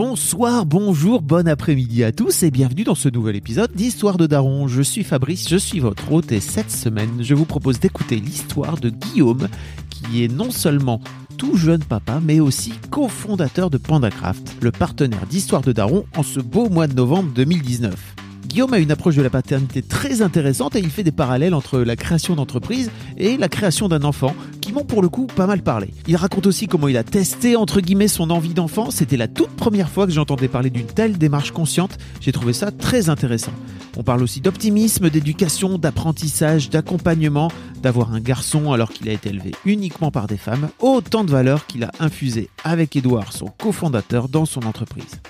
Bonsoir, 0.00 0.64
bonjour, 0.64 1.22
bon 1.22 1.48
après-midi 1.48 2.04
à 2.04 2.12
tous 2.12 2.44
et 2.44 2.52
bienvenue 2.52 2.84
dans 2.84 2.94
ce 2.94 3.08
nouvel 3.08 3.34
épisode 3.34 3.72
d'Histoire 3.72 4.16
de 4.16 4.28
Daron. 4.28 4.68
Je 4.68 4.80
suis 4.80 5.02
Fabrice, 5.02 5.48
je 5.48 5.56
suis 5.56 5.80
votre 5.80 6.12
hôte 6.12 6.30
et 6.30 6.38
cette 6.38 6.70
semaine, 6.70 7.16
je 7.18 7.34
vous 7.34 7.46
propose 7.46 7.80
d'écouter 7.80 8.20
l'histoire 8.20 8.78
de 8.78 8.90
Guillaume 8.90 9.48
qui 9.90 10.22
est 10.22 10.32
non 10.32 10.52
seulement 10.52 11.00
tout 11.36 11.56
jeune 11.56 11.82
papa, 11.82 12.20
mais 12.22 12.38
aussi 12.38 12.74
cofondateur 12.92 13.70
de 13.70 13.78
PandaCraft, 13.78 14.58
le 14.60 14.70
partenaire 14.70 15.26
d'Histoire 15.26 15.62
de 15.62 15.72
Daron 15.72 16.04
en 16.16 16.22
ce 16.22 16.38
beau 16.38 16.68
mois 16.68 16.86
de 16.86 16.94
novembre 16.94 17.32
2019. 17.34 18.27
Guillaume 18.48 18.72
a 18.72 18.78
une 18.78 18.90
approche 18.90 19.14
de 19.14 19.20
la 19.20 19.28
paternité 19.28 19.82
très 19.82 20.22
intéressante 20.22 20.74
et 20.74 20.78
il 20.78 20.88
fait 20.88 21.02
des 21.02 21.12
parallèles 21.12 21.52
entre 21.52 21.80
la 21.80 21.96
création 21.96 22.34
d'entreprise 22.34 22.90
et 23.18 23.36
la 23.36 23.50
création 23.50 23.88
d'un 23.88 24.04
enfant 24.04 24.34
qui 24.62 24.72
m'ont 24.72 24.86
pour 24.86 25.02
le 25.02 25.10
coup 25.10 25.26
pas 25.26 25.46
mal 25.46 25.62
parlé. 25.62 25.90
Il 26.06 26.16
raconte 26.16 26.46
aussi 26.46 26.66
comment 26.66 26.88
il 26.88 26.96
a 26.96 27.04
testé 27.04 27.56
entre 27.56 27.82
guillemets 27.82 28.08
son 28.08 28.30
envie 28.30 28.54
d'enfant. 28.54 28.90
C'était 28.90 29.18
la 29.18 29.28
toute 29.28 29.50
première 29.50 29.90
fois 29.90 30.06
que 30.06 30.12
j'entendais 30.12 30.48
parler 30.48 30.70
d'une 30.70 30.86
telle 30.86 31.18
démarche 31.18 31.50
consciente. 31.50 31.98
J'ai 32.22 32.32
trouvé 32.32 32.54
ça 32.54 32.70
très 32.70 33.10
intéressant. 33.10 33.52
On 33.98 34.02
parle 34.02 34.22
aussi 34.22 34.40
d'optimisme, 34.40 35.10
d'éducation, 35.10 35.76
d'apprentissage, 35.76 36.70
d'accompagnement, 36.70 37.52
d'avoir 37.82 38.14
un 38.14 38.20
garçon 38.20 38.72
alors 38.72 38.92
qu'il 38.92 39.10
a 39.10 39.12
été 39.12 39.28
élevé 39.28 39.50
uniquement 39.66 40.10
par 40.10 40.26
des 40.26 40.38
femmes. 40.38 40.70
Autant 40.78 41.22
de 41.22 41.30
valeurs 41.30 41.66
qu'il 41.66 41.84
a 41.84 41.90
infusées 42.00 42.48
avec 42.64 42.96
Edouard, 42.96 43.34
son 43.34 43.48
cofondateur, 43.48 44.30
dans 44.30 44.46
son 44.46 44.62
entreprise. 44.62 45.20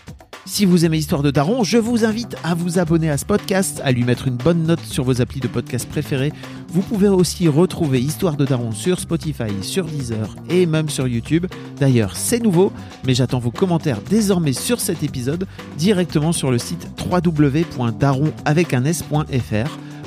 Si 0.49 0.65
vous 0.65 0.87
aimez 0.87 0.97
Histoire 0.97 1.23
de 1.23 1.31
Daron, 1.31 1.63
je 1.63 1.77
vous 1.77 2.07
invite 2.07 2.35
à 2.43 2.55
vous 2.55 2.79
abonner 2.79 3.11
à 3.11 3.19
ce 3.19 3.27
podcast, 3.27 3.83
à 3.85 3.93
lui 3.93 4.03
mettre 4.03 4.29
une 4.29 4.37
bonne 4.37 4.63
note 4.63 4.81
sur 4.81 5.05
vos 5.05 5.21
applis 5.21 5.41
de 5.41 5.47
podcast 5.47 5.87
préférés. 5.87 6.33
Vous 6.69 6.81
pouvez 6.81 7.09
aussi 7.09 7.49
retrouver 7.49 8.01
Histoire 8.01 8.35
de 8.35 8.47
Daron 8.47 8.73
sur 8.73 8.99
Spotify, 8.99 9.53
sur 9.61 9.85
Deezer 9.85 10.35
et 10.49 10.65
même 10.65 10.89
sur 10.89 11.07
YouTube. 11.07 11.47
D'ailleurs, 11.79 12.17
c'est 12.17 12.43
nouveau, 12.43 12.73
mais 13.07 13.13
j'attends 13.15 13.41
vos 13.41 13.51
commentaires 13.51 14.01
désormais 14.09 14.55
sur 14.55 14.81
cet 14.81 15.03
épisode 15.03 15.47
directement 15.77 16.33
sur 16.33 16.51
le 16.51 16.57
site 16.57 16.89
www.daron.fr. 16.99 17.79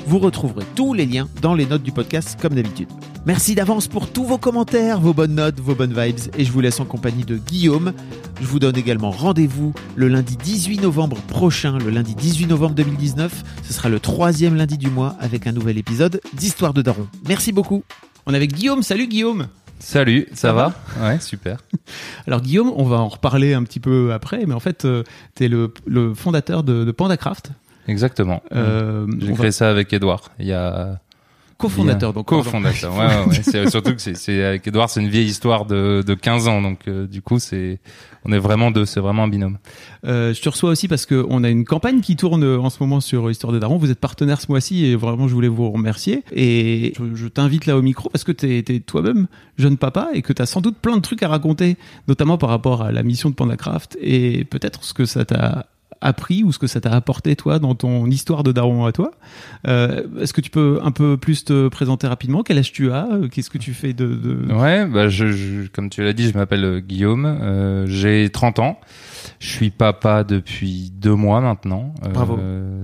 Vous 0.06 0.18
retrouverez 0.18 0.64
tous 0.74 0.94
les 0.94 1.06
liens 1.06 1.28
dans 1.40 1.54
les 1.54 1.64
notes 1.64 1.82
du 1.82 1.92
podcast 1.92 2.36
comme 2.40 2.54
d'habitude. 2.54 2.88
Merci 3.24 3.54
d'avance 3.54 3.86
pour 3.86 4.10
tous 4.10 4.24
vos 4.24 4.36
commentaires, 4.36 5.00
vos 5.00 5.14
bonnes 5.14 5.36
notes, 5.36 5.60
vos 5.60 5.76
bonnes 5.76 5.94
vibes 5.94 6.18
et 6.36 6.44
je 6.44 6.50
vous 6.50 6.60
laisse 6.60 6.80
en 6.80 6.84
compagnie 6.84 7.24
de 7.24 7.36
Guillaume. 7.36 7.92
Je 8.40 8.46
vous 8.46 8.58
donne 8.58 8.76
également 8.76 9.10
rendez-vous 9.12 9.72
le 9.94 10.08
lundi 10.08 10.36
18 10.36 10.80
novembre 10.80 11.18
prochain, 11.28 11.78
le 11.78 11.90
lundi 11.90 12.16
18 12.16 12.46
novembre 12.46 12.74
2019. 12.74 13.44
Ce 13.62 13.72
sera 13.72 13.88
le 13.88 14.00
troisième 14.00 14.56
lundi 14.56 14.76
du 14.76 14.90
mois 14.90 15.14
avec 15.20 15.46
un 15.46 15.52
nouvel 15.52 15.78
épisode 15.78 16.20
d'Histoire 16.34 16.74
de 16.74 16.82
Daron. 16.82 17.06
Merci 17.28 17.52
beaucoup. 17.52 17.84
On 18.26 18.34
est 18.34 18.36
avec 18.36 18.52
Guillaume. 18.52 18.82
Salut 18.82 19.06
Guillaume. 19.06 19.46
Salut, 19.78 20.28
ça, 20.32 20.52
va, 20.52 20.72
Ouais, 21.00 21.18
super. 21.18 21.58
Alors 22.28 22.40
Guillaume, 22.40 22.72
on 22.76 22.84
va 22.84 22.98
en 22.98 23.08
reparler 23.08 23.52
un 23.52 23.64
petit 23.64 23.80
peu 23.80 24.12
après, 24.12 24.46
mais 24.46 24.54
en 24.54 24.60
fait, 24.60 24.84
euh, 24.84 25.02
tu 25.34 25.44
es 25.44 25.48
le, 25.48 25.74
le 25.86 26.14
fondateur 26.14 26.62
de, 26.62 26.84
de 26.84 26.92
PandaCraft. 26.92 27.50
Exactement. 27.88 28.42
Euh, 28.54 29.06
J'ai 29.20 29.30
on 29.32 29.34
créé 29.34 29.46
va- 29.46 29.52
ça 29.52 29.70
avec 29.70 29.92
Edouard. 29.92 30.30
Il 30.38 30.46
y 30.46 30.52
a 30.52 31.00
Co-fondateur, 31.58 32.12
donc. 32.12 32.26
co-fondateur. 32.26 32.92
ouais, 32.96 33.06
ouais, 33.06 33.26
ouais. 33.28 33.40
C'est 33.44 33.70
surtout 33.70 33.94
que 33.94 34.00
c'est- 34.00 34.42
avec 34.42 34.66
Edouard, 34.66 34.90
c'est 34.90 35.00
une 35.00 35.08
vieille 35.08 35.26
histoire 35.28 35.64
de, 35.64 36.02
de 36.04 36.14
15 36.14 36.48
ans, 36.48 36.60
donc 36.60 36.80
euh, 36.88 37.06
du 37.06 37.22
coup 37.22 37.38
c'est 37.38 37.78
on 38.24 38.32
est 38.32 38.38
vraiment 38.38 38.72
deux, 38.72 38.84
c'est 38.84 38.98
vraiment 38.98 39.22
un 39.24 39.28
binôme. 39.28 39.58
Euh, 40.04 40.34
je 40.34 40.42
te 40.42 40.48
reçois 40.48 40.70
aussi 40.70 40.88
parce 40.88 41.06
qu'on 41.06 41.44
a 41.44 41.48
une 41.50 41.64
campagne 41.64 42.00
qui 42.00 42.16
tourne 42.16 42.42
en 42.42 42.68
ce 42.68 42.78
moment 42.80 43.00
sur 43.00 43.30
Histoire 43.30 43.52
de 43.52 43.60
Daron. 43.60 43.76
Vous 43.78 43.92
êtes 43.92 44.00
partenaire 44.00 44.40
ce 44.40 44.46
mois-ci 44.48 44.86
et 44.86 44.96
vraiment 44.96 45.28
je 45.28 45.34
voulais 45.34 45.46
vous 45.48 45.70
remercier. 45.70 46.24
Et 46.32 46.94
je, 46.98 47.14
je 47.14 47.28
t'invite 47.28 47.66
là 47.66 47.76
au 47.76 47.82
micro 47.82 48.08
parce 48.08 48.24
que 48.24 48.32
tu 48.32 48.58
es, 48.58 48.80
toi-même 48.80 49.28
jeune 49.56 49.76
papa 49.76 50.08
et 50.14 50.22
que 50.22 50.32
tu 50.32 50.42
as 50.42 50.46
sans 50.46 50.60
doute 50.62 50.78
plein 50.78 50.96
de 50.96 51.02
trucs 51.02 51.22
à 51.22 51.28
raconter, 51.28 51.76
notamment 52.08 52.38
par 52.38 52.48
rapport 52.50 52.82
à 52.82 52.90
la 52.90 53.04
mission 53.04 53.30
de 53.30 53.34
PandaCraft 53.36 53.96
et 54.00 54.44
peut-être 54.44 54.82
ce 54.82 54.94
que 54.94 55.04
ça 55.04 55.24
t'a 55.24 55.66
appris 56.02 56.42
ou 56.44 56.52
ce 56.52 56.58
que 56.58 56.66
ça 56.66 56.80
t'a 56.80 56.90
apporté 56.92 57.36
toi 57.36 57.58
dans 57.58 57.74
ton 57.74 58.06
histoire 58.06 58.42
de 58.42 58.52
daron 58.52 58.84
à 58.84 58.92
toi. 58.92 59.12
Euh, 59.66 60.02
Est-ce 60.20 60.32
que 60.32 60.40
tu 60.40 60.50
peux 60.50 60.80
un 60.82 60.90
peu 60.90 61.16
plus 61.16 61.44
te 61.44 61.68
présenter 61.68 62.06
rapidement? 62.06 62.42
Quel 62.42 62.58
âge 62.58 62.72
tu 62.72 62.90
as? 62.92 63.08
Qu'est-ce 63.32 63.50
que 63.50 63.58
tu 63.58 63.72
fais 63.72 63.92
de... 63.92 64.06
de... 64.06 64.52
Ouais, 64.52 64.86
bah 64.86 65.08
je, 65.08 65.32
je- 65.32 65.68
comme 65.68 65.88
tu 65.90 66.02
l'as 66.02 66.12
dit, 66.12 66.28
je 66.28 66.36
m'appelle 66.36 66.64
euh, 66.64 66.80
Guillaume, 66.80 67.24
euh, 67.26 67.86
j'ai 67.86 68.28
30 68.30 68.58
ans, 68.58 68.80
je 69.38 69.48
suis 69.48 69.70
papa 69.70 70.24
depuis 70.24 70.90
deux 70.94 71.14
mois 71.14 71.40
maintenant, 71.40 71.94
euh, 72.04 72.08
Bravo. 72.10 72.38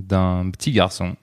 d'un 0.09 0.51
petit 0.51 0.73
garçon. 0.73 1.17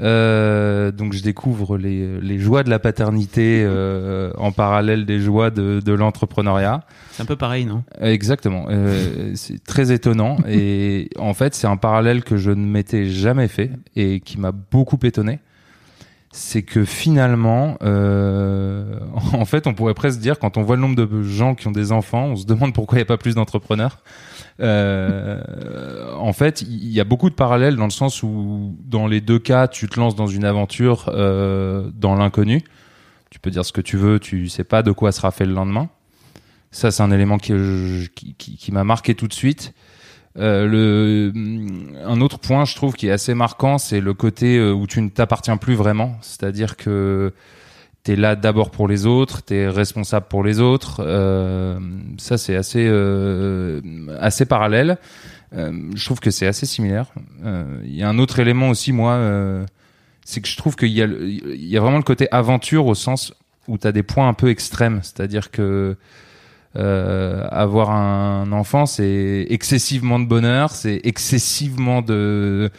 Euh, 0.00 0.90
donc 0.92 1.14
je 1.14 1.22
découvre 1.22 1.78
les, 1.78 2.20
les 2.20 2.38
joies 2.38 2.62
de 2.62 2.70
la 2.70 2.78
paternité 2.78 3.62
euh, 3.64 4.30
en 4.36 4.52
parallèle 4.52 5.06
des 5.06 5.20
joies 5.20 5.50
de, 5.50 5.80
de 5.80 5.92
l'entrepreneuriat. 5.92 6.82
C'est 7.12 7.22
un 7.22 7.26
peu 7.26 7.36
pareil, 7.36 7.64
non? 7.64 7.82
Exactement. 8.00 8.66
Euh, 8.68 9.32
c'est 9.34 9.62
très 9.64 9.92
étonnant 9.92 10.36
et 10.46 11.08
en 11.18 11.32
fait 11.32 11.54
c'est 11.54 11.66
un 11.66 11.78
parallèle 11.78 12.24
que 12.24 12.36
je 12.36 12.50
ne 12.50 12.66
m'étais 12.66 13.06
jamais 13.06 13.48
fait 13.48 13.70
et 13.94 14.20
qui 14.20 14.38
m'a 14.38 14.52
beaucoup 14.52 14.98
étonné. 15.02 15.38
C'est 16.38 16.62
que 16.62 16.84
finalement, 16.84 17.78
euh, 17.82 19.00
en 19.32 19.46
fait, 19.46 19.66
on 19.66 19.72
pourrait 19.72 19.94
presque 19.94 20.20
dire 20.20 20.38
quand 20.38 20.58
on 20.58 20.62
voit 20.62 20.76
le 20.76 20.82
nombre 20.82 20.94
de 20.94 21.22
gens 21.22 21.54
qui 21.54 21.66
ont 21.66 21.72
des 21.72 21.92
enfants, 21.92 22.26
on 22.26 22.36
se 22.36 22.44
demande 22.44 22.74
pourquoi 22.74 22.96
il 22.96 22.98
n'y 22.98 23.04
a 23.04 23.06
pas 23.06 23.16
plus 23.16 23.36
d'entrepreneurs. 23.36 24.02
Euh, 24.60 26.12
en 26.14 26.34
fait, 26.34 26.60
il 26.60 26.90
y 26.90 27.00
a 27.00 27.04
beaucoup 27.04 27.30
de 27.30 27.34
parallèles 27.34 27.76
dans 27.76 27.86
le 27.86 27.90
sens 27.90 28.22
où, 28.22 28.76
dans 28.84 29.06
les 29.06 29.22
deux 29.22 29.38
cas, 29.38 29.66
tu 29.66 29.88
te 29.88 29.98
lances 29.98 30.14
dans 30.14 30.26
une 30.26 30.44
aventure 30.44 31.06
euh, 31.08 31.90
dans 31.94 32.14
l'inconnu. 32.14 32.62
Tu 33.30 33.38
peux 33.38 33.50
dire 33.50 33.64
ce 33.64 33.72
que 33.72 33.80
tu 33.80 33.96
veux, 33.96 34.20
tu 34.20 34.50
sais 34.50 34.64
pas 34.64 34.82
de 34.82 34.92
quoi 34.92 35.12
sera 35.12 35.30
fait 35.30 35.46
le 35.46 35.54
lendemain. 35.54 35.88
Ça, 36.70 36.90
c'est 36.90 37.02
un 37.02 37.12
élément 37.12 37.38
qui, 37.38 37.54
qui 38.14 38.72
m'a 38.72 38.84
marqué 38.84 39.14
tout 39.14 39.26
de 39.26 39.32
suite. 39.32 39.72
Euh, 40.38 40.66
le, 40.66 41.32
un 42.04 42.20
autre 42.20 42.38
point, 42.38 42.64
je 42.64 42.74
trouve, 42.74 42.94
qui 42.94 43.08
est 43.08 43.10
assez 43.10 43.34
marquant, 43.34 43.78
c'est 43.78 44.00
le 44.00 44.14
côté 44.14 44.58
euh, 44.58 44.72
où 44.72 44.86
tu 44.86 45.00
ne 45.00 45.08
t'appartiens 45.08 45.56
plus 45.56 45.74
vraiment. 45.74 46.16
C'est-à-dire 46.20 46.76
que 46.76 47.32
tu 48.04 48.12
es 48.12 48.16
là 48.16 48.36
d'abord 48.36 48.70
pour 48.70 48.86
les 48.86 49.06
autres, 49.06 49.44
tu 49.44 49.54
es 49.54 49.68
responsable 49.68 50.26
pour 50.28 50.44
les 50.44 50.60
autres. 50.60 51.02
Euh, 51.04 51.78
ça, 52.18 52.36
c'est 52.38 52.56
assez, 52.56 52.86
assez 54.20 54.44
parallèle. 54.46 54.98
Je 55.52 56.04
trouve 56.04 56.20
que 56.20 56.30
c'est 56.30 56.46
assez 56.46 56.66
similaire. 56.66 57.06
Il 57.84 57.94
y 57.94 58.02
a 58.02 58.08
un 58.08 58.18
autre 58.18 58.38
élément 58.38 58.68
aussi, 58.68 58.92
moi, 58.92 59.64
c'est 60.24 60.42
que 60.42 60.48
je 60.48 60.56
trouve 60.56 60.76
qu'il 60.76 60.90
y, 60.90 61.02
a 61.02 61.06
y 61.06 61.76
a 61.76 61.80
vraiment 61.80 61.96
le 61.96 62.02
côté 62.02 62.28
aventure 62.30 62.86
au 62.86 62.94
sens 62.94 63.32
où 63.68 63.78
tu 63.78 63.86
as 63.86 63.92
des 63.92 64.02
points 64.02 64.28
un 64.28 64.34
peu 64.34 64.50
extrêmes. 64.50 65.00
C'est-à-dire 65.02 65.50
que 65.50 65.96
euh, 66.76 67.46
avoir 67.50 67.90
un 67.90 68.52
enfant, 68.52 68.86
c'est 68.86 69.46
excessivement 69.50 70.18
de 70.18 70.26
bonheur, 70.26 70.70
c'est 70.70 71.00
excessivement 71.04 72.02
de 72.02 72.70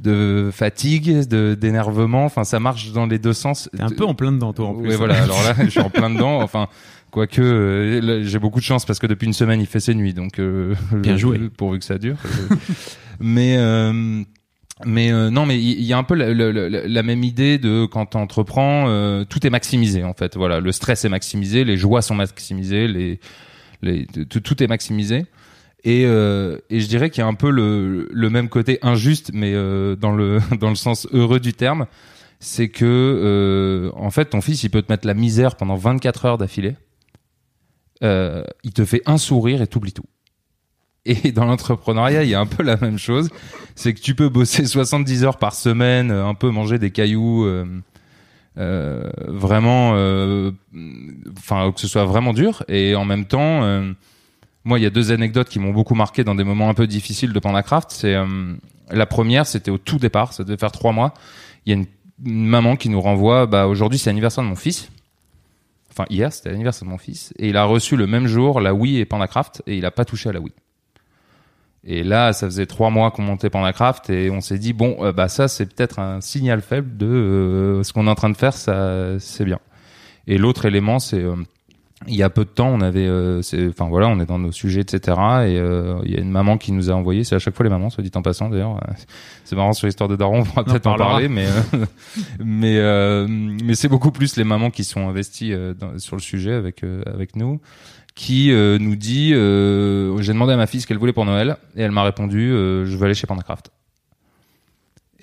de 0.00 0.50
fatigue, 0.52 1.26
de 1.28 1.54
d'énervement. 1.54 2.24
Enfin, 2.24 2.44
ça 2.44 2.58
marche 2.58 2.92
dans 2.92 3.06
les 3.06 3.18
deux 3.18 3.32
sens. 3.32 3.68
T'es 3.76 3.82
un 3.82 3.90
peu 3.90 4.04
en 4.04 4.14
plein 4.14 4.32
dedans, 4.32 4.52
toi, 4.52 4.68
en 4.68 4.74
plus. 4.74 4.88
Ouais, 4.88 4.96
voilà. 4.96 5.22
Alors 5.22 5.42
là, 5.42 5.54
je 5.64 5.70
suis 5.70 5.80
en 5.80 5.90
plein 5.90 6.10
dedans. 6.10 6.40
Enfin, 6.42 6.68
quoique 7.10 7.40
euh, 7.40 8.24
j'ai 8.24 8.38
beaucoup 8.38 8.58
de 8.58 8.64
chance 8.64 8.84
parce 8.84 8.98
que 8.98 9.06
depuis 9.06 9.26
une 9.26 9.32
semaine, 9.32 9.60
il 9.60 9.66
fait 9.66 9.80
ses 9.80 9.94
nuits, 9.94 10.14
donc 10.14 10.38
euh, 10.38 10.74
Bien 10.92 11.16
joué. 11.16 11.38
Pourvu 11.56 11.78
que 11.78 11.84
ça 11.84 11.98
dure. 11.98 12.16
Euh, 12.24 12.56
mais 13.20 13.56
euh, 13.56 14.22
mais 14.84 15.12
euh, 15.12 15.30
non, 15.30 15.46
mais 15.46 15.56
il 15.60 15.82
y, 15.82 15.92
a 15.92 15.98
un 15.98 16.02
peu 16.02 16.14
la, 16.14 17.02
même 17.02 17.22
idée 17.22 17.58
de 17.58 17.86
quand 17.86 18.06
tu 18.06 18.16
entreprends, 18.16 18.88
euh, 18.88 19.24
tout 19.24 19.46
est 19.46 19.50
maximisé 19.50 20.02
en 20.02 20.14
fait. 20.14 20.36
Voilà, 20.36 20.60
le 20.60 20.72
stress 20.72 21.04
est 21.04 21.08
maximisé, 21.08 21.64
les 21.64 21.76
joies 21.76 22.02
sont 22.02 22.16
maximisées, 22.16 22.88
les, 22.88 23.20
les 23.82 24.06
tout, 24.06 24.40
tout 24.40 24.62
est 24.62 24.66
maximisé. 24.66 25.26
Et, 25.84 26.04
euh, 26.06 26.58
et 26.70 26.80
je 26.80 26.88
dirais 26.88 27.10
qu'il 27.10 27.20
y 27.20 27.24
a 27.24 27.26
un 27.26 27.34
peu 27.34 27.50
le, 27.50 28.08
le 28.10 28.30
même 28.30 28.48
côté 28.48 28.78
injuste, 28.82 29.30
mais 29.34 29.52
euh, 29.54 29.96
dans 29.96 30.12
le 30.12 30.40
dans 30.58 30.70
le 30.70 30.74
sens 30.74 31.06
heureux 31.12 31.40
du 31.40 31.52
terme, 31.52 31.86
c'est 32.40 32.68
que 32.68 32.84
euh, 32.84 33.90
en 33.94 34.10
fait 34.10 34.26
ton 34.26 34.40
fils 34.40 34.64
il 34.64 34.70
peut 34.70 34.82
te 34.82 34.90
mettre 34.90 35.06
la 35.06 35.14
misère 35.14 35.56
pendant 35.56 35.76
24 35.76 36.24
heures 36.24 36.38
d'affilée. 36.38 36.74
Euh, 38.02 38.44
il 38.64 38.72
te 38.72 38.84
fait 38.84 39.02
un 39.06 39.18
sourire 39.18 39.62
et 39.62 39.66
t'oublies 39.66 39.92
tout. 39.92 40.04
Et 41.06 41.32
dans 41.32 41.44
l'entrepreneuriat, 41.44 42.24
il 42.24 42.30
y 42.30 42.34
a 42.34 42.40
un 42.40 42.46
peu 42.46 42.62
la 42.62 42.76
même 42.76 42.98
chose. 42.98 43.28
C'est 43.74 43.92
que 43.92 44.00
tu 44.00 44.14
peux 44.14 44.28
bosser 44.28 44.64
70 44.66 45.24
heures 45.24 45.38
par 45.38 45.54
semaine, 45.54 46.10
euh, 46.10 46.26
un 46.26 46.34
peu 46.34 46.50
manger 46.50 46.78
des 46.78 46.90
cailloux, 46.90 47.44
euh, 47.44 47.66
euh, 48.56 49.10
vraiment, 49.26 49.94
euh, 49.94 50.52
enfin 51.36 51.72
que 51.72 51.80
ce 51.80 51.88
soit 51.88 52.04
vraiment 52.04 52.32
dur. 52.32 52.62
Et 52.68 52.94
en 52.94 53.04
même 53.04 53.24
temps 53.24 53.64
euh, 53.64 53.92
moi 54.64 54.78
il 54.78 54.82
y 54.82 54.86
a 54.86 54.90
deux 54.90 55.10
anecdotes 55.10 55.48
qui 55.48 55.58
m'ont 55.58 55.72
beaucoup 55.72 55.96
marqué 55.96 56.22
dans 56.22 56.36
des 56.36 56.44
moments 56.44 56.68
un 56.68 56.74
peu 56.74 56.86
difficiles 56.86 57.32
de 57.32 57.38
Pandacraft 57.40 57.90
c'est 57.90 58.14
la 58.90 59.06
première 59.06 59.46
c'était 59.46 59.70
au 59.70 59.78
tout 59.78 59.98
départ 59.98 60.32
ça 60.32 60.44
devait 60.44 60.56
faire 60.56 60.72
trois 60.72 60.92
mois. 60.92 61.14
Il 61.66 61.70
y 61.70 61.76
a 61.76 61.78
une, 61.78 61.86
une 62.24 62.46
maman 62.46 62.76
qui 62.76 62.88
nous 62.90 63.00
renvoie 63.00 63.46
bah 63.46 63.66
aujourd'hui 63.66 63.98
c'est 63.98 64.10
l'anniversaire 64.10 64.44
de 64.44 64.48
mon 64.48 64.56
fils. 64.56 64.88
Enfin 65.90 66.04
hier 66.08 66.32
c'était 66.32 66.50
l'anniversaire 66.50 66.86
de 66.86 66.90
mon 66.90 66.98
fils. 66.98 67.34
Et 67.40 67.48
il 67.48 67.56
a 67.56 67.64
reçu 67.64 67.96
le 67.96 68.06
même 68.06 68.28
jour 68.28 68.60
la 68.60 68.72
Wii 68.72 68.98
et 68.98 69.04
Pandacraft 69.04 69.62
et 69.66 69.76
il 69.76 69.84
a 69.84 69.90
pas 69.90 70.04
touché 70.04 70.28
à 70.28 70.32
la 70.32 70.40
Wii 70.40 70.54
et 71.86 72.02
là, 72.02 72.32
ça 72.32 72.46
faisait 72.46 72.66
trois 72.66 72.90
mois 72.90 73.10
qu'on 73.10 73.22
montait 73.22 73.50
Pandacraft 73.50 74.08
et 74.10 74.30
on 74.30 74.40
s'est 74.40 74.58
dit 74.58 74.72
bon, 74.72 74.96
euh, 75.00 75.12
bah 75.12 75.28
ça 75.28 75.48
c'est 75.48 75.66
peut-être 75.66 75.98
un 75.98 76.20
signal 76.20 76.60
faible 76.62 76.96
de 76.96 77.06
euh, 77.06 77.82
ce 77.82 77.92
qu'on 77.92 78.06
est 78.06 78.10
en 78.10 78.14
train 78.14 78.30
de 78.30 78.36
faire, 78.36 78.54
ça 78.54 79.18
c'est 79.18 79.44
bien. 79.44 79.58
Et 80.26 80.38
l'autre 80.38 80.64
élément, 80.64 80.98
c'est 80.98 81.22
euh, 81.22 81.34
il 82.06 82.14
y 82.16 82.22
a 82.22 82.28
peu 82.28 82.44
de 82.44 82.50
temps, 82.50 82.68
on 82.68 82.80
avait, 82.82 83.06
euh, 83.06 83.40
enfin 83.70 83.88
voilà, 83.88 84.08
on 84.08 84.18
est 84.20 84.26
dans 84.26 84.38
nos 84.38 84.52
sujets, 84.52 84.80
etc. 84.80 84.98
Et 85.06 85.58
euh, 85.58 85.98
il 86.04 86.12
y 86.12 86.16
a 86.16 86.20
une 86.20 86.30
maman 86.30 86.58
qui 86.58 86.72
nous 86.72 86.90
a 86.90 86.94
envoyé, 86.94 87.24
c'est 87.24 87.34
à 87.34 87.38
chaque 87.38 87.54
fois 87.54 87.64
les 87.64 87.70
mamans, 87.70 87.88
soit 87.88 88.02
dit 88.04 88.10
en 88.14 88.20
passant 88.22 88.48
d'ailleurs. 88.50 88.78
C'est 89.44 89.56
marrant 89.56 89.74
sur 89.74 89.86
l'histoire 89.86 90.08
de 90.08 90.16
Daron, 90.16 90.40
on 90.40 90.44
pourra 90.44 90.64
peut-être 90.64 90.86
en 90.86 90.96
parler, 90.96 91.28
mais 91.28 91.46
euh, 91.46 91.84
mais 92.44 92.78
euh, 92.78 93.26
mais 93.28 93.74
c'est 93.74 93.88
beaucoup 93.88 94.10
plus 94.10 94.36
les 94.36 94.44
mamans 94.44 94.70
qui 94.70 94.84
sont 94.84 95.06
investies 95.06 95.52
euh, 95.52 95.74
dans- 95.74 95.98
sur 95.98 96.16
le 96.16 96.22
sujet 96.22 96.54
avec 96.54 96.82
euh, 96.82 97.02
avec 97.06 97.36
nous 97.36 97.60
qui 98.14 98.52
euh, 98.52 98.78
nous 98.78 98.96
dit 98.96 99.32
euh, 99.34 100.16
j'ai 100.22 100.32
demandé 100.32 100.52
à 100.52 100.56
ma 100.56 100.66
fille 100.66 100.80
ce 100.80 100.86
qu'elle 100.86 100.98
voulait 100.98 101.12
pour 101.12 101.24
Noël 101.24 101.56
et 101.76 101.82
elle 101.82 101.90
m'a 101.90 102.04
répondu 102.04 102.50
euh, 102.52 102.86
je 102.86 102.96
veux 102.96 103.04
aller 103.06 103.14
chez 103.14 103.26
Pandacraft 103.26 103.70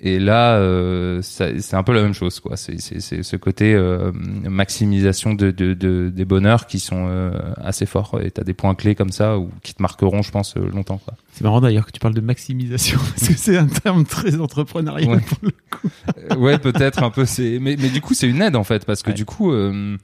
et 0.04 0.18
là 0.18 0.56
euh, 0.56 1.20
c'est 1.22 1.74
un 1.74 1.82
peu 1.84 1.92
la 1.94 2.02
même 2.02 2.12
chose 2.12 2.40
quoi 2.40 2.56
c'est 2.56 2.78
ce 2.78 3.36
côté 3.36 3.72
euh, 3.72 4.10
maximisation 4.12 5.32
de, 5.32 5.50
de, 5.52 5.74
de 5.74 6.10
des 6.14 6.24
bonheurs 6.24 6.66
qui 6.66 6.80
sont 6.80 7.06
euh, 7.08 7.30
assez 7.56 7.86
forts 7.86 8.18
et 8.20 8.30
t'as 8.30 8.42
des 8.42 8.52
points 8.52 8.74
clés 8.74 8.94
comme 8.96 9.10
ça 9.12 9.38
ou 9.38 9.48
qui 9.62 9.74
te 9.74 9.80
marqueront 9.80 10.20
je 10.22 10.30
pense 10.32 10.56
longtemps 10.56 11.00
C'est 11.32 11.44
marrant 11.44 11.60
d'ailleurs 11.60 11.86
que 11.86 11.92
tu 11.92 12.00
parles 12.00 12.14
de 12.14 12.20
maximisation, 12.20 12.98
parce 13.14 13.28
que 13.28 13.34
c'est 13.34 13.56
un 13.56 13.66
terme 13.68 14.04
très 14.04 14.40
entrepreneurial 14.40 15.08
Ouais. 15.08 15.20
pour 15.20 15.38
le 15.42 15.50
coup. 15.70 16.40
Ouais, 16.42 16.58
peut-être 16.58 17.02
un 17.04 17.10
peu. 17.10 17.24
C'est 17.24 17.58
mais 17.60 17.76
mais 17.78 17.88
du 17.88 18.00
coup 18.00 18.14
c'est 18.14 18.28
une 18.28 18.42
aide 18.42 18.56
en 18.56 18.64
fait 18.64 18.84
parce 18.84 19.02
que 19.02 19.10
Ouais. 19.10 19.14
du 19.14 19.24
coup 19.24 19.52
euh, 19.52 19.96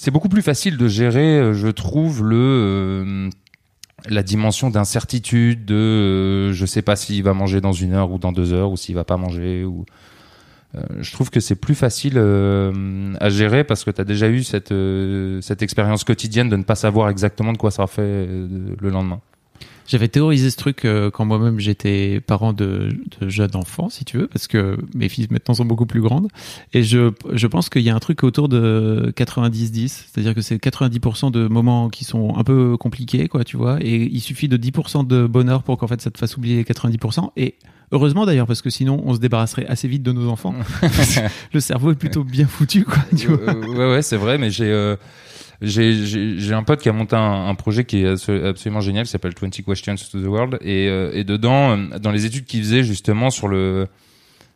c'est 0.00 0.10
beaucoup 0.10 0.30
plus 0.30 0.40
facile 0.40 0.78
de 0.78 0.88
gérer, 0.88 1.38
euh, 1.38 1.52
je 1.52 1.68
trouve 1.68 2.24
le 2.24 2.36
euh, 2.38 3.30
la 4.08 4.22
dimension 4.22 4.70
d'incertitude 4.70 5.66
de 5.66 5.74
euh, 5.74 6.52
je 6.54 6.64
sais 6.64 6.80
pas 6.80 6.96
s'il 6.96 7.22
va 7.22 7.34
manger 7.34 7.60
dans 7.60 7.72
une 7.72 7.92
heure 7.92 8.10
ou 8.10 8.18
dans 8.18 8.32
deux 8.32 8.54
heures 8.54 8.70
ou 8.70 8.78
s'il 8.78 8.94
va 8.94 9.04
pas 9.04 9.18
manger 9.18 9.62
ou 9.62 9.84
euh, 10.74 10.80
je 11.00 11.12
trouve 11.12 11.28
que 11.28 11.38
c'est 11.38 11.54
plus 11.54 11.74
facile 11.74 12.14
euh, 12.16 13.12
à 13.20 13.28
gérer 13.28 13.62
parce 13.62 13.84
que 13.84 13.90
tu 13.90 14.00
as 14.00 14.04
déjà 14.04 14.30
eu 14.30 14.42
cette 14.42 14.72
cette 15.42 15.60
expérience 15.60 16.02
quotidienne 16.04 16.48
de 16.48 16.56
ne 16.56 16.62
pas 16.62 16.76
savoir 16.76 17.10
exactement 17.10 17.52
de 17.52 17.58
quoi 17.58 17.70
ça 17.70 17.86
fait 17.86 18.26
le 18.26 18.88
lendemain. 18.88 19.20
J'avais 19.90 20.06
théorisé 20.06 20.50
ce 20.50 20.56
truc 20.56 20.84
euh, 20.84 21.10
quand 21.10 21.24
moi-même 21.24 21.58
j'étais 21.58 22.20
parent 22.24 22.52
de, 22.52 22.90
de 23.20 23.28
jeunes 23.28 23.56
enfants, 23.56 23.88
si 23.88 24.04
tu 24.04 24.18
veux, 24.18 24.28
parce 24.28 24.46
que 24.46 24.78
mes 24.94 25.08
filles 25.08 25.26
maintenant 25.32 25.54
sont 25.54 25.64
beaucoup 25.64 25.84
plus 25.84 26.00
grandes. 26.00 26.28
Et 26.72 26.84
je, 26.84 27.10
je 27.32 27.46
pense 27.48 27.68
qu'il 27.68 27.82
y 27.82 27.90
a 27.90 27.94
un 27.96 27.98
truc 27.98 28.22
autour 28.22 28.48
de 28.48 29.12
90-10, 29.16 29.88
c'est-à-dire 29.88 30.32
que 30.32 30.42
c'est 30.42 30.62
90% 30.62 31.32
de 31.32 31.48
moments 31.48 31.88
qui 31.88 32.04
sont 32.04 32.36
un 32.36 32.44
peu 32.44 32.76
compliqués, 32.76 33.26
quoi, 33.26 33.42
tu 33.42 33.56
vois. 33.56 33.78
Et 33.80 34.08
il 34.12 34.20
suffit 34.20 34.46
de 34.46 34.56
10% 34.56 35.08
de 35.08 35.26
bonheur 35.26 35.64
pour 35.64 35.76
qu'en 35.76 35.88
fait 35.88 36.00
ça 36.00 36.12
te 36.12 36.18
fasse 36.18 36.36
oublier 36.36 36.54
les 36.54 36.62
90%. 36.62 37.30
Et 37.36 37.56
heureusement 37.90 38.26
d'ailleurs, 38.26 38.46
parce 38.46 38.62
que 38.62 38.70
sinon 38.70 39.02
on 39.04 39.14
se 39.14 39.18
débarrasserait 39.18 39.66
assez 39.66 39.88
vite 39.88 40.04
de 40.04 40.12
nos 40.12 40.28
enfants. 40.28 40.54
Le 41.52 41.58
cerveau 41.58 41.90
est 41.90 41.96
plutôt 41.96 42.22
bien 42.22 42.46
foutu, 42.46 42.84
quoi, 42.84 43.02
tu 43.18 43.26
vois. 43.26 43.54
Ouais, 43.54 43.90
ouais, 43.90 44.02
c'est 44.02 44.18
vrai, 44.18 44.38
mais 44.38 44.52
j'ai 44.52 44.70
euh, 44.70 44.94
j'ai 45.62 46.54
un 46.54 46.62
pote 46.62 46.80
qui 46.80 46.88
a 46.88 46.92
monté 46.92 47.16
un, 47.16 47.54
projet 47.54 47.84
qui 47.84 48.02
est 48.02 48.14
abso- 48.14 48.44
absolument 48.44 48.80
génial, 48.80 49.04
qui 49.04 49.10
s'appelle 49.10 49.34
20 49.38 49.62
Questions 49.62 49.94
to 49.94 50.20
the 50.20 50.26
World, 50.26 50.58
et, 50.62 50.88
euh, 50.88 51.10
et 51.12 51.24
dedans, 51.24 51.76
euh, 51.76 51.98
dans 51.98 52.10
les 52.12 52.24
études 52.24 52.46
qu'il 52.46 52.62
faisait 52.62 52.82
justement 52.82 53.30
sur 53.30 53.48
le 53.48 53.86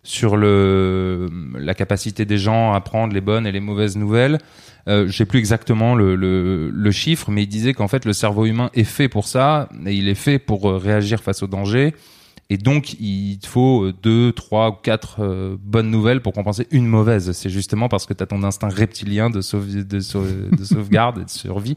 sur 0.06 0.36
le 0.36 1.30
la 1.58 1.74
capacité 1.74 2.26
des 2.26 2.36
gens 2.36 2.72
à 2.74 2.80
prendre 2.80 3.14
les 3.14 3.22
bonnes 3.22 3.46
et 3.46 3.52
les 3.52 3.60
mauvaises 3.60 3.96
nouvelles. 3.96 4.38
Euh, 4.86 5.06
je 5.06 5.16
sais 5.16 5.24
plus 5.24 5.38
exactement 5.38 5.94
le, 5.94 6.14
le, 6.14 6.68
le 6.70 6.90
chiffre, 6.90 7.30
mais 7.30 7.44
il 7.44 7.46
disait 7.46 7.72
qu'en 7.72 7.88
fait 7.88 8.04
le 8.04 8.12
cerveau 8.12 8.44
humain 8.44 8.70
est 8.74 8.84
fait 8.84 9.08
pour 9.08 9.26
ça, 9.26 9.68
et 9.86 9.94
il 9.94 10.08
est 10.08 10.14
fait 10.14 10.38
pour 10.38 10.68
euh, 10.68 10.76
réagir 10.76 11.22
face 11.22 11.42
au 11.42 11.46
danger. 11.46 11.94
Et 12.54 12.56
donc, 12.56 12.94
il 13.00 13.38
te 13.40 13.48
faut 13.48 13.82
euh, 13.86 13.92
deux, 14.00 14.30
trois 14.30 14.68
ou 14.70 14.72
quatre 14.74 15.16
euh, 15.18 15.56
bonnes 15.60 15.90
nouvelles 15.90 16.20
pour 16.20 16.32
compenser 16.32 16.68
une 16.70 16.86
mauvaise. 16.86 17.32
C'est 17.32 17.50
justement 17.50 17.88
parce 17.88 18.06
que 18.06 18.14
tu 18.14 18.22
as 18.22 18.26
ton 18.26 18.44
instinct 18.44 18.68
reptilien 18.68 19.28
de, 19.28 19.40
sauve- 19.40 19.84
de, 19.84 19.98
sau- 19.98 20.22
de 20.52 20.62
sauvegarde 20.72 21.18
et 21.18 21.24
de 21.24 21.30
survie 21.30 21.76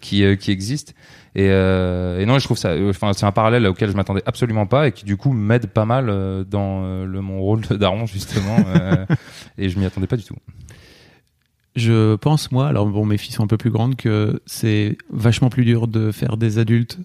qui, 0.00 0.22
euh, 0.22 0.36
qui 0.36 0.52
existe. 0.52 0.94
Et, 1.34 1.48
euh, 1.50 2.20
et 2.20 2.26
non, 2.26 2.38
je 2.38 2.44
trouve 2.44 2.56
ça, 2.56 2.68
euh, 2.68 2.90
enfin, 2.90 3.12
c'est 3.12 3.26
un 3.26 3.32
parallèle 3.32 3.66
auquel 3.66 3.90
je 3.90 3.96
m'attendais 3.96 4.22
absolument 4.24 4.66
pas 4.66 4.86
et 4.86 4.92
qui 4.92 5.04
du 5.04 5.16
coup 5.16 5.32
m'aide 5.32 5.66
pas 5.66 5.84
mal 5.84 6.08
euh, 6.08 6.44
dans 6.44 6.84
euh, 6.84 7.06
le, 7.06 7.20
mon 7.20 7.40
rôle 7.40 7.62
de 7.62 7.74
daron 7.74 8.06
justement. 8.06 8.56
euh, 8.68 9.04
et 9.58 9.68
je 9.68 9.76
m'y 9.80 9.84
attendais 9.84 10.06
pas 10.06 10.16
du 10.16 10.22
tout. 10.22 10.36
Je 11.74 12.14
pense, 12.14 12.52
moi, 12.52 12.68
alors 12.68 12.86
bon, 12.86 13.04
mes 13.04 13.16
filles 13.18 13.32
sont 13.34 13.42
un 13.42 13.48
peu 13.48 13.56
plus 13.56 13.70
grandes, 13.72 13.96
que 13.96 14.40
c'est 14.46 14.96
vachement 15.10 15.48
plus 15.50 15.64
dur 15.64 15.88
de 15.88 16.12
faire 16.12 16.36
des 16.36 16.58
adultes 16.58 16.98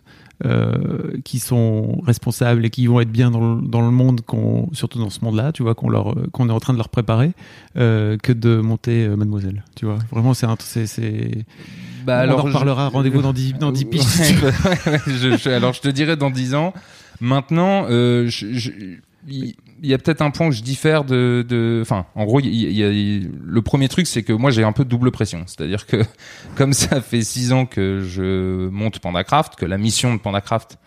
euh, 0.45 1.17
qui 1.23 1.39
sont 1.39 2.01
responsables 2.05 2.65
et 2.65 2.69
qui 2.69 2.87
vont 2.87 2.99
être 3.01 3.11
bien 3.11 3.29
dans 3.31 3.55
le, 3.55 3.61
dans 3.61 3.81
le 3.81 3.91
monde, 3.91 4.21
qu'on, 4.21 4.69
surtout 4.73 4.99
dans 4.99 5.09
ce 5.09 5.23
monde-là, 5.23 5.51
tu 5.51 5.63
vois, 5.63 5.75
qu'on, 5.75 5.89
leur, 5.89 6.15
qu'on 6.31 6.47
est 6.49 6.51
en 6.51 6.59
train 6.59 6.73
de 6.73 6.77
leur 6.77 6.89
préparer, 6.89 7.31
euh, 7.77 8.17
que 8.17 8.31
de 8.31 8.57
monter 8.57 9.05
euh, 9.05 9.15
Mademoiselle, 9.15 9.63
tu 9.75 9.85
vois. 9.85 9.99
Vraiment, 10.11 10.33
c'est 10.33 10.45
un, 10.45 10.55
c'est. 10.59 11.45
Bah, 12.05 12.23
On 12.25 12.31
en 12.31 12.35
reparlera, 12.43 12.87
rendez-vous 12.89 13.21
dans 13.21 13.33
10 13.33 13.53
dans 13.55 13.71
10 13.71 13.85
pistes. 13.85 14.33
Je- 15.07 15.37
je- 15.37 15.49
alors 15.49 15.73
je 15.73 15.81
te 15.81 15.89
dirais 15.89 16.15
dans 16.15 16.29
10 16.29 16.55
ans. 16.55 16.73
Maintenant, 17.21 17.85
euh, 17.89 18.27
je- 18.29 18.53
je- 18.53 18.71
il 19.81 19.89
y 19.89 19.93
a 19.93 19.97
peut-être 19.97 20.21
un 20.21 20.31
point 20.31 20.47
où 20.47 20.51
je 20.51 20.61
diffère 20.61 21.03
de, 21.03 21.45
de, 21.47 21.79
enfin, 21.81 22.05
en 22.15 22.25
gros, 22.25 22.39
il 22.39 22.47
y, 22.47 22.79
y 22.79 22.83
a, 22.83 22.89
le 22.89 23.61
premier 23.61 23.89
truc, 23.89 24.07
c'est 24.07 24.23
que 24.23 24.33
moi 24.33 24.51
j'ai 24.51 24.63
un 24.63 24.71
peu 24.71 24.83
de 24.83 24.89
double 24.89 25.11
pression, 25.11 25.43
c'est-à-dire 25.45 25.85
que 25.85 26.03
comme 26.55 26.73
ça 26.73 27.01
fait 27.01 27.21
six 27.21 27.53
ans 27.53 27.65
que 27.65 28.01
je 28.01 28.67
monte 28.69 28.99
Pandacraft, 28.99 29.55
que 29.55 29.65
la 29.65 29.77
mission 29.77 30.13
de 30.13 30.19
Pandacraft, 30.19 30.77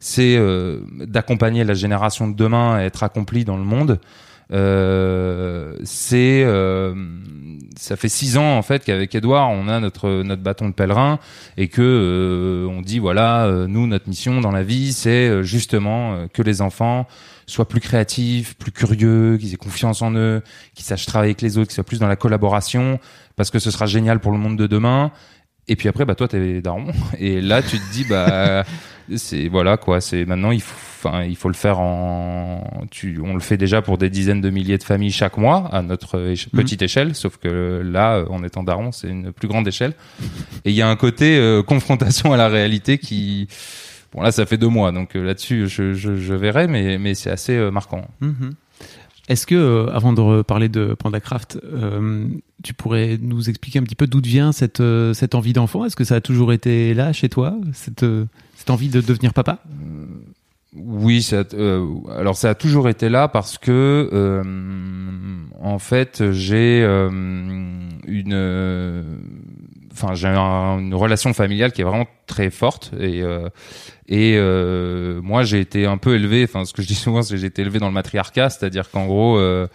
c'est 0.00 0.36
euh, 0.36 0.80
d'accompagner 1.06 1.64
la 1.64 1.74
génération 1.74 2.28
de 2.28 2.36
demain 2.36 2.74
à 2.76 2.82
être 2.82 3.02
accomplie 3.02 3.44
dans 3.44 3.56
le 3.56 3.64
monde. 3.64 4.00
Euh, 4.52 5.76
c'est 5.84 6.42
euh, 6.44 6.94
ça 7.78 7.96
fait 7.96 8.10
six 8.10 8.36
ans 8.36 8.58
en 8.58 8.62
fait 8.62 8.84
qu'avec 8.84 9.14
Edouard 9.14 9.50
on 9.50 9.68
a 9.68 9.80
notre 9.80 10.22
notre 10.22 10.42
bâton 10.42 10.68
de 10.68 10.74
pèlerin 10.74 11.18
et 11.56 11.68
que 11.68 11.80
euh, 11.80 12.68
on 12.68 12.82
dit 12.82 12.98
voilà 12.98 13.46
euh, 13.46 13.66
nous 13.66 13.86
notre 13.86 14.06
mission 14.06 14.42
dans 14.42 14.50
la 14.50 14.62
vie 14.62 14.92
c'est 14.92 15.28
euh, 15.28 15.42
justement 15.42 16.14
euh, 16.14 16.26
que 16.30 16.42
les 16.42 16.60
enfants 16.60 17.06
soient 17.46 17.68
plus 17.68 17.80
créatifs, 17.80 18.54
plus 18.56 18.72
curieux, 18.72 19.36
qu'ils 19.38 19.52
aient 19.54 19.56
confiance 19.56 20.02
en 20.02 20.12
eux, 20.14 20.42
qu'ils 20.74 20.84
sachent 20.84 21.06
travailler 21.06 21.30
avec 21.30 21.42
les 21.42 21.58
autres, 21.58 21.68
qu'ils 21.68 21.74
soient 21.76 21.84
plus 21.84 21.98
dans 22.00 22.08
la 22.08 22.16
collaboration 22.16 22.98
parce 23.36 23.50
que 23.50 23.58
ce 23.58 23.70
sera 23.70 23.86
génial 23.86 24.20
pour 24.20 24.32
le 24.32 24.38
monde 24.38 24.56
de 24.56 24.66
demain. 24.66 25.10
Et 25.66 25.76
puis 25.76 25.88
après 25.88 26.04
bah 26.04 26.14
toi 26.14 26.28
t'es 26.28 26.60
daron 26.60 26.88
et 27.18 27.40
là 27.40 27.62
tu 27.62 27.78
te 27.78 27.92
dis 27.92 28.04
bah 28.04 28.64
c'est 29.16 29.48
voilà 29.48 29.78
quoi 29.78 30.02
c'est 30.02 30.26
maintenant 30.26 30.50
il 30.50 30.60
faut 30.60 30.74
enfin 31.08 31.22
il 31.24 31.36
faut 31.36 31.48
le 31.48 31.54
faire 31.54 31.78
en 31.80 32.84
tu 32.90 33.18
on 33.24 33.32
le 33.32 33.40
fait 33.40 33.56
déjà 33.56 33.80
pour 33.80 33.96
des 33.96 34.10
dizaines 34.10 34.42
de 34.42 34.50
milliers 34.50 34.76
de 34.76 34.82
familles 34.82 35.10
chaque 35.10 35.38
mois 35.38 35.68
à 35.72 35.80
notre 35.80 36.18
éche- 36.32 36.48
Mhm. 36.52 36.60
petite 36.60 36.82
échelle 36.82 37.14
sauf 37.14 37.38
que 37.38 37.80
là 37.82 38.24
en 38.28 38.42
étant 38.44 38.62
daron 38.62 38.92
c'est 38.92 39.08
une 39.08 39.32
plus 39.32 39.48
grande 39.48 39.66
échelle 39.66 39.94
et 40.66 40.70
il 40.70 40.74
y 40.76 40.82
a 40.82 40.88
un 40.88 40.96
côté 40.96 41.38
euh, 41.38 41.62
confrontation 41.62 42.32
à 42.34 42.36
la 42.36 42.48
réalité 42.48 42.98
qui 42.98 43.48
bon 44.14 44.22
là 44.22 44.32
ça 44.32 44.46
fait 44.46 44.56
deux 44.56 44.68
mois 44.68 44.92
donc 44.92 45.16
euh, 45.16 45.22
là-dessus 45.22 45.66
je, 45.68 45.92
je, 45.92 46.16
je 46.16 46.34
verrai 46.34 46.66
mais 46.68 46.98
mais 46.98 47.14
c'est 47.14 47.30
assez 47.30 47.56
euh, 47.56 47.70
marquant. 47.70 48.06
Mhm. 48.20 48.54
Est-ce 49.28 49.46
que, 49.46 49.54
euh, 49.54 49.86
avant 49.90 50.12
de 50.12 50.20
reparler 50.20 50.68
de 50.68 50.94
Pandacraft, 50.94 51.58
euh, 51.64 52.28
tu 52.62 52.74
pourrais 52.74 53.18
nous 53.20 53.48
expliquer 53.48 53.78
un 53.78 53.82
petit 53.82 53.94
peu 53.94 54.06
d'où 54.06 54.20
vient 54.20 54.52
cette, 54.52 54.80
euh, 54.80 55.14
cette 55.14 55.34
envie 55.34 55.54
d'enfant? 55.54 55.86
Est-ce 55.86 55.96
que 55.96 56.04
ça 56.04 56.16
a 56.16 56.20
toujours 56.20 56.52
été 56.52 56.92
là 56.92 57.12
chez 57.14 57.30
toi, 57.30 57.56
cette, 57.72 58.04
cette 58.54 58.70
envie 58.70 58.90
de 58.90 59.00
devenir 59.00 59.32
papa? 59.32 59.60
Oui, 60.76 61.22
ça, 61.22 61.44
alors 62.18 62.36
ça 62.36 62.50
a 62.50 62.54
toujours 62.54 62.88
été 62.88 63.08
là 63.08 63.28
parce 63.28 63.58
que 63.58 64.42
en 65.62 65.78
fait 65.78 66.32
j'ai 66.32 66.82
une, 66.82 68.34
enfin 69.94 70.14
j'ai 70.14 70.28
un- 70.28 70.78
une 70.80 70.94
relation 70.94 71.32
familiale 71.32 71.72
qui 71.72 71.80
est 71.80 71.84
vraiment 71.84 72.06
très 72.26 72.50
forte 72.50 72.90
et 72.98 73.22
euh, 73.22 73.48
et 74.08 74.34
euh, 74.36 75.20
moi 75.22 75.44
j'ai 75.44 75.60
été 75.60 75.86
un 75.86 75.96
peu 75.96 76.14
élevé, 76.16 76.44
enfin 76.44 76.64
ce 76.66 76.72
que 76.74 76.82
je 76.82 76.86
dis 76.88 76.94
souvent 76.94 77.22
c'est 77.22 77.34
que 77.34 77.40
j'ai 77.40 77.46
été 77.46 77.62
élevé 77.62 77.78
dans 77.78 77.86
le 77.88 77.92
matriarcat, 77.94 78.50
c'est-à-dire 78.50 78.90
qu'en 78.90 79.06
gros 79.06 79.38
euh, 79.38 79.66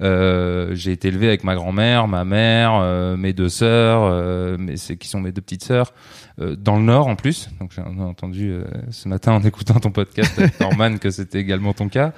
euh, 0.00 0.70
j'ai 0.74 0.92
été 0.92 1.08
élevé 1.08 1.28
avec 1.28 1.44
ma 1.44 1.54
grand-mère, 1.54 2.08
ma 2.08 2.24
mère, 2.24 2.72
euh, 2.74 3.16
mes 3.16 3.32
deux 3.32 3.48
sœurs, 3.48 4.00
euh, 4.04 4.56
mais 4.58 4.76
c'est 4.76 4.96
qui 4.96 5.08
sont 5.08 5.20
mes 5.20 5.30
deux 5.32 5.40
petites 5.42 5.64
sœurs 5.64 5.92
euh, 6.40 6.56
dans 6.56 6.76
le 6.76 6.82
Nord 6.82 7.06
en 7.06 7.14
plus. 7.16 7.48
Donc 7.60 7.70
j'ai 7.74 7.82
entendu 7.82 8.50
euh, 8.52 8.64
ce 8.90 9.08
matin 9.08 9.32
en 9.32 9.40
écoutant 9.44 9.74
ton 9.78 9.90
podcast 9.90 10.38
avec 10.38 10.58
Norman 10.60 10.98
que 10.98 11.10
c'était 11.10 11.38
également 11.38 11.72
ton 11.74 11.88
cas. 11.88 12.12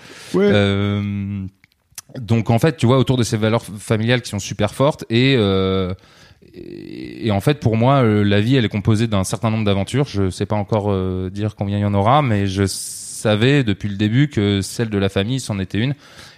Euh, 0.53 1.45
donc 2.19 2.49
en 2.51 2.59
fait, 2.59 2.77
tu 2.79 2.87
vois, 2.87 2.99
autour 2.99 3.19
de 3.19 3.23
ces 3.23 3.37
valeurs 3.37 3.63
familiales 3.63 4.23
qui 4.23 4.31
sont 4.31 4.39
super 4.39 4.75
fortes 4.75 5.05
et 5.11 5.35
euh, 5.37 5.93
et, 7.21 7.31
en 7.31 7.41
fait, 7.41 7.61
pour 7.61 7.77
moi, 7.77 8.03
euh, 8.03 8.23
la 8.23 8.41
vie, 8.41 8.57
elle 8.57 8.65
est 8.65 8.71
composée 8.71 9.07
d'un 9.07 9.25
certain 9.25 9.51
nombre 9.51 9.65
d'aventures. 9.65 10.07
Je 10.07 10.31
sais 10.31 10.47
pas 10.47 10.57
encore 10.57 10.87
euh, 10.89 11.31
dire 11.31 11.57
combien 11.57 11.79
il 11.79 11.83
y 11.83 11.85
en 11.85 11.95
aura, 11.95 12.23
mais 12.23 12.47
je 12.47 12.65
savais 12.67 13.65
depuis 13.65 13.89
le 13.89 13.97
début 13.97 14.29
que 14.29 14.61
celle 14.61 14.91
de 14.91 14.99
la 14.99 15.09
famille, 15.09 15.41
c'en 15.41 15.59
était 15.59 15.79
une. 15.79 15.95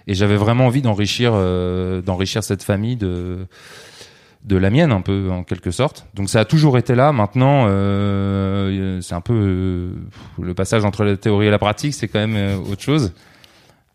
Et 0.07 0.15
j'avais 0.15 0.37
vraiment 0.37 0.67
envie 0.67 0.83
d'enrichir, 0.83 1.33
euh, 1.35 2.01
d'enrichir 2.03 2.43
cette 2.43 2.63
famille 2.63 2.97
de 2.97 3.47
de 4.43 4.57
la 4.57 4.71
mienne 4.71 4.91
un 4.91 5.03
peu 5.03 5.29
en 5.31 5.45
quelque 5.45 5.71
sorte. 5.71 6.07
Donc 6.15 6.31
ça 6.31 6.41
a 6.41 6.45
toujours 6.47 6.79
été 6.79 6.95
là. 6.95 7.13
Maintenant, 7.13 7.67
c'est 9.03 9.15
un 9.15 9.21
peu 9.21 9.91
le 10.41 10.55
passage 10.55 10.83
entre 10.87 11.05
la 11.05 11.19
théorie 11.19 11.49
et 11.49 11.51
la 11.51 11.59
pratique, 11.59 11.93
c'est 11.93 12.09
quand 12.09 12.27
même 12.27 12.59
autre 12.63 12.81
chose. 12.81 13.13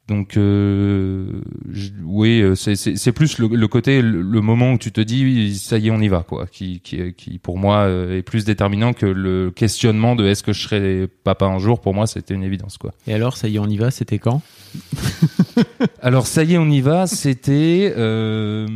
Donc 0.08 0.38
euh, 0.38 1.42
je- 1.72 1.90
oui, 2.04 2.40
euh, 2.42 2.54
c'est- 2.54 2.76
c'est 2.76 2.96
c'est 2.96 3.12
plus 3.12 3.40
le, 3.40 3.48
le 3.48 3.68
côté, 3.68 4.04
le, 4.04 4.22
le 4.22 4.42
moment 4.42 4.74
où 4.74 4.78
tu 4.78 4.92
te 4.92 5.02
dis 5.02 5.58
ça 5.58 5.80
y 5.80 5.88
est, 5.88 5.92
on 5.92 6.00
y 6.00 6.08
va, 6.10 6.22
quoi, 6.22 6.46
qui, 6.46 6.80
qui, 6.82 7.14
qui 7.14 7.40
pour 7.40 7.58
moi 7.58 7.78
euh, 7.88 8.18
est 8.20 8.22
plus 8.22 8.46
déterminant 8.46 8.94
que 8.94 9.08
le 9.08 9.50
questionnement 9.50 10.16
de 10.16 10.26
est-ce 10.28 10.44
que 10.44 10.54
je 10.54 10.62
serai 10.62 11.08
papa 11.24 11.46
un 11.48 11.58
jour. 11.58 11.82
Pour 11.82 11.96
moi, 11.96 12.06
c'était 12.06 12.36
une 12.36 12.44
évidence, 12.44 12.78
quoi. 12.78 12.94
Et 13.08 13.14
alors, 13.16 13.36
ça 13.36 13.48
y 13.48 13.56
est, 13.56 13.60
on 13.60 13.66
y 13.68 13.78
va, 13.78 13.90
c'était 13.90 14.20
quand? 14.20 14.44
Alors 16.02 16.28
ça 16.28 16.44
y 16.44 16.54
est, 16.54 16.58
on 16.58 16.70
y 16.70 16.82
va. 16.82 17.08
C'était, 17.08 17.94
euh, 17.98 18.68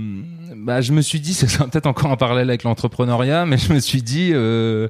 bah, 0.55 0.81
je 0.81 0.93
me 0.93 1.01
suis 1.01 1.19
dit, 1.19 1.33
c'est 1.35 1.45
peut-être 1.69 1.85
encore 1.87 2.11
un 2.11 2.15
parallèle 2.17 2.49
avec 2.49 2.63
l'entrepreneuriat, 2.63 3.45
mais 3.45 3.57
je 3.57 3.71
me 3.73 3.79
suis 3.79 4.01
dit, 4.01 4.31
euh, 4.33 4.87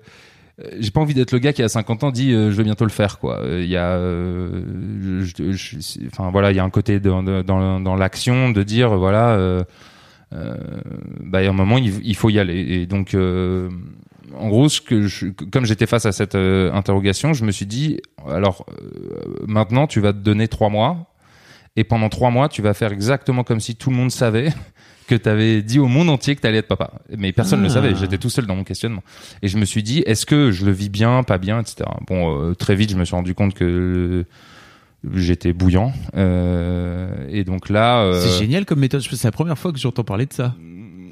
j'ai 0.79 0.91
pas 0.91 0.99
envie 1.01 1.13
d'être 1.13 1.31
le 1.31 1.39
gars 1.39 1.53
qui 1.53 1.63
à 1.63 1.69
50 1.69 2.03
ans 2.03 2.11
dit, 2.11 2.33
euh, 2.33 2.51
je 2.51 2.55
vais 2.55 2.63
bientôt 2.63 2.85
le 2.85 2.91
faire, 2.91 3.19
quoi. 3.19 3.39
Euh, 3.39 3.61
Il 3.63 3.69
y 3.69 3.77
a, 3.77 3.91
euh, 3.91 4.61
enfin 6.07 6.29
voilà, 6.31 6.51
il 6.51 6.57
y 6.57 6.59
a 6.59 6.63
un 6.63 6.69
côté 6.69 6.99
dans, 6.99 7.23
dans, 7.23 7.79
dans 7.79 7.95
l'action 7.95 8.49
de 8.49 8.63
dire, 8.63 8.97
voilà, 8.97 9.31
euh, 9.31 9.63
euh, 10.33 10.55
bah, 11.23 11.41
il 11.41 11.45
y 11.45 11.47
a 11.47 11.51
un 11.51 11.53
moment, 11.53 11.77
il, 11.77 12.15
faut 12.15 12.29
y 12.29 12.39
aller. 12.39 12.59
Et 12.59 12.85
donc. 12.85 13.13
Euh, 13.13 13.69
en 14.37 14.47
gros, 14.47 14.69
ce 14.69 14.79
que 14.79 15.07
je, 15.07 15.27
comme 15.51 15.65
j'étais 15.65 15.87
face 15.87 16.05
à 16.05 16.11
cette 16.11 16.35
euh, 16.35 16.71
interrogation, 16.71 17.33
je 17.33 17.43
me 17.43 17.51
suis 17.51 17.65
dit, 17.65 17.99
alors 18.27 18.65
euh, 18.69 19.45
maintenant, 19.47 19.87
tu 19.87 20.01
vas 20.01 20.13
te 20.13 20.19
donner 20.19 20.47
trois 20.47 20.69
mois 20.69 21.08
et 21.79 21.83
pendant 21.85 22.09
trois 22.09 22.29
mois, 22.29 22.49
tu 22.49 22.61
vas 22.61 22.73
faire 22.73 22.91
exactement 22.91 23.43
comme 23.43 23.59
si 23.59 23.75
tout 23.75 23.89
le 23.89 23.95
monde 23.95 24.11
savait 24.11 24.49
que 25.07 25.15
tu 25.15 25.29
avais 25.29 25.61
dit 25.61 25.79
au 25.79 25.87
monde 25.87 26.09
entier 26.09 26.35
que 26.35 26.41
tu 26.41 26.47
allais 26.47 26.57
être 26.59 26.67
papa. 26.67 26.91
Mais 27.17 27.31
personne 27.31 27.59
ne 27.59 27.65
le 27.65 27.71
Ah. 27.71 27.75
savait. 27.75 27.95
J'étais 27.95 28.17
tout 28.17 28.29
seul 28.29 28.45
dans 28.45 28.55
mon 28.55 28.63
questionnement. 28.63 29.01
Et 29.41 29.47
je 29.47 29.57
me 29.57 29.65
suis 29.65 29.81
dit, 29.81 29.99
est-ce 30.05 30.25
que 30.25 30.51
je 30.51 30.65
le 30.65 30.71
vis 30.71 30.89
bien, 30.89 31.23
pas 31.23 31.37
bien, 31.37 31.59
etc. 31.61 31.89
Bon, 32.07 32.49
euh, 32.49 32.53
très 32.53 32.75
vite, 32.75 32.91
je 32.91 32.97
me 32.97 33.05
suis 33.05 33.15
rendu 33.15 33.33
compte 33.33 33.53
que 33.53 34.25
j'étais 35.15 35.53
bouillant. 35.53 35.93
Euh, 36.15 37.25
et 37.29 37.43
donc 37.43 37.69
là, 37.69 38.01
euh, 38.01 38.21
C'est 38.21 38.37
génial 38.39 38.65
comme 38.65 38.79
méthode. 38.79 39.01
C'est 39.01 39.23
la 39.23 39.31
première 39.31 39.57
fois 39.57 39.71
que 39.71 39.79
j'entends 39.79 40.03
parler 40.03 40.25
de 40.25 40.33
ça. 40.33 40.53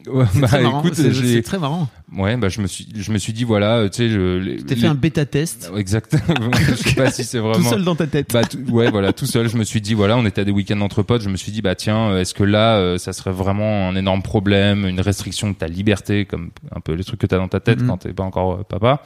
Ouais, 0.09 0.25
C'est 0.33 0.39
bah, 0.41 0.47
très 0.47 0.63
marrant. 0.63 0.79
écoute, 0.83 0.95
C'est- 0.95 1.41
très 1.41 1.59
marrant. 1.59 1.89
ouais, 2.15 2.35
bah, 2.37 2.49
je 2.49 2.61
me 2.61 2.67
suis, 2.67 2.87
je 2.95 3.11
me 3.11 3.17
suis 3.17 3.33
dit, 3.33 3.43
voilà, 3.43 3.77
euh, 3.77 3.89
tu 3.89 3.97
sais, 3.97 4.09
je, 4.09 4.37
les- 4.37 4.57
fait 4.75 4.87
un 4.87 4.95
bêta 4.95 5.25
test 5.25 5.71
Exactement. 5.75 6.23
je 6.69 6.73
sais 6.75 6.95
pas 6.95 7.11
si 7.11 7.23
c'est 7.23 7.37
tout 7.39 7.43
vraiment. 7.45 7.69
seul 7.69 7.83
dans 7.83 7.95
ta 7.95 8.07
tête. 8.07 8.31
Bah 8.33 8.43
tout- 8.43 8.59
ouais 8.71 8.89
voilà 8.91 9.13
tout 9.13 9.25
seul 9.25 9.47
je 9.49 9.57
me 9.57 9.63
suis 9.63 9.81
dit 9.81 9.93
voilà 9.93 10.17
on 10.17 10.25
était 10.25 10.41
à 10.41 10.43
des 10.45 10.51
week-ends 10.51 10.81
entre 10.81 11.03
potes 11.03 11.21
je 11.23 11.29
me 11.29 11.37
suis 11.37 11.51
dit 11.51 11.61
bah 11.61 11.75
tiens 11.75 12.09
euh, 12.11 12.21
est-ce 12.21 12.33
que 12.33 12.43
là 12.43 12.75
euh, 12.77 12.97
ça 12.97 13.13
serait 13.13 13.31
vraiment 13.31 13.89
un 13.89 13.95
énorme 13.95 14.21
problème 14.21 14.85
une 14.85 14.99
restriction 15.01 15.49
de 15.49 15.55
ta 15.55 15.67
liberté 15.67 16.25
comme 16.25 16.51
un 16.75 16.79
peu 16.79 16.93
les 16.93 17.03
trucs 17.03 17.19
que 17.21 17.27
t'as 17.27 17.37
dans 17.37 17.47
ta 17.47 17.59
tête 17.59 17.81
Mhm. 17.81 17.87
quand 17.87 17.97
t'es 17.97 18.13
pas 18.13 18.23
encore 18.23 18.53
euh, 18.53 18.63
papa? 18.67 19.03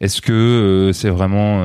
Est-ce 0.00 0.22
que 0.22 0.32
euh, 0.32 0.92
c'est 0.92 1.10
vraiment 1.10 1.60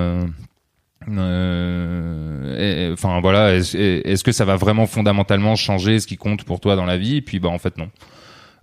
enfin 2.93 3.19
voilà 3.21 3.55
est-ce 3.55 3.77
est-ce 3.77 4.23
que 4.23 4.31
ça 4.31 4.45
va 4.45 4.55
vraiment 4.55 4.85
fondamentalement 4.87 5.55
changer 5.55 5.99
ce 5.99 6.07
qui 6.07 6.17
compte 6.17 6.43
pour 6.43 6.59
toi 6.59 6.75
dans 6.75 6.85
la 6.85 6.97
vie? 6.97 7.17
Et 7.17 7.21
puis 7.21 7.39
bah 7.39 7.49
en 7.49 7.59
fait 7.59 7.77
non 7.77 7.89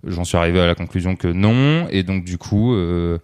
j'en 0.05 0.23
suis 0.23 0.37
arrivé 0.37 0.59
à 0.59 0.67
la 0.67 0.75
conclusion 0.75 1.15
que 1.15 1.27
non 1.27 1.87
et 1.89 2.03
donc 2.03 2.23
du 2.25 2.37
coup 2.37 2.73
euh, 2.73 3.17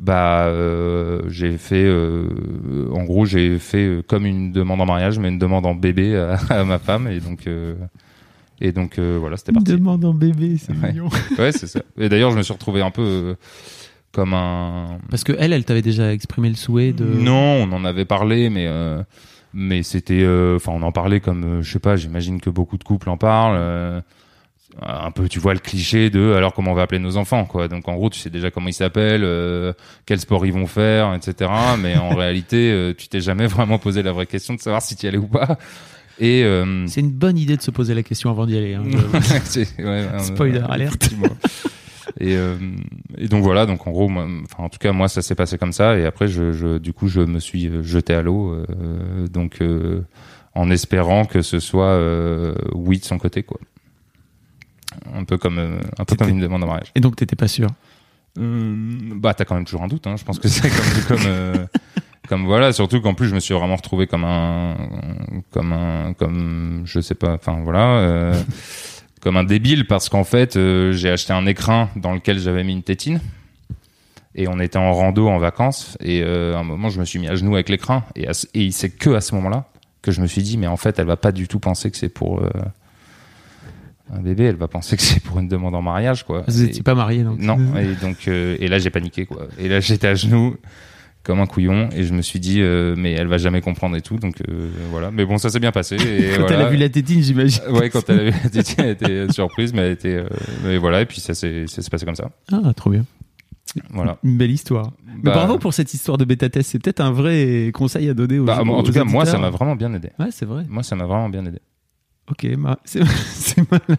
bah 0.00 0.44
euh, 0.46 1.22
j'ai 1.28 1.58
fait 1.58 1.84
euh, 1.84 2.28
en 2.92 3.04
gros 3.04 3.24
j'ai 3.26 3.58
fait 3.58 3.84
euh, 3.86 4.02
comme 4.06 4.26
une 4.26 4.52
demande 4.52 4.80
en 4.80 4.86
mariage 4.86 5.18
mais 5.18 5.28
une 5.28 5.38
demande 5.38 5.66
en 5.66 5.74
bébé 5.74 6.16
à, 6.16 6.34
à 6.50 6.64
ma 6.64 6.78
femme 6.78 7.08
et 7.08 7.20
donc 7.20 7.46
euh, 7.46 7.74
et 8.60 8.72
donc 8.72 8.98
euh, 8.98 9.16
voilà 9.20 9.36
c'était 9.36 9.52
Une 9.52 9.58
parti 9.58 9.72
demande 9.72 10.04
en 10.04 10.14
bébé, 10.14 10.56
c'est 10.58 10.72
Ouais. 10.72 10.92
mignon. 10.92 11.08
ouais 11.38 11.52
c'est 11.52 11.66
ça 11.66 11.80
et 11.98 12.08
d'ailleurs 12.08 12.30
je 12.32 12.36
me 12.38 12.42
suis 12.42 12.52
retrouvé 12.52 12.80
un 12.82 12.90
peu 12.90 13.02
euh, 13.02 13.34
comme 14.12 14.34
un 14.34 14.98
Parce 15.10 15.22
que 15.24 15.32
elle, 15.38 15.52
elle 15.52 15.64
t'avait 15.64 15.82
déjà 15.82 16.12
exprimé 16.12 16.48
le 16.48 16.54
souhait 16.56 16.92
de. 16.92 17.04
non 17.04 17.66
on 17.68 17.72
en 17.72 17.84
avait 17.84 18.04
parlé 18.04 18.50
mais 18.50 18.66
euh, 18.66 19.02
mais 19.54 19.82
c'était 19.82 20.22
euh, 20.22 20.56
enfin 20.56 20.72
on 20.74 20.82
en 20.82 20.92
parlait 20.92 21.20
comme 21.20 21.44
euh, 21.44 21.62
je 21.62 21.72
sais 21.72 21.78
pas 21.78 21.96
j'imagine 21.96 22.40
que 22.40 22.50
beaucoup 22.50 22.76
de 22.78 22.84
couples 22.84 23.08
en 23.10 23.16
parlent 23.16 23.56
euh, 23.58 24.00
un 24.82 25.10
peu 25.10 25.28
tu 25.28 25.38
vois 25.40 25.54
le 25.54 25.60
cliché 25.60 26.10
de 26.10 26.32
alors 26.34 26.54
comment 26.54 26.72
on 26.72 26.74
va 26.74 26.82
appeler 26.82 27.00
nos 27.00 27.16
enfants 27.16 27.44
quoi 27.44 27.68
donc 27.68 27.88
en 27.88 27.94
gros 27.94 28.10
tu 28.10 28.18
sais 28.20 28.30
déjà 28.30 28.50
comment 28.50 28.68
ils 28.68 28.72
s'appellent 28.74 29.24
euh, 29.24 29.72
quel 30.06 30.20
sport 30.20 30.46
ils 30.46 30.52
vont 30.52 30.66
faire 30.66 31.14
etc 31.14 31.50
mais 31.78 31.96
en 31.96 32.10
réalité 32.14 32.70
euh, 32.70 32.94
tu 32.96 33.08
t'es 33.08 33.20
jamais 33.20 33.46
vraiment 33.46 33.78
posé 33.78 34.02
la 34.02 34.12
vraie 34.12 34.26
question 34.26 34.54
de 34.54 34.60
savoir 34.60 34.82
si 34.82 34.94
tu 34.96 35.06
y 35.06 35.08
allais 35.08 35.18
ou 35.18 35.26
pas 35.26 35.58
et 36.20 36.42
euh, 36.44 36.84
C'est 36.88 37.00
une 37.00 37.12
bonne 37.12 37.38
idée 37.38 37.56
de 37.56 37.62
se 37.62 37.70
poser 37.70 37.94
la 37.94 38.02
question 38.02 38.30
avant 38.30 38.44
d'y 38.46 38.56
aller. 38.56 38.74
hein. 38.74 38.82
Ouais, 39.78 39.84
ouais, 39.84 40.18
Spoiler 40.18 40.58
ouais, 40.58 40.64
alert. 40.68 40.94
effectivement. 40.96 41.36
Et, 42.20 42.36
euh, 42.36 42.56
et 43.18 43.28
donc 43.28 43.44
voilà, 43.44 43.66
donc 43.66 43.86
en 43.86 43.90
gros, 43.92 44.08
moi, 44.08 44.26
enfin 44.44 44.64
en 44.64 44.68
tout 44.68 44.78
cas 44.78 44.92
moi 44.92 45.08
ça 45.08 45.22
s'est 45.22 45.34
passé 45.36 45.58
comme 45.58 45.72
ça 45.72 45.96
et 45.96 46.06
après 46.06 46.26
je, 46.26 46.52
je 46.52 46.78
du 46.78 46.92
coup 46.92 47.06
je 47.06 47.20
me 47.20 47.38
suis 47.38 47.66
euh, 47.68 47.82
jeté 47.82 48.14
à 48.14 48.22
l'eau, 48.22 48.52
euh, 48.52 49.28
donc 49.28 49.58
euh, 49.60 50.02
en 50.54 50.70
espérant 50.70 51.24
que 51.26 51.42
ce 51.42 51.60
soit 51.60 51.84
euh, 51.92 52.54
oui 52.74 52.98
de 52.98 53.04
son 53.04 53.18
côté 53.18 53.42
quoi. 53.44 53.60
Un 55.14 55.24
peu 55.24 55.38
comme 55.38 55.58
euh, 55.58 55.78
un 55.98 56.04
peu 56.04 56.16
comme 56.16 56.28
une 56.28 56.40
demande 56.40 56.64
en 56.64 56.66
mariage. 56.66 56.90
Et 56.94 57.00
donc 57.00 57.16
t'étais 57.16 57.36
pas 57.36 57.48
sûr. 57.48 57.68
Euh, 58.38 58.74
bah 59.16 59.34
t'as 59.34 59.44
quand 59.44 59.54
même 59.54 59.64
toujours 59.64 59.82
un 59.82 59.88
doute, 59.88 60.06
hein. 60.06 60.16
je 60.16 60.24
pense 60.24 60.38
que 60.38 60.48
c'est 60.48 60.70
comme 60.70 61.02
comme 61.18 61.26
euh, 61.26 61.66
comme 62.28 62.44
voilà, 62.44 62.72
surtout 62.72 63.00
qu'en 63.00 63.14
plus 63.14 63.28
je 63.28 63.34
me 63.34 63.40
suis 63.40 63.54
vraiment 63.54 63.76
retrouvé 63.76 64.06
comme 64.06 64.24
un 64.24 64.76
comme 65.50 65.72
un 65.72 66.12
comme 66.12 66.82
je 66.84 67.00
sais 67.00 67.14
pas, 67.14 67.34
enfin 67.34 67.58
voilà. 67.62 67.98
euh, 67.98 68.34
comme 69.20 69.36
un 69.36 69.44
débile 69.44 69.86
parce 69.86 70.08
qu'en 70.08 70.22
fait 70.24 70.56
euh, 70.56 70.92
j'ai 70.92 71.10
acheté 71.10 71.32
un 71.32 71.46
écrin 71.46 71.88
dans 71.96 72.12
lequel 72.12 72.38
j'avais 72.38 72.62
mis 72.62 72.72
une 72.72 72.84
tétine 72.84 73.20
et 74.36 74.46
on 74.46 74.60
était 74.60 74.78
en 74.78 74.92
rando 74.92 75.28
en 75.28 75.38
vacances 75.38 75.96
et 76.00 76.22
euh, 76.22 76.54
à 76.54 76.58
un 76.58 76.62
moment 76.62 76.88
je 76.88 77.00
me 77.00 77.04
suis 77.04 77.18
mis 77.18 77.26
à 77.26 77.34
genoux 77.34 77.54
avec 77.54 77.68
l'écran 77.68 78.04
et, 78.14 78.28
à 78.28 78.32
et 78.54 78.70
c'est 78.70 78.90
que 78.90 79.10
à 79.10 79.20
ce 79.20 79.34
moment-là 79.34 79.64
que 80.02 80.12
je 80.12 80.20
me 80.20 80.28
suis 80.28 80.42
dit 80.42 80.56
mais 80.56 80.68
en 80.68 80.76
fait 80.76 81.00
elle 81.00 81.06
va 81.06 81.16
pas 81.16 81.32
du 81.32 81.48
tout 81.48 81.58
penser 81.58 81.90
que 81.90 81.96
c'est 81.96 82.08
pour 82.08 82.42
un 84.12 84.20
bébé 84.20 84.44
elle 84.44 84.56
va 84.56 84.68
penser 84.68 84.96
que 84.96 85.02
c'est 85.02 85.20
pour 85.20 85.38
une 85.38 85.48
demande 85.48 85.74
en 85.74 85.82
mariage 85.82 86.24
quoi 86.24 86.44
Vous 86.48 86.62
Et- 86.62 86.66
étiez 86.66 86.82
pas 86.82 86.94
mariés 86.94 87.22
donc. 87.24 87.38
non 87.38 87.58
et 87.76 87.94
donc 88.00 88.28
euh, 88.28 88.56
et 88.60 88.68
là 88.68 88.78
j'ai 88.78 88.90
paniqué 88.90 89.26
quoi 89.26 89.48
et 89.58 89.68
là 89.68 89.80
j'étais 89.80 90.06
à 90.08 90.14
genoux 90.14 90.56
comme 91.24 91.40
un 91.40 91.46
couillon 91.46 91.90
et 91.94 92.04
je 92.04 92.14
me 92.14 92.22
suis 92.22 92.40
dit 92.40 92.60
euh, 92.62 92.94
mais 92.96 93.12
elle 93.12 93.26
va 93.26 93.36
jamais 93.36 93.60
comprendre 93.60 93.96
et 93.96 94.00
tout 94.00 94.16
donc 94.16 94.36
euh, 94.48 94.70
voilà 94.90 95.10
mais 95.10 95.26
bon 95.26 95.36
ça 95.36 95.50
s'est 95.50 95.60
bien 95.60 95.72
passé 95.72 95.96
et 95.96 96.30
Quand 96.36 96.40
voilà. 96.42 96.56
elle 96.56 96.62
a 96.66 96.70
vu 96.70 96.76
la 96.78 96.88
tétine, 96.88 97.22
j'imagine. 97.22 97.62
Ouais, 97.70 97.90
quand 97.90 98.08
elle 98.08 98.20
a 98.20 98.24
vu 98.30 98.30
la 98.44 98.48
tétine, 98.50 98.84
elle 98.84 98.90
était 98.90 99.32
surprise, 99.32 99.74
mais 99.74 99.82
elle 99.82 99.92
était, 99.92 100.24
mais 100.64 100.78
voilà, 100.78 101.02
et 101.02 101.06
puis 101.06 101.20
ça 101.20 101.34
s'est, 101.34 101.66
passé 101.90 102.06
comme 102.06 102.14
ça. 102.14 102.30
Ah, 102.50 102.72
trop 102.74 102.90
bien. 102.90 103.04
Voilà. 103.90 104.16
Une 104.24 104.38
belle 104.38 104.50
histoire. 104.52 104.92
Mais 105.06 105.24
Bah, 105.24 105.32
bravo 105.34 105.58
pour 105.58 105.74
cette 105.74 105.92
histoire 105.92 106.16
de 106.16 106.24
bêta 106.24 106.48
test. 106.48 106.70
C'est 106.70 106.78
peut-être 106.78 107.00
un 107.00 107.10
vrai 107.12 107.70
conseil 107.74 108.08
à 108.08 108.14
donner 108.14 108.38
aux 108.38 108.44
bah, 108.44 108.62
en 108.62 108.68
aux 108.68 108.82
tout 108.82 108.92
cas, 108.92 109.04
moi, 109.04 109.26
ça 109.26 109.36
m'a 109.38 109.50
vraiment 109.50 109.76
bien 109.76 109.92
aidé. 109.92 110.08
Ouais, 110.18 110.28
c'est 110.30 110.46
vrai. 110.46 110.64
Moi, 110.68 110.82
ça 110.82 110.96
m'a 110.96 111.04
vraiment 111.04 111.28
bien 111.28 111.44
aidé. 111.44 111.58
Ok, 112.30 112.46
c'est 112.84 113.70
malin. 113.70 113.98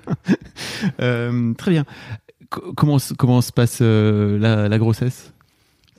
Euh, 1.01 1.53
très 1.53 1.71
bien. 1.71 1.85
Co- 2.49 2.73
comment, 2.75 2.99
se- 2.99 3.13
comment 3.13 3.41
se 3.41 3.51
passe 3.51 3.79
euh, 3.81 4.37
la, 4.39 4.67
la 4.69 4.77
grossesse? 4.77 5.33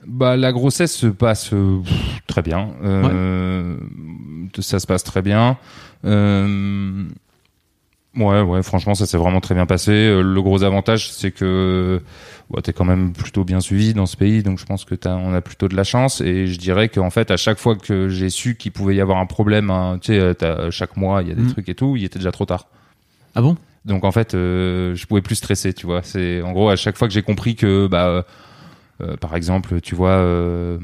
Bah, 0.05 0.35
la 0.37 0.51
grossesse 0.51 0.95
se 0.95 1.07
passe 1.07 1.53
euh, 1.53 1.79
pff, 1.83 2.21
très 2.27 2.41
bien. 2.41 2.69
Euh, 2.83 3.75
Ça 4.59 4.79
se 4.79 4.87
passe 4.87 5.03
très 5.03 5.21
bien. 5.21 5.57
Euh, 6.05 7.03
ouais, 8.15 8.41
ouais, 8.41 8.63
franchement, 8.63 8.95
ça 8.95 9.05
s'est 9.05 9.17
vraiment 9.17 9.41
très 9.41 9.55
bien 9.55 9.65
passé. 9.65 9.91
Euh, 9.91 10.21
Le 10.21 10.41
gros 10.41 10.63
avantage, 10.63 11.11
c'est 11.11 11.31
que 11.31 12.01
ouais, 12.53 12.61
t'es 12.61 12.73
quand 12.73 12.85
même 12.85 13.13
plutôt 13.13 13.43
bien 13.43 13.59
suivi 13.59 13.93
dans 13.93 14.05
ce 14.05 14.17
pays, 14.17 14.43
donc 14.43 14.59
je 14.59 14.65
pense 14.65 14.85
que 14.85 14.95
t'as, 14.95 15.15
on 15.15 15.33
a 15.33 15.41
plutôt 15.41 15.67
de 15.67 15.75
la 15.75 15.83
chance. 15.83 16.21
Et 16.21 16.47
je 16.47 16.57
dirais 16.59 16.89
qu'en 16.89 17.09
fait, 17.09 17.31
à 17.31 17.37
chaque 17.37 17.57
fois 17.59 17.75
que 17.75 18.09
j'ai 18.09 18.29
su 18.29 18.55
qu'il 18.55 18.71
pouvait 18.71 18.95
y 18.95 19.01
avoir 19.01 19.17
un 19.19 19.25
problème, 19.25 19.69
hein, 19.69 19.97
tu 20.01 20.13
sais, 20.13 20.19
euh, 20.19 20.33
t'as- 20.33 20.69
chaque 20.71 20.97
mois, 20.97 21.21
il 21.21 21.29
y 21.29 21.31
a 21.31 21.35
des 21.35 21.43
Mm. 21.43 21.51
trucs 21.53 21.69
et 21.69 21.75
tout, 21.75 21.95
il 21.95 22.03
était 22.03 22.19
déjà 22.19 22.31
trop 22.31 22.45
tard. 22.45 22.67
Ah 23.35 23.41
bon? 23.41 23.55
Donc 23.85 24.03
en 24.03 24.11
fait, 24.11 24.35
euh, 24.35 24.93
je 24.95 25.07
pouvais 25.07 25.21
plus 25.21 25.35
stresser, 25.35 25.73
tu 25.73 25.85
vois. 25.87 26.01
C'est 26.03 26.41
en 26.41 26.51
gros 26.51 26.69
à 26.69 26.75
chaque 26.75 26.97
fois 26.97 27.07
que 27.07 27.13
j'ai 27.13 27.23
compris 27.23 27.55
que, 27.55 27.87
bah, 27.87 28.07
euh, 28.07 28.23
euh, 29.01 29.17
par 29.17 29.35
exemple, 29.35 29.81
tu 29.81 29.95
vois, 29.95 30.09
euh, 30.11 30.77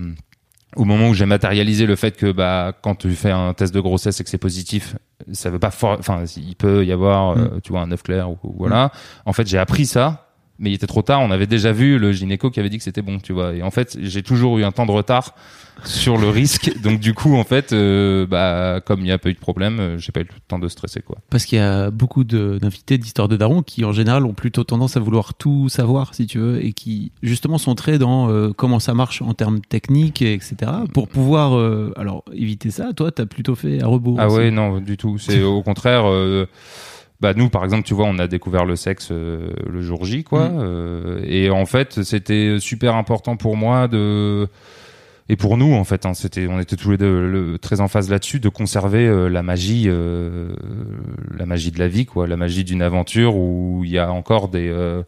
au 0.76 0.84
moment 0.86 1.10
où 1.10 1.14
j'ai 1.14 1.26
matérialisé 1.28 1.86
le 1.86 1.96
fait 1.96 2.18
que, 2.18 2.32
bah, 2.32 2.74
quand 2.82 2.96
tu 2.96 3.12
fais 3.12 3.32
un 3.32 3.54
test 3.54 3.74
de 3.74 3.80
grossesse 3.80 4.20
et 4.20 4.24
que 4.24 4.30
c'est 4.30 4.38
positif, 4.38 4.96
ça 5.32 5.50
veut 5.50 5.60
pas, 5.60 5.68
enfin, 5.82 6.24
il 6.38 6.56
peut 6.56 6.86
y 6.86 6.92
avoir, 6.92 7.38
euh, 7.38 7.60
tu 7.64 7.72
vois, 7.72 7.82
un 7.82 7.92
œuf 7.92 8.02
clair 8.04 8.30
ou, 8.32 8.38
ou 8.44 8.56
voilà. 8.58 8.92
En 9.26 9.34
fait, 9.34 9.48
j'ai 9.48 9.58
appris 9.58 9.86
ça 9.86 10.27
mais 10.60 10.72
il 10.72 10.74
était 10.74 10.88
trop 10.88 11.02
tard. 11.02 11.22
On 11.22 11.32
avait 11.32 11.48
déjà 11.48 11.72
vu 11.72 11.98
le 11.98 12.12
gynéco 12.12 12.50
qui 12.50 12.60
avait 12.60 12.70
dit 12.70 12.78
que 12.78 12.84
c'était 12.84 13.02
bon, 13.02 13.20
tu 13.20 13.34
vois. 13.34 13.54
Et 13.54 13.62
en 13.62 13.72
fait, 13.72 13.98
j'ai 14.02 14.24
toujours 14.24 14.58
eu 14.58 14.64
un 14.64 14.72
temps 14.72 14.86
de 14.86 14.92
retard 14.92 15.36
sur 15.84 16.18
le 16.18 16.30
risque. 16.30 16.72
Donc 16.84 17.00
du 17.00 17.14
coup, 17.14 17.36
en 17.36 17.44
fait, 17.44 17.74
euh, 17.74 18.26
bah 18.26 18.82
comme 18.86 19.02
il 19.02 19.06
n'y 19.06 19.12
a 19.12 19.18
pas 19.18 19.30
eu 19.30 19.34
de 19.34 19.40
problème, 19.40 19.80
euh, 19.80 19.98
j'ai 19.98 20.12
pas 20.12 20.22
eu 20.22 20.24
le 20.24 20.30
temps 20.48 20.60
de 20.60 20.68
stresser 20.68 21.02
quoi. 21.02 21.18
Parce 21.30 21.46
qu'il 21.46 21.60
y 21.60 21.62
a 21.62 21.92
beaucoup 21.92 22.24
d'invités 22.24 22.98
d'histoire 22.98 23.28
de 23.28 23.38
Daron 23.38 23.62
qui 23.62 23.86
en 23.86 23.92
général 23.92 24.26
ont 24.26 24.34
plutôt 24.34 24.64
tendance 24.64 24.98
à 24.98 25.00
vouloir 25.00 25.34
tout 25.36 25.70
savoir, 25.70 26.14
si 26.14 26.26
tu 26.26 26.40
veux, 26.40 26.64
et 26.64 26.74
qui 26.74 27.12
justement 27.22 27.58
sont 27.58 27.76
très 27.76 27.98
dans 27.98 28.30
euh, 28.30 28.52
comment 28.56 28.80
ça 28.80 28.94
marche 28.94 29.22
en 29.22 29.34
termes 29.34 29.62
techniques, 29.62 30.22
et 30.22 30.34
etc. 30.34 30.56
Pour 30.94 31.08
pouvoir, 31.08 31.58
euh, 31.58 31.94
alors 31.96 32.24
éviter 32.34 32.72
ça. 32.72 32.94
Toi, 32.94 33.12
t'as 33.12 33.26
plutôt 33.26 33.56
fait 33.56 33.82
à 33.82 33.88
rebours. 33.88 34.18
Ah 34.20 34.30
ouais, 34.30 34.52
non, 34.52 34.80
du 34.80 34.98
tout. 34.98 35.18
C'est 35.18 35.44
au 35.44 35.62
contraire. 35.62 36.06
Bah 37.20 37.34
nous, 37.34 37.50
par 37.50 37.64
exemple, 37.64 37.84
tu 37.84 37.94
vois, 37.94 38.06
on 38.06 38.20
a 38.20 38.28
découvert 38.28 38.66
le 38.66 38.76
sexe 38.76 39.10
euh, 39.12 39.50
le 39.68 39.82
jour 39.82 40.06
J, 40.06 40.24
quoi. 40.24 40.50
Mm. 40.50 40.58
euh, 40.60 41.20
et 41.26 41.50
en 41.50 41.66
fait, 41.66 42.04
c'était 42.04 42.58
super 42.60 42.96
important 42.96 43.38
pour 43.38 43.58
moi 43.58 43.88
de 43.88 44.48
et 45.30 45.36
pour 45.36 45.58
nous, 45.58 45.74
en 45.74 45.84
fait, 45.84 46.06
hein, 46.06 46.14
c'était, 46.14 46.48
on 46.48 46.58
était 46.58 46.78
tous 46.78 46.92
les 46.92 46.98
deux 46.98 47.28
le- 47.30 47.58
très 47.58 47.82
en 47.82 47.90
phase 47.90 48.10
là-dessus, 48.10 48.40
de 48.40 48.48
conserver 48.48 49.06
euh, 49.08 49.28
la 49.28 49.44
magie, 49.44 49.84
euh, 49.88 50.54
la 51.38 51.46
magie 51.46 51.72
de 51.72 51.80
la 51.80 51.90
vie, 51.90 52.06
quoi, 52.06 52.28
la 52.28 52.38
magie 52.38 52.64
d'une 52.64 52.82
aventure 52.82 53.36
où 53.36 53.82
il 53.84 53.92
y 53.92 53.98
a 54.00 54.10
encore 54.12 54.48
des 54.48 54.70
euh, 54.70 55.04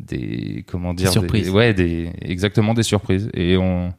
des 0.00 0.64
comment 0.66 0.94
dire 0.94 1.10
surprises. 1.12 1.50
ouais, 1.50 1.74
des 1.74 2.10
exactement 2.22 2.72
des 2.74 2.82
surprises. 2.84 3.28
Et 3.34 3.56
on 3.58 3.92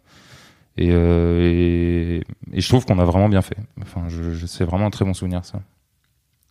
et, 0.78 0.88
et, 0.90 2.16
et 2.54 2.62
je 2.62 2.68
trouve 2.68 2.86
qu'on 2.86 3.00
a 3.00 3.06
vraiment 3.06 3.30
bien 3.30 3.42
fait. 3.42 3.58
Enfin, 3.82 4.06
je, 4.10 4.32
je- 4.34 4.46
c'est 4.48 4.64
vraiment 4.66 4.88
un 4.88 4.90
très 4.90 5.06
bon 5.06 5.14
souvenir, 5.14 5.46
ça. 5.46 5.62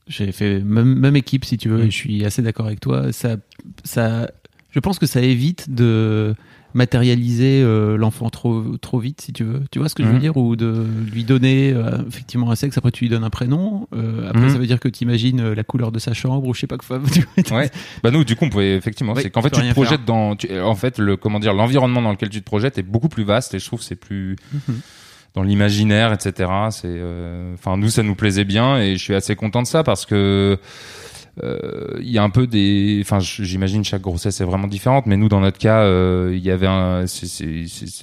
J'ai 0.06 0.32
fait 0.32 0.60
même, 0.60 0.94
même 0.98 1.16
équipe, 1.16 1.44
si 1.44 1.56
tu 1.56 1.68
veux, 1.68 1.80
et 1.84 1.90
je 1.90 1.96
suis 1.96 2.24
assez 2.24 2.42
d'accord 2.42 2.66
avec 2.66 2.80
toi. 2.80 3.10
Ça, 3.12 3.36
ça, 3.84 4.30
je 4.70 4.80
pense 4.80 4.98
que 4.98 5.06
ça 5.06 5.22
évite 5.22 5.70
de 5.74 6.34
matérialiser 6.74 7.62
euh, 7.62 7.96
l'enfant 7.96 8.28
trop, 8.30 8.76
trop 8.78 8.98
vite, 8.98 9.20
si 9.20 9.32
tu 9.32 9.44
veux. 9.44 9.62
Tu 9.70 9.78
vois 9.78 9.88
ce 9.88 9.94
que 9.94 10.02
je 10.02 10.08
veux 10.08 10.18
dire? 10.18 10.36
Ou 10.36 10.56
de 10.56 10.84
lui 11.12 11.22
donner 11.24 11.72
euh, 11.72 11.98
effectivement 12.08 12.50
un 12.50 12.56
sexe, 12.56 12.76
après 12.76 12.90
tu 12.90 13.04
lui 13.04 13.08
donnes 13.08 13.24
un 13.24 13.30
prénom. 13.30 13.86
euh, 13.94 14.28
après, 14.28 14.42
Mhm. 14.42 14.50
ça 14.50 14.58
veut 14.58 14.66
dire 14.66 14.80
que 14.80 14.88
tu 14.88 15.04
imagines 15.04 15.52
la 15.52 15.62
couleur 15.64 15.92
de 15.92 15.98
sa 16.00 16.12
chambre, 16.14 16.46
ou 16.46 16.52
je 16.52 16.60
sais 16.60 16.66
pas 16.66 16.76
quoi. 16.76 17.00
Ouais. 17.52 17.70
Bah 18.02 18.10
nous, 18.10 18.24
du 18.24 18.34
coup, 18.36 18.44
on 18.46 18.50
pouvait 18.50 18.74
effectivement. 18.76 19.14
C'est 19.14 19.30
qu'en 19.30 19.40
fait, 19.42 19.50
tu 19.50 19.60
te 19.60 19.70
projettes 19.72 20.04
dans. 20.04 20.36
tu- 20.36 20.58
en 20.60 20.74
fait, 20.74 20.98
le 20.98 21.16
comment 21.16 21.38
dire, 21.38 21.54
l'environnement 21.54 22.02
dans 22.02 22.10
lequel 22.10 22.28
tu 22.28 22.40
te 22.40 22.44
projettes 22.44 22.76
est 22.76 22.82
beaucoup 22.82 23.08
plus 23.08 23.24
vaste 23.24 23.54
et 23.54 23.58
je 23.58 23.64
trouve 23.66 23.78
que 23.78 23.84
c'est 23.86 23.94
plus 23.94 24.36
Mhm. 24.52 24.80
Dans 25.34 25.42
l'imaginaire, 25.42 26.12
etc. 26.12 26.50
C'est. 26.70 26.84
euh, 26.86 27.54
Enfin, 27.54 27.76
nous, 27.76 27.88
ça 27.90 28.02
nous 28.02 28.14
plaisait 28.14 28.44
bien 28.44 28.78
et 28.78 28.96
je 28.96 29.02
suis 29.02 29.14
assez 29.14 29.36
content 29.36 29.62
de 29.62 29.66
ça 29.66 29.82
parce 29.82 30.06
que. 30.06 30.58
euh, 31.42 31.98
Il 32.00 32.08
y 32.10 32.18
a 32.18 32.22
un 32.22 32.30
peu 32.30 32.46
des, 32.46 33.00
enfin, 33.02 33.18
j'imagine 33.20 33.82
chaque 33.84 34.02
grossesse 34.02 34.40
est 34.40 34.44
vraiment 34.44 34.68
différente, 34.68 35.06
mais 35.06 35.16
nous, 35.16 35.28
dans 35.28 35.40
notre 35.40 35.58
cas, 35.58 35.80
euh, 35.80 36.30
il 36.32 36.44
y 36.44 36.50
avait 36.52 36.68
un, 36.68 37.04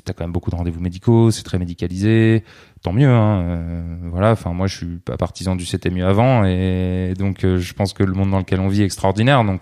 t'as 0.03 0.13
quand 0.13 0.25
même 0.25 0.33
beaucoup 0.33 0.51
de 0.51 0.55
rendez-vous 0.55 0.81
médicaux, 0.81 1.31
c'est 1.31 1.43
très 1.43 1.57
médicalisé, 1.57 2.43
tant 2.81 2.91
mieux, 2.91 3.07
hein. 3.07 3.41
euh, 3.43 3.83
voilà. 4.11 4.31
Enfin, 4.31 4.51
moi, 4.51 4.67
je 4.67 4.75
suis 4.75 4.97
pas 4.97 5.15
partisan 5.15 5.55
du 5.55 5.65
c'était 5.65 5.89
mieux 5.89 6.05
avant, 6.05 6.43
et 6.43 7.13
donc, 7.17 7.45
je 7.45 7.73
pense 7.73 7.93
que 7.93 8.03
le 8.03 8.13
monde 8.13 8.31
dans 8.31 8.39
lequel 8.39 8.59
on 8.59 8.67
vit 8.67 8.81
est 8.81 8.85
extraordinaire, 8.85 9.45
donc. 9.45 9.61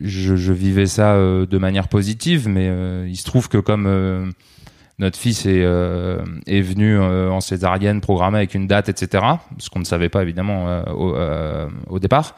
je, 0.00 0.36
je 0.36 0.52
vivais 0.52 0.86
ça 0.86 1.16
de 1.16 1.58
manière 1.58 1.88
positive, 1.88 2.48
mais 2.48 2.70
il 3.08 3.16
se 3.16 3.24
trouve 3.24 3.48
que 3.48 3.58
comme 3.58 4.32
notre 5.00 5.18
fils 5.18 5.46
est, 5.46 5.64
euh, 5.64 6.22
est 6.46 6.60
venu 6.60 6.96
euh, 6.96 7.30
en 7.30 7.40
césarienne 7.40 8.00
programmée 8.00 8.38
avec 8.38 8.54
une 8.54 8.66
date, 8.68 8.88
etc., 8.88 9.24
ce 9.58 9.68
qu'on 9.70 9.80
ne 9.80 9.84
savait 9.84 10.08
pas 10.10 10.22
évidemment 10.22 10.68
euh, 10.68 10.82
au, 10.92 11.14
euh, 11.16 11.68
au 11.88 11.98
départ, 11.98 12.36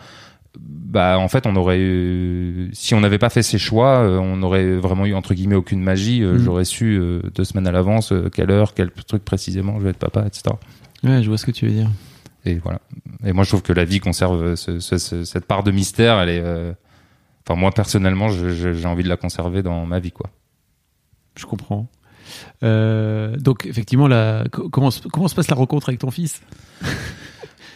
bah 0.59 1.19
en 1.19 1.29
fait 1.29 1.47
on 1.47 1.57
aurait 1.57 1.81
eu, 1.81 2.71
si 2.73 2.95
on 2.95 3.01
n'avait 3.01 3.19
pas 3.19 3.31
fait 3.31 3.43
ces 3.43 3.59
choix, 3.59 4.01
on 4.03 4.43
aurait 4.43 4.77
vraiment 4.77 5.07
eu 5.07 5.15
entre 5.15 5.35
guillemets 5.35 5.55
aucune 5.57 5.83
magie. 5.83 6.21
Mm. 6.23 6.39
J'aurais 6.39 6.65
su 6.65 7.01
deux 7.35 7.45
semaines 7.45 7.67
à 7.67 7.73
l'avance 7.73 8.13
quelle 8.35 8.51
heure, 8.51 8.75
quel 8.75 8.91
truc 8.91 9.25
précisément 9.25 9.79
je 9.79 9.85
vais 9.85 9.91
être 9.91 9.99
papa, 9.99 10.25
etc. 10.27 10.43
Ouais, 11.05 11.23
je 11.23 11.29
vois 11.29 11.39
ce 11.39 11.47
que 11.47 11.51
tu 11.53 11.67
veux 11.67 11.73
dire. 11.73 11.91
Et 12.45 12.55
voilà. 12.57 12.81
Et 13.25 13.33
moi, 13.33 13.45
je 13.45 13.49
trouve 13.51 13.63
que 13.63 13.73
la 13.73 13.85
vie 13.85 14.01
conserve 14.01 14.55
ce- 14.57 14.79
ce- 14.81 14.99
ce- 14.99 15.25
cette 15.25 15.47
part 15.47 15.63
de 15.63 15.71
mystère. 15.71 16.21
Elle 16.21 16.29
est. 16.29 16.45
Enfin, 17.47 17.59
moi 17.59 17.71
personnellement, 17.73 18.29
j'ai 18.29 18.87
envie 18.87 19.03
de 19.05 19.09
la 19.09 19.17
conserver 19.17 19.63
dans 19.63 19.87
ma 19.87 19.99
vie, 20.01 20.13
quoi. 20.13 20.29
Je 21.39 21.47
comprends. 21.47 21.87
Euh, 22.63 23.37
donc, 23.37 23.67
effectivement, 23.67 24.09
la, 24.09 24.45
co- 24.51 24.69
comment, 24.69 24.91
se- 24.91 25.07
comment 25.09 25.29
se 25.29 25.35
passe 25.35 25.49
la 25.51 25.57
rencontre 25.57 25.89
avec 25.89 26.01
ton 26.01 26.11
fils? 26.11 26.41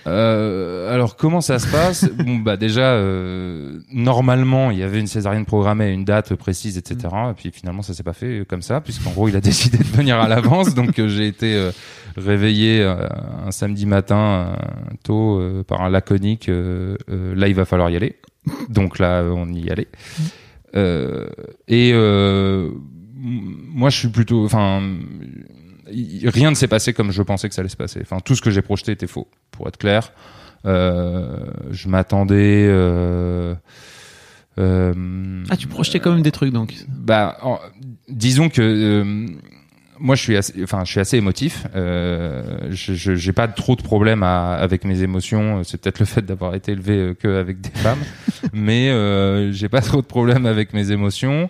Euh, 0.06 0.94
alors, 0.94 1.16
comment 1.16 1.40
ça 1.40 1.58
se 1.58 1.66
passe? 1.66 2.08
Bon, 2.08 2.36
bah 2.36 2.56
déjà, 2.56 2.92
euh, 2.92 3.80
normalement, 3.92 4.70
il 4.70 4.78
y 4.78 4.84
avait 4.84 5.00
une 5.00 5.08
césarienne 5.08 5.44
programmée, 5.46 5.86
à 5.86 5.88
une 5.88 6.04
date 6.04 6.32
précise, 6.36 6.78
etc. 6.78 7.08
Et 7.30 7.34
puis 7.34 7.50
finalement, 7.50 7.82
ça 7.82 7.92
s'est 7.92 8.04
pas 8.04 8.12
fait 8.12 8.44
comme 8.48 8.62
ça, 8.62 8.80
puisqu'en 8.80 9.10
gros, 9.10 9.26
il 9.28 9.34
a 9.34 9.40
décidé 9.50 9.78
de 9.78 9.82
venir 9.82 10.20
à 10.20 10.28
l'avance. 10.28 10.74
donc, 10.76 11.00
euh, 11.00 11.08
j'ai 11.08 11.26
été 11.26 11.70
réveillé 12.16 12.84
un 12.84 13.50
samedi 13.50 13.84
matin 13.84 14.56
tôt 15.02 15.42
par 15.66 15.82
un 15.82 15.90
laconique. 15.90 16.48
là, 16.48 17.48
il 17.48 17.54
va 17.56 17.64
falloir 17.64 17.90
y 17.90 17.96
aller. 17.96 18.14
Donc 18.68 19.00
là, 19.00 19.24
on 19.24 19.48
y 19.52 19.70
allait. 19.70 19.88
Euh, 20.76 21.26
et 21.66 21.90
moi, 23.16 23.90
je 23.90 23.98
suis 23.98 24.08
plutôt, 24.08 24.44
enfin, 24.44 24.82
rien 25.86 26.50
ne 26.50 26.54
s'est 26.54 26.68
passé 26.68 26.92
comme 26.92 27.10
je 27.12 27.22
pensais 27.22 27.48
que 27.48 27.54
ça 27.54 27.60
allait 27.62 27.68
se 27.68 27.76
passer. 27.76 28.00
Enfin, 28.02 28.18
tout 28.20 28.34
ce 28.34 28.42
que 28.42 28.50
j'ai 28.50 28.62
projeté 28.62 28.92
était 28.92 29.06
faux, 29.06 29.28
pour 29.50 29.66
être 29.68 29.78
clair. 29.78 30.12
Euh, 30.64 31.46
je 31.70 31.88
m'attendais. 31.88 32.66
Euh, 32.68 33.54
euh, 34.58 35.44
Ah, 35.50 35.56
tu 35.56 35.66
projetais 35.66 36.00
quand 36.00 36.12
même 36.12 36.22
des 36.22 36.32
trucs, 36.32 36.52
donc. 36.52 36.74
bah, 36.88 37.36
en- 37.42 37.58
disons 38.08 38.48
que 38.48 38.62
euh, 38.62 39.26
moi, 39.98 40.14
je 40.16 40.22
suis 40.22 40.36
assez, 40.36 40.54
enfin, 40.62 40.84
je 40.84 40.90
suis 40.90 41.00
assez 41.00 41.16
émotif. 41.18 41.66
Euh, 41.74 42.68
je 42.70 43.14
j'ai 43.14 43.32
pas 43.32 43.48
trop 43.48 43.76
de 43.76 43.82
problèmes 43.82 44.22
à- 44.22 44.54
avec 44.54 44.84
mes 44.84 45.02
émotions. 45.02 45.62
C'est 45.64 45.80
peut-être 45.80 46.00
le 46.00 46.06
fait 46.06 46.22
d'avoir 46.22 46.54
été 46.54 46.72
élevé 46.72 46.92
euh, 46.98 47.14
que 47.14 47.28
avec 47.38 47.60
des 47.60 47.70
femmes, 47.70 48.00
mais 48.52 48.88
euh, 48.90 49.52
j'ai 49.52 49.68
pas 49.68 49.80
trop 49.82 50.00
de 50.00 50.06
problèmes 50.06 50.46
avec 50.46 50.72
mes 50.72 50.90
émotions. 50.90 51.46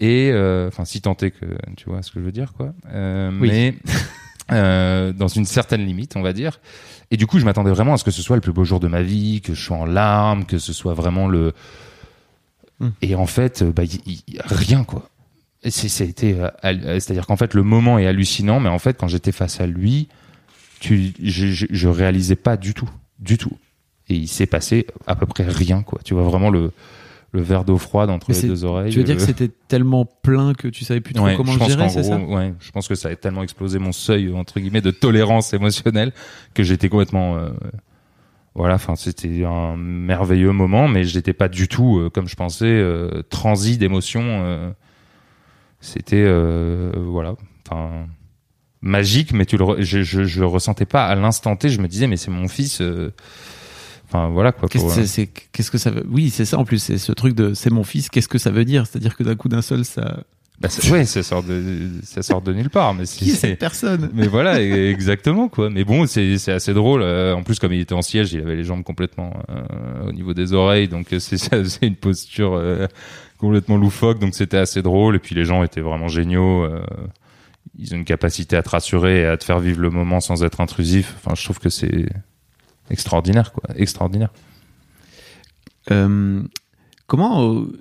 Et 0.00 0.30
euh, 0.32 0.68
enfin, 0.68 0.84
si 0.84 1.00
tant 1.00 1.16
est 1.16 1.30
que 1.32 1.46
tu 1.76 1.88
vois 1.90 2.02
ce 2.02 2.10
que 2.12 2.20
je 2.20 2.24
veux 2.24 2.32
dire, 2.32 2.52
quoi. 2.52 2.72
Euh, 2.92 3.30
Oui. 3.40 3.48
Mais 3.50 3.74
euh, 4.52 5.12
dans 5.12 5.28
une 5.28 5.44
certaine 5.44 5.84
limite, 5.84 6.16
on 6.16 6.22
va 6.22 6.32
dire. 6.32 6.60
Et 7.10 7.16
du 7.16 7.26
coup, 7.26 7.38
je 7.38 7.44
m'attendais 7.44 7.70
vraiment 7.70 7.94
à 7.94 7.98
ce 7.98 8.04
que 8.04 8.10
ce 8.10 8.22
soit 8.22 8.36
le 8.36 8.42
plus 8.42 8.52
beau 8.52 8.64
jour 8.64 8.80
de 8.80 8.88
ma 8.88 9.02
vie, 9.02 9.40
que 9.40 9.54
je 9.54 9.62
sois 9.62 9.76
en 9.76 9.86
larmes, 9.86 10.44
que 10.44 10.58
ce 10.58 10.72
soit 10.72 10.94
vraiment 10.94 11.26
le. 11.26 11.52
Hmm. 12.80 12.90
Et 13.02 13.14
en 13.14 13.26
fait, 13.26 13.64
bah, 13.64 13.84
y- 13.84 14.00
y- 14.06 14.38
rien 14.44 14.84
quoi. 14.84 15.08
C'est-à-dire 17.00 17.26
qu'en 17.26 17.36
fait, 17.36 17.54
le 17.54 17.62
moment 17.64 17.98
est 17.98 18.06
hallucinant, 18.06 18.60
mais 18.60 18.68
en 18.68 18.78
fait, 18.78 18.96
quand 18.96 19.08
j'étais 19.08 19.32
face 19.32 19.60
à 19.60 19.66
lui, 19.66 20.08
tu, 20.78 21.12
je, 21.20 21.48
je, 21.48 21.66
je 21.68 21.88
réalisais 21.88 22.36
pas 22.36 22.56
du 22.56 22.74
tout, 22.74 22.88
du 23.18 23.36
tout. 23.38 23.56
Et 24.08 24.14
il 24.14 24.28
s'est 24.28 24.46
passé 24.46 24.86
à 25.08 25.16
peu 25.16 25.26
près 25.26 25.42
rien 25.44 25.82
quoi. 25.82 25.98
Tu 26.04 26.14
vois 26.14 26.22
vraiment 26.22 26.50
le, 26.50 26.70
le 27.32 27.42
verre 27.42 27.64
d'eau 27.64 27.76
froide 27.76 28.08
entre 28.10 28.26
Mais 28.30 28.40
les 28.40 28.48
deux 28.48 28.64
oreilles. 28.64 28.90
Tu 28.90 28.98
veux 28.98 29.04
dire 29.04 29.16
euh, 29.16 29.18
que 29.18 29.24
c'était 29.24 29.50
tellement 29.68 30.06
plein 30.06 30.54
que 30.54 30.68
tu 30.68 30.84
savais 30.84 31.00
plus 31.00 31.12
trop 31.14 31.26
Ouais, 31.26 31.36
comment 31.36 31.52
je 31.52 31.58
le 31.58 31.64
gérer, 31.66 31.88
c'est 31.90 32.02
ça 32.04 32.18
ouais, 32.18 32.54
je 32.58 32.70
pense 32.70 32.88
que 32.88 32.94
ça 32.94 33.10
a 33.10 33.16
tellement 33.16 33.42
explosé 33.42 33.78
mon 33.78 33.92
seuil 33.92 34.32
entre 34.32 34.60
guillemets 34.60 34.80
de 34.80 34.90
tolérance 34.90 35.52
émotionnelle 35.52 36.12
que 36.54 36.62
j'étais 36.62 36.88
complètement 36.88 37.36
euh, 37.36 37.50
voilà, 38.54 38.74
enfin 38.74 38.96
c'était 38.96 39.44
un 39.44 39.76
merveilleux 39.76 40.52
moment 40.52 40.88
mais 40.88 41.04
j'étais 41.04 41.34
pas 41.34 41.48
du 41.48 41.68
tout 41.68 41.98
euh, 41.98 42.10
comme 42.10 42.28
je 42.28 42.34
pensais 42.34 42.64
euh, 42.66 43.22
transi 43.28 43.76
d'émotions 43.76 44.22
euh, 44.24 44.70
c'était 45.80 46.24
euh, 46.26 46.90
voilà, 46.96 47.34
enfin 47.66 48.06
magique 48.80 49.32
mais 49.32 49.44
tu 49.44 49.58
le 49.58 49.82
je, 49.82 50.02
je 50.02 50.24
je 50.24 50.40
le 50.40 50.46
ressentais 50.46 50.86
pas 50.86 51.06
à 51.06 51.14
l'instant 51.14 51.56
T, 51.56 51.68
je 51.68 51.80
me 51.80 51.88
disais 51.88 52.06
mais 52.06 52.16
c'est 52.16 52.30
mon 52.30 52.48
fils 52.48 52.80
euh, 52.80 53.12
Enfin 54.08 54.28
voilà 54.28 54.52
quoi. 54.52 54.68
Qu'est-ce 54.68 55.04
c'est- 55.06 55.26
qu'est-ce 55.52 55.70
que 55.70 55.78
ça 55.78 55.90
veut 55.90 56.04
Oui, 56.10 56.30
c'est 56.30 56.44
ça 56.46 56.58
en 56.58 56.64
plus, 56.64 56.78
c'est 56.78 56.98
ce 56.98 57.12
truc 57.12 57.34
de 57.34 57.52
c'est 57.54 57.70
mon 57.70 57.84
fils, 57.84 58.08
qu'est-ce 58.08 58.28
que 58.28 58.38
ça 58.38 58.50
veut 58.50 58.64
dire? 58.64 58.86
C'est-à-dire 58.86 59.16
que 59.16 59.22
d'un 59.22 59.36
coup 59.36 59.48
d'un 59.48 59.60
seul, 59.62 59.84
ça. 59.84 60.20
bah, 60.60 60.68
ouais, 60.90 61.04
ça 61.04 61.22
sort 61.22 61.42
de 61.42 61.88
ça 62.02 62.22
sort 62.22 62.40
de 62.40 62.52
nulle 62.54 62.70
part 62.70 62.94
mais 62.94 63.04
c'est- 63.06 63.18
Qui 63.24 63.30
est 63.30 63.34
cette 63.34 63.58
personne? 63.58 64.10
Mais 64.14 64.26
voilà, 64.26 64.60
exactement 64.90 65.48
quoi. 65.48 65.68
Mais 65.70 65.84
bon, 65.84 66.06
c'est 66.06 66.38
c'est 66.38 66.52
assez 66.52 66.72
drôle. 66.72 67.02
Euh, 67.02 67.34
En 67.34 67.42
plus, 67.42 67.58
comme 67.58 67.72
il 67.74 67.80
était 67.80 67.94
en 67.94 68.02
siège, 68.02 68.32
il 68.32 68.40
avait 68.40 68.56
les 68.56 68.64
jambes 68.64 68.82
complètement 68.82 69.34
euh, 69.50 70.08
au 70.08 70.12
niveau 70.12 70.32
des 70.32 70.54
oreilles, 70.54 70.88
donc 70.88 71.12
euh, 71.12 71.18
c'est 71.18 71.36
c'est 71.64 71.86
une 71.86 71.96
posture 71.96 72.54
euh, 72.54 72.86
complètement 73.36 73.76
loufoque. 73.76 74.18
Donc 74.20 74.34
c'était 74.34 74.56
assez 74.56 74.80
drôle. 74.82 75.16
Et 75.16 75.18
puis 75.20 75.34
les 75.34 75.44
gens 75.44 75.62
étaient 75.62 75.82
vraiment 75.82 76.08
géniaux. 76.08 76.64
euh, 76.64 76.80
ils 77.78 77.92
ont 77.94 77.98
une 77.98 78.04
capacité 78.04 78.56
à 78.56 78.62
te 78.62 78.70
rassurer 78.70 79.20
et 79.20 79.26
à 79.26 79.36
te 79.36 79.44
faire 79.44 79.60
vivre 79.60 79.80
le 79.80 79.90
moment 79.90 80.18
sans 80.20 80.42
être 80.42 80.60
intrusif. 80.60 81.14
Enfin, 81.18 81.34
je 81.36 81.44
trouve 81.44 81.58
que 81.60 81.68
c'est 81.68 82.06
extraordinaire 82.90 83.52
quoi, 83.52 83.64
extraordinaire. 83.76 84.30
Euh, 85.90 86.42
comment 87.06 87.42
euh, 87.54 87.80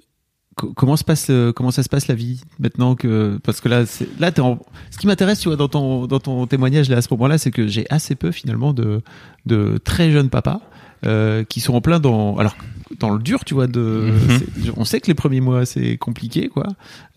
co- 0.55 0.71
comment 0.73 0.95
se 0.95 1.03
passe 1.03 1.27
euh, 1.29 1.51
comment 1.51 1.71
ça 1.71 1.83
se 1.83 1.89
passe 1.89 2.07
la 2.07 2.15
vie 2.15 2.41
maintenant 2.59 2.95
que 2.95 3.37
parce 3.43 3.59
que 3.59 3.67
là 3.67 3.85
c'est 3.85 4.07
là 4.19 4.31
t'es 4.31 4.39
en 4.41 4.59
ce 4.91 4.97
qui 4.97 5.07
m'intéresse 5.07 5.39
tu 5.39 5.49
vois 5.49 5.57
dans 5.57 5.67
ton 5.67 6.07
dans 6.07 6.19
ton 6.19 6.47
témoignage 6.47 6.89
là 6.89 6.97
à 6.97 7.01
ce 7.01 7.09
moment-là 7.11 7.37
c'est 7.37 7.51
que 7.51 7.67
j'ai 7.67 7.85
assez 7.89 8.15
peu 8.15 8.31
finalement 8.31 8.71
de 8.73 9.01
de 9.45 9.77
très 9.83 10.11
jeunes 10.11 10.29
papas 10.29 10.61
euh, 11.05 11.43
qui 11.43 11.59
sont 11.59 11.73
en 11.75 11.81
plein 11.81 11.99
dans 11.99 12.37
alors 12.37 12.55
dans 13.01 13.09
le 13.09 13.19
dur, 13.21 13.43
tu 13.43 13.53
vois. 13.53 13.67
De, 13.67 13.81
Mhm. 14.13 14.39
c'est- 14.39 14.71
on 14.77 14.85
sait 14.85 15.01
que 15.01 15.07
les 15.07 15.13
premiers 15.13 15.41
mois 15.41 15.65
c'est 15.65 15.97
compliqué, 15.97 16.47
quoi. 16.47 16.67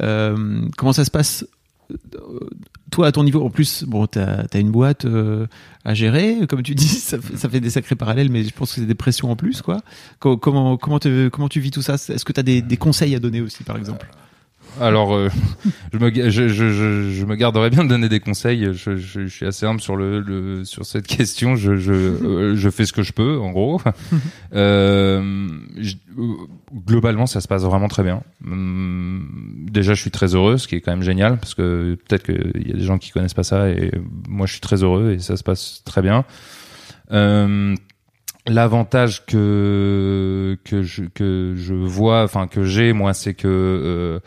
Euh, 0.03 0.62
comment 0.76 0.92
ça 0.92 1.05
se 1.05 1.12
passe 1.12 1.46
toi 2.90 3.07
à 3.07 3.12
ton 3.12 3.24
niveau 3.24 3.44
en 3.44 3.50
plus 3.50 3.85
bon 3.85 4.07
t'as 4.07 4.44
as 4.53 4.59
une 4.59 4.70
boîte 4.70 5.05
euh, 5.05 5.46
à 5.85 5.94
gérer 5.94 6.46
comme 6.48 6.62
tu 6.62 6.74
dis 6.74 6.87
ça, 6.88 7.18
fait- 7.20 7.61
des 7.61 7.70
sacrés 7.70 7.94
parallèles 7.96 8.31
mais 8.31 8.42
je 8.44 8.53
pense 8.53 8.74
que 8.74 8.81
c'est 8.81 8.87
des 8.87 8.94
pressions 8.94 9.31
en 9.31 9.37
plus 9.37 9.62
quoi. 9.62 9.81
Co- 10.18 10.37
comment 10.37 10.76
comment 10.76 10.98
comment 11.31 11.48
tu 11.48 11.61
vis 11.61 11.70
tout 11.70 11.83
ça? 11.83 11.94
Est-ce 11.94 12.24
que 12.24 12.33
tu 12.33 12.40
as 12.40 12.42
des 12.42 12.76
conseils 12.76 13.14
à 13.14 13.18
donner 13.20 13.40
aussi 13.40 13.62
par 13.64 13.76
exemple? 13.76 14.07
Alors, 14.78 15.14
euh, 15.14 15.28
je, 15.92 15.98
me, 15.98 16.12
je, 16.14 16.30
je, 16.30 16.48
je, 16.48 17.11
je 17.11 17.24
me 17.24 17.35
garderais 17.35 17.70
bien 17.70 17.85
de 17.85 17.88
donner 17.88 18.09
des 18.09 18.20
conseils. 18.20 18.68
Je, 18.72 18.96
je, 18.96 19.22
je 19.22 19.26
suis 19.26 19.46
assez 19.46 19.66
humble 19.66 19.80
sur 19.80 19.96
le, 19.96 20.20
le 20.20 20.64
sur 20.64 20.85
cette 20.85 21.06
question. 21.06 21.56
Je, 21.56 21.76
je, 21.76 21.92
euh, 21.92 22.56
je 22.56 22.70
fais 22.70 22.87
ce 22.87 22.92
que 22.92 23.02
je 23.02 23.12
peux, 23.12 23.38
en 23.38 23.50
gros. 23.50 23.80
euh, 24.54 25.48
euh, 26.18 26.35
globalement, 26.87 27.26
ça 27.26 27.40
se 27.40 27.48
passe 27.48 27.62
vraiment 27.62 27.88
très 27.88 28.02
bien. 28.02 28.22
Hum, 28.46 29.26
déjà, 29.70 29.94
je 29.94 30.00
suis 30.00 30.11
très 30.11 30.35
heureux, 30.35 30.59
ce 30.59 30.68
qui 30.68 30.76
est 30.76 30.80
quand 30.80 30.92
même 30.92 31.02
génial, 31.02 31.38
parce 31.38 31.54
que 31.54 31.96
peut-être 32.09 32.24
qu'il 32.24 32.68
y 32.68 32.72
a 32.72 32.76
des 32.76 32.85
gens 32.85 32.98
qui 32.98 33.11
connaissent 33.11 33.35
pas 33.35 33.42
ça, 33.42 33.68
et 33.70 33.90
moi, 34.28 34.46
je 34.46 34.52
suis 34.52 34.61
très 34.61 34.83
heureux 34.83 35.12
et 35.12 35.18
ça 35.18 35.37
se 35.37 35.42
passe 35.42 35.83
très 35.85 36.02
bien. 36.02 36.24
Euh, 37.12 37.74
L'avantage 38.46 39.26
que 39.26 40.56
que 40.64 40.83
je 40.83 41.04
que 41.04 41.52
je 41.56 41.74
vois, 41.74 42.24
enfin 42.24 42.46
que 42.46 42.64
j'ai 42.64 42.94
moi, 42.94 43.12
c'est 43.12 43.35
que 43.35 43.46
euh, 43.46 44.20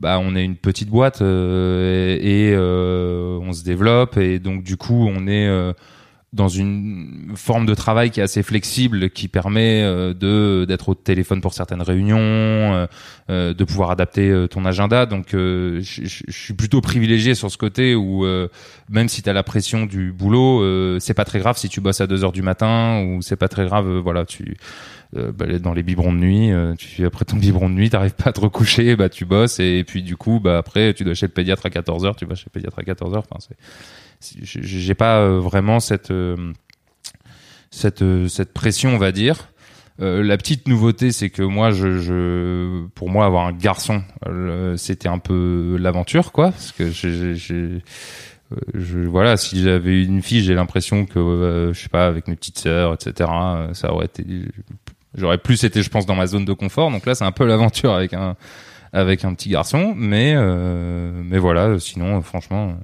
bah 0.00 0.18
on 0.18 0.34
est 0.34 0.44
une 0.44 0.56
petite 0.56 0.88
boîte 0.88 1.20
euh, 1.20 2.16
et, 2.18 2.48
et, 2.48 2.54
euh, 2.54 3.38
on 3.42 3.52
se 3.52 3.62
développe 3.62 4.16
et 4.16 4.38
donc 4.38 4.62
du 4.62 4.76
coup 4.78 5.06
on 5.06 5.26
est 5.26 5.46
euh, 5.46 5.74
dans 6.32 6.46
une 6.46 7.32
forme 7.34 7.66
de 7.66 7.74
travail 7.74 8.10
qui 8.12 8.20
est 8.20 8.22
assez 8.22 8.44
flexible, 8.44 9.10
qui 9.10 9.26
permet 9.26 9.82
euh, 9.82 10.14
de 10.14 10.64
d'être 10.64 10.90
au 10.90 10.94
téléphone 10.94 11.40
pour 11.40 11.54
certaines 11.54 11.82
réunions, 11.82 12.18
euh, 12.20 12.86
euh, 13.30 13.52
de 13.52 13.64
pouvoir 13.64 13.90
adapter 13.90 14.28
euh, 14.30 14.46
ton 14.46 14.64
agenda. 14.64 15.06
Donc, 15.06 15.34
euh, 15.34 15.80
je 15.82 16.04
je- 16.04 16.22
suis 16.30 16.54
plutôt 16.54 16.80
privilégié 16.80 17.34
sur 17.34 17.50
ce 17.50 17.58
côté 17.58 17.94
où 17.96 18.24
même 18.88 19.08
si 19.08 19.22
tu 19.22 19.28
as 19.28 19.32
la 19.32 19.42
pression 19.42 19.86
du 19.86 20.12
boulot, 20.12 20.98
c'est 21.00 21.14
pas 21.14 21.24
très 21.24 21.38
grave 21.40 21.56
si 21.58 21.68
tu 21.68 21.80
bosses 21.80 22.00
à 22.00 22.06
2 22.06 22.22
heures 22.24 22.32
du 22.32 22.42
matin 22.42 23.02
ou 23.04 23.22
c'est 23.22 23.36
pas 23.36 23.48
très 23.48 23.64
grave. 23.64 23.88
voilà, 23.98 24.24
tu 24.24 24.56
bah, 25.12 25.46
dans 25.60 25.72
les 25.74 25.82
biberons 25.82 26.12
de 26.12 26.18
nuit, 26.18 26.50
tu 26.78 27.04
après 27.04 27.24
ton 27.24 27.36
biberon 27.36 27.68
de 27.68 27.74
nuit, 27.74 27.90
t'arrives 27.90 28.14
pas 28.14 28.30
à 28.30 28.32
te 28.32 28.40
recoucher, 28.40 28.94
bah 28.94 29.08
tu 29.08 29.24
bosses 29.24 29.58
et, 29.58 29.82
puis 29.84 30.02
du 30.04 30.16
coup, 30.16 30.38
bah 30.38 30.58
après 30.58 30.94
tu 30.94 31.02
dois 31.04 31.14
chez 31.14 31.26
le 31.26 31.32
pédiatre 31.32 31.66
à 31.66 31.70
14 31.70 32.04
heures, 32.04 32.14
tu 32.16 32.24
vas 32.26 32.36
chez 32.36 32.46
le 32.46 32.52
pédiatre 32.52 32.78
à 32.78 32.82
14 32.84 33.14
heures. 33.14 33.24
Enfin, 33.28 33.40
c'est- 33.40 33.56
j'ai 34.22 34.94
pas 34.94 35.20
euh, 35.20 35.40
vraiment 35.40 35.80
cette 35.80 36.10
euh, 36.10 36.52
cette 37.70 38.02
euh, 38.02 38.28
cette 38.28 38.52
pression, 38.52 38.94
on 38.94 38.98
va 38.98 39.12
dire. 39.12 39.48
La 40.02 40.38
petite 40.38 40.66
nouveauté, 40.66 41.12
c'est 41.12 41.28
que 41.28 41.42
moi, 41.42 41.72
je, 41.72 42.86
pour 42.94 43.10
moi, 43.10 43.26
avoir 43.26 43.46
un 43.46 43.52
garçon, 43.52 44.02
c'était 44.78 45.10
un 45.10 45.18
peu 45.18 45.76
l'aventure, 45.78 46.32
quoi, 46.32 46.52
parce 46.52 46.72
que 46.72 46.90
je, 46.90 47.80
voilà, 49.04 49.36
si 49.36 49.62
j'avais 49.62 50.02
une 50.02 50.22
fille, 50.22 50.42
j'ai 50.42 50.54
l'impression 50.54 51.04
que, 51.04 51.18
euh, 51.18 51.74
je 51.74 51.80
sais 51.82 51.90
pas, 51.90 52.06
avec 52.06 52.28
mes 52.28 52.34
petites 52.36 52.58
sœurs, 52.58 52.94
etc., 52.94 53.28
ça 53.74 53.92
aurait 53.92 54.06
été, 54.06 54.24
j'aurais 55.14 55.36
plus 55.36 55.64
été, 55.64 55.82
je 55.82 55.90
pense, 55.90 56.06
dans 56.06 56.14
ma 56.14 56.26
zone 56.26 56.46
de 56.46 56.54
confort. 56.54 56.90
Donc 56.90 57.04
là, 57.04 57.14
c'est 57.14 57.24
un 57.24 57.32
peu 57.32 57.44
l'aventure 57.44 57.92
avec 57.92 58.14
un, 58.14 58.36
avec 58.94 59.26
un 59.26 59.34
petit 59.34 59.50
garçon, 59.50 59.92
mais, 59.94 60.34
mais 60.34 61.36
voilà, 61.36 61.78
sinon, 61.78 62.22
franchement, 62.22 62.74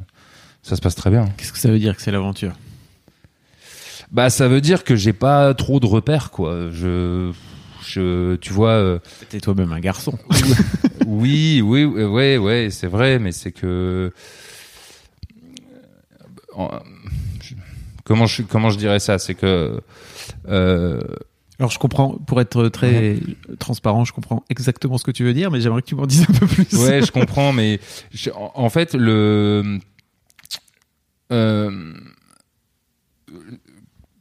ça 0.66 0.76
se 0.76 0.80
passe 0.80 0.94
très 0.94 1.10
bien. 1.10 1.26
qu'est-ce 1.36 1.52
que 1.52 1.58
ça 1.58 1.70
veut 1.70 1.78
dire 1.78 1.94
que 1.96 2.02
c'est 2.02 2.10
l'aventure? 2.10 2.52
Bah, 4.12 4.30
ça 4.30 4.48
veut 4.48 4.60
dire 4.60 4.84
que 4.84 4.94
j'ai 4.96 5.12
pas 5.12 5.52
trop 5.54 5.80
de 5.80 5.86
repères, 5.86 6.30
quoi. 6.30 6.70
Je, 6.70 7.32
je, 7.86 8.36
tu 8.36 8.52
vois. 8.52 8.70
euh, 8.70 8.98
t'es 9.28 9.40
toi-même 9.40 9.72
un 9.72 9.80
garçon 9.80 10.16
oui, 11.06 11.60
oui, 11.64 11.84
oui, 11.84 12.04
ouais, 12.04 12.36
ouais, 12.36 12.68
c'est 12.70 12.86
vrai, 12.86 13.18
mais 13.18 13.32
c'est 13.32 13.52
que. 13.52 14.12
en- 16.54 16.70
je- 17.42 17.54
Comment 18.04 18.26
je, 18.26 18.42
comment 18.42 18.70
je 18.70 18.78
dirais 18.78 19.00
ça? 19.00 19.18
C'est 19.18 19.34
que. 19.34 19.80
euh, 20.48 21.00
alors 21.58 21.70
je 21.70 21.78
comprends 21.78 22.10
pour 22.26 22.40
être 22.40 22.68
très 22.68 23.16
transparent 23.58 24.04
je 24.04 24.12
comprends 24.12 24.44
exactement 24.50 24.98
ce 24.98 25.04
que 25.04 25.10
tu 25.10 25.24
veux 25.24 25.32
dire 25.32 25.50
mais 25.50 25.60
j'aimerais 25.62 25.80
que 25.80 25.86
tu 25.86 25.94
m'en 25.94 26.04
dises 26.06 26.26
un 26.28 26.32
peu 26.34 26.46
plus 26.46 26.66
ouais, 26.78 27.00
je 27.02 27.10
comprends, 27.10 27.52
mais 27.54 27.80
je- 28.12 28.30
en, 28.30 28.52
en 28.54 28.68
fait, 28.70 28.94
le. 28.94 29.78
Euh, 31.32 31.72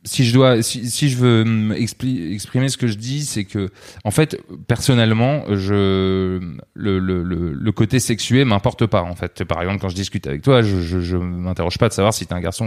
si 0.05 0.23
je 0.23 0.33
dois, 0.33 0.61
si, 0.61 0.89
si 0.89 1.09
je 1.09 1.17
veux 1.17 1.41
hum, 1.41 1.73
exprimer 1.73 2.69
ce 2.69 2.77
que 2.77 2.87
je 2.87 2.95
dis, 2.95 3.25
c'est 3.25 3.43
que, 3.43 3.69
en 4.03 4.11
fait, 4.11 4.39
personnellement, 4.67 5.43
je 5.49 6.39
le, 6.75 6.99
le, 6.99 7.23
le, 7.23 7.53
le 7.53 7.71
côté 7.71 7.99
sexué 7.99 8.45
m'importe 8.45 8.85
pas. 8.85 9.01
En 9.01 9.15
fait, 9.15 9.43
par 9.43 9.61
exemple, 9.61 9.79
quand 9.81 9.89
je 9.89 9.95
discute 9.95 10.27
avec 10.27 10.43
toi, 10.43 10.61
je, 10.61 10.81
je, 10.81 10.99
je 10.99 11.17
m'interroge 11.17 11.77
pas 11.77 11.89
de 11.89 11.93
savoir 11.93 12.13
si 12.13 12.25
t'es 12.27 12.33
un 12.33 12.39
garçon 12.39 12.65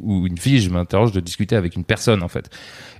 ou, 0.00 0.26
une 0.26 0.38
fille. 0.38 0.60
Je 0.60 0.70
m'interroge 0.70 1.12
de 1.12 1.20
discuter 1.20 1.56
avec 1.56 1.76
une 1.76 1.84
personne, 1.84 2.22
en 2.22 2.28
fait. 2.28 2.50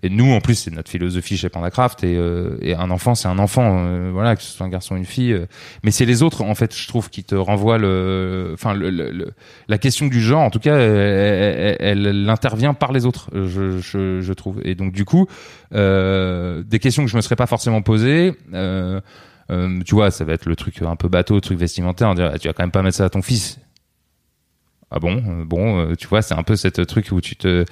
Et 0.02 0.08
nous, 0.08 0.32
en 0.32 0.40
plus, 0.40 0.54
c'est 0.54 0.72
notre 0.72 0.90
philosophie 0.90 1.36
chez 1.36 1.48
Pandacraft. 1.48 2.04
Et, 2.04 2.16
euh, 2.16 2.56
et 2.62 2.74
un 2.74 2.90
enfant, 2.90 3.14
c'est 3.14 3.28
un 3.28 3.38
enfant. 3.38 3.86
euh, 3.86 4.10
voilà, 4.12 4.36
que 4.36 4.42
ce 4.42 4.52
soit 4.52 4.66
un 4.66 4.70
garçon 4.70 4.94
ou 4.94 4.98
une 4.98 5.04
fille. 5.04 5.32
euh. 5.32 5.46
mais 5.82 5.90
c'est 5.90 6.04
les 6.04 6.22
autres, 6.22 6.42
en 6.42 6.54
fait, 6.54 6.76
je 6.76 6.86
trouve, 6.88 7.10
qui 7.10 7.24
te 7.24 7.34
renvoient 7.34 7.78
le, 7.78 8.50
enfin, 8.54 8.74
le, 8.74 9.32
la 9.68 9.78
question 9.78 10.06
du 10.06 10.20
genre. 10.20 10.42
En 10.42 10.50
tout 10.50 10.60
cas, 10.60 10.76
elle, 10.76 11.76
elle, 11.80 12.06
elle 12.06 12.30
intervient 12.30 12.74
par 12.74 12.92
les 12.92 13.06
autres, 13.06 13.30
je, 13.80 14.32
trouve. 14.32 14.60
Et 14.64 14.74
donc, 14.74 14.92
du 14.92 15.04
coup, 15.04 15.26
euh, 15.74 16.62
des 16.62 16.78
questions 16.78 17.04
que 17.04 17.10
je 17.10 17.16
me 17.16 17.22
serais 17.22 17.36
pas 17.36 17.46
forcément 17.46 17.82
posées. 17.82 18.34
Euh, 18.54 19.00
euh, 19.50 19.80
tu 19.84 19.94
vois, 19.94 20.10
ça 20.10 20.24
va 20.24 20.32
être 20.32 20.46
le 20.46 20.56
truc 20.56 20.80
un 20.82 20.96
peu 20.96 21.08
bateau, 21.08 21.34
le 21.34 21.40
truc 21.40 21.58
vestimentaire. 21.58 22.08
On 22.08 22.14
dirait, 22.14 22.38
tu 22.38 22.48
vas 22.48 22.54
quand 22.54 22.62
même 22.62 22.70
pas 22.70 22.82
mettre 22.82 22.96
ça 22.96 23.04
à 23.04 23.10
ton 23.10 23.22
fils. 23.22 23.58
Ah 24.94 24.98
bon, 24.98 25.22
euh, 25.26 25.44
bon, 25.46 25.78
euh, 25.78 25.94
tu 25.94 26.06
vois, 26.06 26.20
c'est 26.20 26.34
un 26.34 26.42
peu 26.42 26.54
cette 26.54 26.86
truc 26.86 27.08
où 27.12 27.22
tu 27.22 27.34
te, 27.34 27.64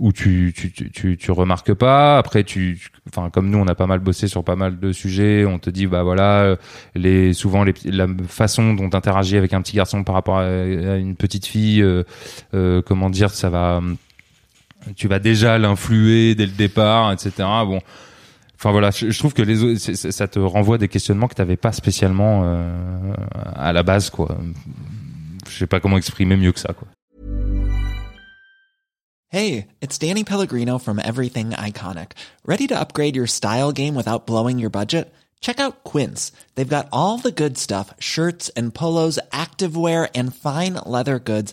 où 0.00 0.12
tu, 0.12 0.52
tu, 0.56 0.72
tu, 0.72 1.16
tu, 1.16 1.30
remarques 1.30 1.72
pas. 1.72 2.18
Après, 2.18 2.42
tu, 2.42 2.90
enfin, 3.08 3.30
comme 3.30 3.48
nous, 3.48 3.58
on 3.58 3.68
a 3.68 3.76
pas 3.76 3.86
mal 3.86 4.00
bossé 4.00 4.26
sur 4.26 4.42
pas 4.42 4.56
mal 4.56 4.80
de 4.80 4.90
sujets. 4.90 5.44
On 5.44 5.60
te 5.60 5.70
dit, 5.70 5.86
bah 5.86 6.02
voilà, 6.02 6.56
les, 6.96 7.32
souvent 7.32 7.62
les, 7.62 7.74
la 7.84 8.08
façon 8.26 8.74
dont 8.74 8.90
t'interagis 8.90 9.36
avec 9.36 9.52
un 9.52 9.62
petit 9.62 9.76
garçon 9.76 10.02
par 10.02 10.16
rapport 10.16 10.38
à, 10.38 10.48
une 10.96 11.14
petite 11.14 11.46
fille, 11.46 11.80
euh, 11.80 12.82
comment 12.82 13.08
dire, 13.08 13.30
ça 13.30 13.50
va, 13.50 13.80
tu 14.96 15.08
vas 15.08 15.18
déjà 15.18 15.58
l'influer 15.58 16.34
dès 16.34 16.46
le 16.46 16.52
départ, 16.52 17.12
etc. 17.12 17.32
Bon. 17.38 17.80
Enfin 18.56 18.70
voilà, 18.70 18.90
je, 18.90 19.18
trouve 19.18 19.34
que 19.34 19.76
ça 19.94 20.28
te 20.28 20.38
renvoie 20.38 20.78
des 20.78 20.88
questionnements 20.88 21.28
que 21.28 21.34
t'avais 21.34 21.56
pas 21.56 21.72
spécialement 21.72 22.42
euh, 22.44 23.12
à 23.54 23.72
la 23.72 23.82
base, 23.82 24.08
quoi. 24.08 24.38
Je 25.48 25.58
sais 25.58 25.66
pas 25.66 25.80
comment 25.80 25.98
exprimer 25.98 26.36
mieux 26.36 26.52
que 26.52 26.60
ça, 26.60 26.72
quoi. 26.72 26.88
Hey, 29.28 29.66
it's 29.82 29.98
Danny 29.98 30.22
Pellegrino 30.22 30.78
from 30.78 31.00
Everything 31.00 31.50
Iconic. 31.50 32.12
Ready 32.46 32.68
to 32.68 32.78
upgrade 32.78 33.16
your 33.16 33.26
style 33.26 33.72
game 33.72 33.96
without 33.96 34.26
blowing 34.26 34.60
your 34.60 34.70
budget? 34.70 35.12
Check 35.40 35.60
out 35.60 35.84
Quince. 35.84 36.32
They've 36.54 36.76
got 36.76 36.88
all 36.90 37.18
the 37.18 37.30
good 37.30 37.58
stuff 37.58 37.92
shirts 37.98 38.48
and 38.56 38.72
polos, 38.72 39.18
activewear, 39.30 40.08
and 40.14 40.34
fine 40.34 40.74
leather 40.86 41.18
goods, 41.18 41.52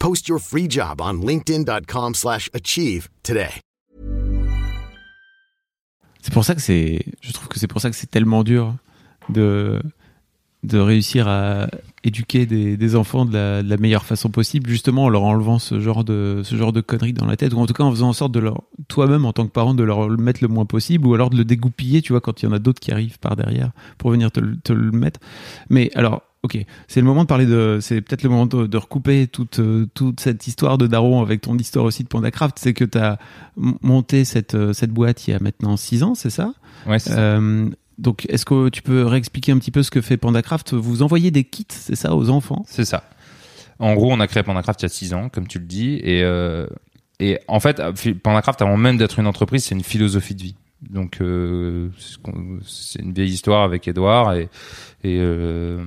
Post 0.00 0.28
your 0.28 0.38
free 0.38 0.66
job 0.66 1.02
on 1.02 2.14
slash 2.14 2.48
achieve 2.54 3.08
today. 3.22 3.50
C'est 6.22 6.32
pour 6.32 6.42
ça 6.42 6.54
que 6.54 6.62
c'est, 6.62 7.04
je 7.20 7.32
trouve 7.32 7.48
que 7.48 7.58
c'est 7.58 7.66
pour 7.66 7.82
ça 7.82 7.90
que 7.90 7.96
c'est 7.96 8.10
tellement 8.10 8.42
dur 8.42 8.74
de 9.28 9.78
de 10.62 10.78
réussir 10.78 11.28
à 11.28 11.68
éduquer 12.04 12.44
des, 12.44 12.96
enfants 12.96 13.24
de 13.24 13.62
la, 13.62 13.76
meilleure 13.78 14.04
façon 14.04 14.28
possible, 14.30 14.68
justement 14.68 15.04
en 15.04 15.08
leur 15.08 15.22
enlevant 15.22 15.58
ce 15.58 15.80
genre 15.80 16.04
de 16.04 16.42
ce 16.44 16.54
genre 16.54 16.72
de 16.72 16.82
conneries 16.82 17.14
dans 17.14 17.26
la 17.26 17.36
tête, 17.36 17.52
ou 17.54 17.58
en 17.58 17.66
tout 17.66 17.72
cas 17.72 17.84
en 17.84 17.90
faisant 17.90 18.08
en 18.08 18.12
sorte 18.14 18.32
de 18.32 18.40
leur 18.40 18.62
toi-même 18.88 19.24
en 19.24 19.32
tant 19.34 19.46
que 19.46 19.52
parent 19.52 19.74
de 19.74 19.82
leur 19.82 20.08
le 20.08 20.16
mettre 20.16 20.40
le 20.42 20.48
moins 20.48 20.66
possible, 20.66 21.06
ou 21.06 21.14
alors 21.14 21.28
de 21.28 21.36
le 21.36 21.44
dégoupiller, 21.44 22.00
tu 22.00 22.12
vois, 22.14 22.22
quand 22.22 22.42
il 22.42 22.46
y 22.46 22.48
en 22.48 22.52
a 22.52 22.58
d'autres 22.58 22.80
qui 22.80 22.90
arrivent 22.90 23.18
par 23.18 23.36
derrière 23.36 23.70
pour 23.98 24.10
venir 24.10 24.30
te 24.32 24.72
le 24.72 24.92
mettre. 24.92 25.20
Mais 25.68 25.90
alors 25.94 26.22
Ok, 26.42 26.56
c'est 26.88 27.00
le 27.00 27.06
moment 27.06 27.24
de 27.24 27.26
parler 27.26 27.44
de, 27.44 27.80
c'est 27.82 28.00
peut-être 28.00 28.22
le 28.22 28.30
moment 28.30 28.46
de, 28.46 28.76
recouper 28.78 29.26
toute 29.26 29.58
euh, 29.58 29.86
toute 29.92 30.20
cette 30.20 30.46
histoire 30.46 30.78
de 30.78 30.86
Daron 30.86 31.20
avec 31.20 31.42
ton 31.42 31.56
histoire 31.58 31.84
aussi 31.84 32.02
de 32.02 32.08
PandaCraft. 32.08 32.58
C'est 32.58 32.72
que 32.72 32.84
tu 32.84 32.96
as 32.96 33.18
monté 33.56 34.24
cette 34.24 34.54
euh, 34.54 34.72
cette 34.72 34.90
boîte 34.90 35.28
il 35.28 35.32
y 35.32 35.34
a 35.34 35.38
maintenant 35.38 35.76
six 35.76 36.02
ans, 36.02 36.14
c'est 36.14 36.30
ça? 36.30 36.54
Ouais. 36.86 36.98
c'est 36.98 37.10
ça. 37.10 37.18
Euh, 37.18 37.68
donc, 37.98 38.24
est-ce 38.30 38.46
que 38.46 38.70
tu 38.70 38.80
peux 38.80 39.04
réexpliquer 39.04 39.52
un 39.52 39.58
petit 39.58 39.70
peu 39.70 39.82
ce 39.82 39.90
que 39.90 40.00
fait 40.00 40.16
PandaCraft 40.16 40.72
Vous 40.72 41.02
envoyez 41.02 41.30
des 41.30 41.44
kits, 41.44 41.66
c'est 41.68 41.96
ça, 41.96 42.14
aux 42.16 42.30
enfants? 42.30 42.64
C'est 42.66 42.86
ça. 42.86 43.04
En 43.78 43.94
gros, 43.94 44.10
on 44.10 44.20
a 44.20 44.26
créé 44.26 44.42
PandaCraft 44.42 44.80
il 44.80 44.84
y 44.84 44.86
a 44.86 44.88
six 44.88 45.12
ans, 45.12 45.28
comme 45.28 45.46
tu 45.46 45.58
le 45.58 45.66
dis, 45.66 46.00
et 46.02 46.24
et 47.20 47.38
en 47.48 47.60
fait, 47.60 47.82
PandaCraft, 48.22 48.62
avant 48.62 48.78
même 48.78 48.96
d'être 48.96 49.18
une 49.18 49.26
entreprise, 49.26 49.64
c'est 49.64 49.74
une 49.74 49.84
philosophie 49.84 50.34
de 50.34 50.42
vie. 50.42 50.54
Donc 50.88 51.18
euh, 51.20 51.90
c'est 52.66 53.02
une 53.02 53.12
vieille 53.12 53.30
histoire 53.30 53.62
avec 53.62 53.86
Edouard 53.86 54.32
et, 54.32 54.48
et 55.04 55.18
euh, 55.20 55.84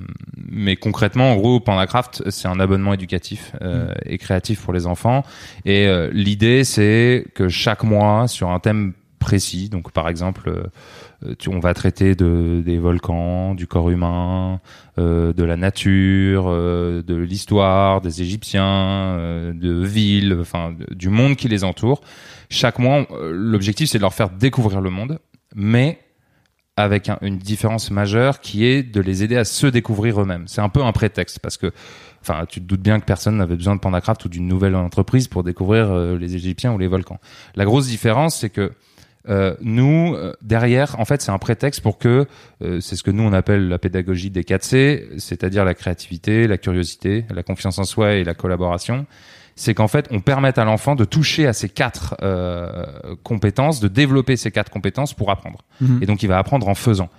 mais 0.53 0.75
concrètement 0.75 1.31
en 1.31 1.35
gros 1.35 1.59
Pandacraft 1.59 2.23
c'est 2.29 2.47
un 2.47 2.59
abonnement 2.59 2.93
éducatif 2.93 3.53
euh, 3.61 3.87
mm. 3.87 3.93
et 4.05 4.17
créatif 4.17 4.61
pour 4.61 4.73
les 4.73 4.85
enfants 4.85 5.23
et 5.65 5.87
euh, 5.87 6.09
l'idée 6.13 6.63
c'est 6.63 7.25
que 7.35 7.49
chaque 7.49 7.83
mois 7.83 8.27
sur 8.27 8.49
un 8.51 8.59
thème 8.59 8.93
précis 9.19 9.69
donc 9.69 9.91
par 9.91 10.09
exemple 10.09 10.49
euh, 10.49 11.35
tu, 11.39 11.49
on 11.49 11.59
va 11.59 11.73
traiter 11.73 12.15
de, 12.15 12.61
des 12.65 12.77
volcans, 12.77 13.55
du 13.55 13.65
corps 13.65 13.89
humain, 13.89 14.59
euh, 14.97 15.31
de 15.31 15.43
la 15.45 15.55
nature, 15.55 16.49
de 16.49 17.15
l'histoire, 17.15 18.01
des 18.01 18.21
Égyptiens, 18.21 19.53
de 19.53 19.83
villes, 19.85 20.37
enfin 20.41 20.75
du 20.91 21.07
monde 21.07 21.37
qui 21.37 21.47
les 21.47 21.63
entoure 21.63 22.01
chaque 22.53 22.79
mois, 22.79 23.07
euh, 23.11 23.31
l'objectif 23.33 23.89
c'est 23.89 23.97
de 23.97 24.03
leur 24.03 24.13
faire 24.13 24.29
découvrir 24.29 24.79
le 24.79 24.89
monde, 24.89 25.19
mais 25.55 25.99
avec 26.75 27.09
une 27.21 27.37
différence 27.37 27.91
majeure 27.91 28.39
qui 28.39 28.65
est 28.65 28.83
de 28.83 28.99
les 28.99 29.23
aider 29.23 29.37
à 29.37 29.45
se 29.45 29.67
découvrir 29.67 30.21
eux-mêmes. 30.21 30.47
C'est 30.47 30.61
un 30.61 30.69
peu 30.69 30.83
un 30.83 30.91
prétexte 30.91 31.39
parce 31.39 31.57
que, 31.57 31.71
enfin, 32.21 32.45
tu 32.47 32.61
te 32.61 32.65
doutes 32.65 32.81
bien 32.81 32.99
que 32.99 33.05
personne 33.05 33.37
n'avait 33.37 33.55
besoin 33.55 33.75
de 33.75 33.79
Pandacraft 33.79 34.25
ou 34.25 34.29
d'une 34.29 34.47
nouvelle 34.47 34.75
entreprise 34.75 35.27
pour 35.27 35.43
découvrir 35.43 35.91
euh, 35.91 36.17
les 36.17 36.35
Égyptiens 36.35 36.73
ou 36.73 36.77
les 36.77 36.87
volcans. 36.87 37.19
La 37.55 37.65
grosse 37.65 37.87
différence, 37.87 38.37
c'est 38.39 38.49
que 38.49 38.71
euh, 39.29 39.55
nous, 39.61 40.17
derrière, 40.41 40.99
en 40.99 41.05
fait, 41.05 41.21
c'est 41.21 41.31
un 41.31 41.37
prétexte 41.37 41.81
pour 41.81 41.97
que, 41.97 42.25
c'est 42.59 42.95
ce 42.95 43.03
que 43.03 43.11
nous 43.11 43.23
on 43.23 43.33
appelle 43.33 43.69
la 43.69 43.77
pédagogie 43.77 44.31
des 44.31 44.43
4 44.43 44.63
C, 44.63 45.09
c'est-à-dire 45.17 45.63
la 45.63 45.75
créativité, 45.75 46.47
la 46.47 46.57
curiosité, 46.57 47.25
la 47.33 47.43
confiance 47.43 47.77
en 47.79 47.85
soi 47.85 48.13
et 48.13 48.23
la 48.23 48.33
collaboration 48.33 49.05
c'est 49.55 49.73
qu'en 49.73 49.87
fait, 49.87 50.07
on 50.11 50.19
permet 50.19 50.57
à 50.57 50.65
l'enfant 50.65 50.95
de 50.95 51.05
toucher 51.05 51.47
à 51.47 51.53
ces 51.53 51.69
quatre 51.69 52.15
euh, 52.21 52.85
compétences, 53.23 53.79
de 53.79 53.87
développer 53.87 54.35
ces 54.35 54.51
quatre 54.51 54.71
compétences 54.71 55.13
pour 55.13 55.29
apprendre. 55.29 55.59
Mhm. 55.81 55.99
Et 56.01 56.05
donc, 56.05 56.23
il 56.23 56.27
va 56.27 56.37
apprendre 56.37 56.67
en 56.67 56.75
faisant. 56.75 57.09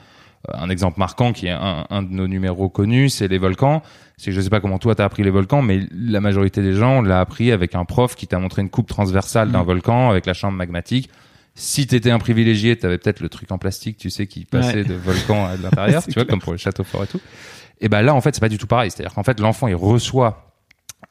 Euh, 0.48 0.52
un 0.58 0.68
exemple 0.68 0.98
marquant 0.98 1.32
qui 1.32 1.46
est 1.46 1.50
un, 1.50 1.86
un 1.88 2.02
de 2.02 2.10
nos 2.10 2.26
numéros 2.26 2.68
connus, 2.68 3.10
c'est 3.10 3.28
les 3.28 3.38
volcans. 3.38 3.82
C'est 4.16 4.32
je 4.32 4.40
sais 4.40 4.50
pas 4.50 4.60
comment 4.60 4.78
toi 4.78 4.94
t'as 4.94 5.04
appris 5.04 5.22
les 5.22 5.30
volcans, 5.30 5.62
mais 5.62 5.80
la 5.92 6.20
majorité 6.20 6.62
des 6.62 6.74
gens 6.74 7.02
l'a 7.02 7.20
appris 7.20 7.50
avec 7.50 7.74
un 7.74 7.84
prof 7.84 8.14
qui 8.14 8.26
t'a 8.26 8.38
montré 8.38 8.62
une 8.62 8.70
coupe 8.70 8.88
transversale 8.88 9.50
d'un 9.50 9.60
mhm. 9.60 9.66
volcan 9.66 10.10
avec 10.10 10.26
la 10.26 10.34
chambre 10.34 10.56
magmatique. 10.56 11.10
Si 11.56 11.86
t'étais 11.86 12.10
un 12.10 12.18
privilégié, 12.18 12.76
t'avais 12.76 12.98
peut-être 12.98 13.20
le 13.20 13.28
truc 13.28 13.52
en 13.52 13.58
plastique, 13.58 13.96
tu 13.96 14.10
sais, 14.10 14.26
qui 14.26 14.44
passait 14.44 14.82
de 14.82 14.94
volcan 14.94 15.46
à 15.46 15.56
l'intérieur, 15.56 16.02
tu 16.08 16.14
vois, 16.14 16.24
comme 16.24 16.40
pour 16.40 16.50
le 16.50 16.58
château 16.58 16.82
fort 16.82 17.04
et 17.04 17.06
tout. 17.06 17.20
Et 17.80 17.88
ben 17.88 18.02
là, 18.02 18.12
en 18.12 18.20
fait, 18.20 18.34
c'est 18.34 18.40
pas 18.40 18.48
du 18.48 18.58
tout 18.58 18.66
pareil. 18.66 18.90
C'est-à-dire 18.90 19.14
qu'en 19.14 19.22
fait, 19.22 19.38
l'enfant, 19.38 19.68
il 19.68 19.76
reçoit 19.76 20.53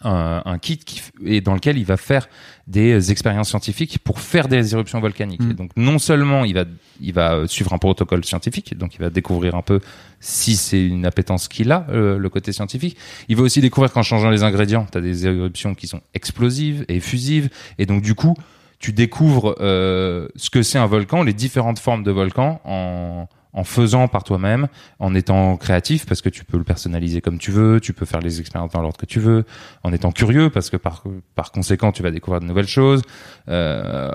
un, 0.04 0.58
kit 0.60 0.78
qui, 0.78 1.02
et 1.26 1.42
dans 1.42 1.54
lequel 1.54 1.78
il 1.78 1.86
va 1.86 1.98
faire 1.98 2.28
des 2.68 3.12
expériences 3.12 3.50
scientifiques 3.50 4.00
pour 4.00 4.20
faire 4.20 4.48
des 4.48 4.74
éruptions 4.74 5.00
volcaniques. 5.00 5.44
Mm. 5.44 5.54
donc 5.54 5.72
non 5.76 6.00
seulement 6.00 6.46
il 6.46 6.54
va 6.54 6.66
il 7.02 7.14
va 7.14 7.48
suivre 7.48 7.74
un 7.74 7.78
protocole 7.78 8.24
scientifique, 8.24 8.78
donc 8.78 8.96
il 8.96 9.00
va 9.00 9.10
découvrir 9.10 9.56
un 9.56 9.62
peu 9.62 9.80
si 10.20 10.56
c'est 10.56 10.86
une 10.86 11.06
appétence 11.06 11.48
qu'il 11.48 11.72
a 11.72 11.86
euh, 11.90 12.18
le 12.18 12.30
côté 12.30 12.54
scientifique. 12.54 12.98
Il 13.28 13.36
va 13.36 13.44
aussi 13.44 13.62
découvrir 13.62 13.92
qu'en 13.92 14.04
changeant 14.04 14.30
les 14.30 14.44
ingrédients, 14.44 14.88
tu 14.92 14.98
as 14.98 15.02
des 15.02 15.26
éruptions 15.26 15.76
qui 15.76 15.88
sont 15.88 16.02
explosives 16.14 16.86
et 16.88 17.00
fusives 17.00 17.50
et 17.78 17.86
donc 17.86 18.02
du 18.02 18.16
coup 18.16 18.36
tu 18.80 18.92
découvres 18.92 19.56
euh, 19.62 20.28
ce 20.36 20.50
que 20.50 20.62
c'est 20.62 20.78
un 20.78 20.88
volcan, 20.88 21.24
les 21.24 21.34
différentes 21.34 21.80
formes 21.80 22.04
de 22.04 22.12
volcans 22.12 22.60
en 22.66 23.28
en 23.54 23.64
faisant 23.64 24.08
par 24.08 24.24
toi-même, 24.24 24.68
en 25.00 25.14
étant 25.16 25.58
créatif 25.58 26.06
parce 26.06 26.22
que 26.22 26.30
tu 26.30 26.44
peux 26.44 26.58
le 26.58 26.64
personnaliser 26.64 27.22
comme 27.22 27.38
tu 27.38 27.52
veux, 27.52 27.80
tu 27.80 27.94
peux 27.94 28.06
faire 28.06 28.20
les 28.20 28.40
expériences 28.40 28.72
dans 28.72 28.82
l'ordre 28.82 28.98
que 28.98 29.06
tu 29.06 29.20
veux, 29.20 29.46
en 29.84 29.94
étant 29.94 30.12
curieux 30.12 30.50
parce 30.50 30.70
que 30.70 30.78
par 30.78 31.04
par 31.36 31.52
conséquent 31.52 31.92
tu 31.92 32.04
vas 32.04 32.12
découvrir 32.12 32.42
de 32.42 32.46
nouvelles 32.46 32.68
choses. 32.68 33.02
Euh, 33.50 34.12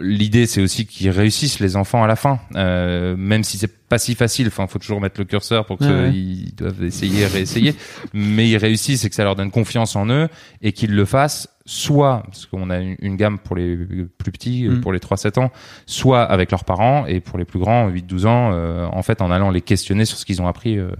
L'idée 0.00 0.46
c'est 0.46 0.60
aussi 0.60 0.86
qu'ils 0.86 1.10
réussissent 1.10 1.60
les 1.60 1.76
enfants 1.76 2.02
à 2.02 2.06
la 2.06 2.16
fin, 2.16 2.40
euh, 2.56 3.16
même 3.16 3.44
si 3.44 3.58
c'est 3.58 3.80
pas 3.90 3.98
si 3.98 4.14
facile. 4.14 4.46
Enfin, 4.46 4.66
faut 4.66 4.78
toujours 4.78 5.00
mettre 5.00 5.20
le 5.20 5.26
curseur 5.26 5.66
pour 5.66 5.76
qu'ils 5.76 6.54
doivent 6.54 6.82
essayer, 6.84 7.26
réessayer, 7.26 7.74
mais 8.14 8.48
ils 8.48 8.56
réussissent 8.56 9.04
et 9.04 9.10
que 9.10 9.14
ça 9.14 9.24
leur 9.24 9.36
donne 9.36 9.50
confiance 9.50 9.96
en 9.96 10.08
eux 10.08 10.28
et 10.62 10.72
qu'ils 10.72 10.94
le 10.94 11.04
fassent 11.04 11.48
soit 11.70 12.24
parce 12.26 12.46
qu'on 12.46 12.68
a 12.68 12.80
une, 12.80 13.14
gamme 13.14 13.38
pour 13.38 13.54
les 13.54 13.76
plus 14.18 14.32
petits, 14.32 14.66
mm. 14.68 14.80
pour 14.80 14.92
les 14.92 14.98
3-7 14.98 15.38
ans, 15.38 15.52
soit 15.86 16.24
avec 16.24 16.50
leurs 16.50 16.64
parents 16.64 17.06
et 17.06 17.20
pour 17.20 17.38
les 17.38 17.44
plus 17.44 17.60
grands, 17.60 17.88
8-12 17.88 18.26
ans, 18.26 18.50
euh, 18.52 18.86
en 18.90 19.02
fait 19.02 19.22
en 19.22 19.30
allant 19.30 19.50
les 19.50 19.60
questionner 19.60 20.04
sur 20.04 20.18
ce 20.18 20.24
qu'ils 20.24 20.42
ont 20.42 20.48
appris 20.48 20.78
euh, 20.78 20.90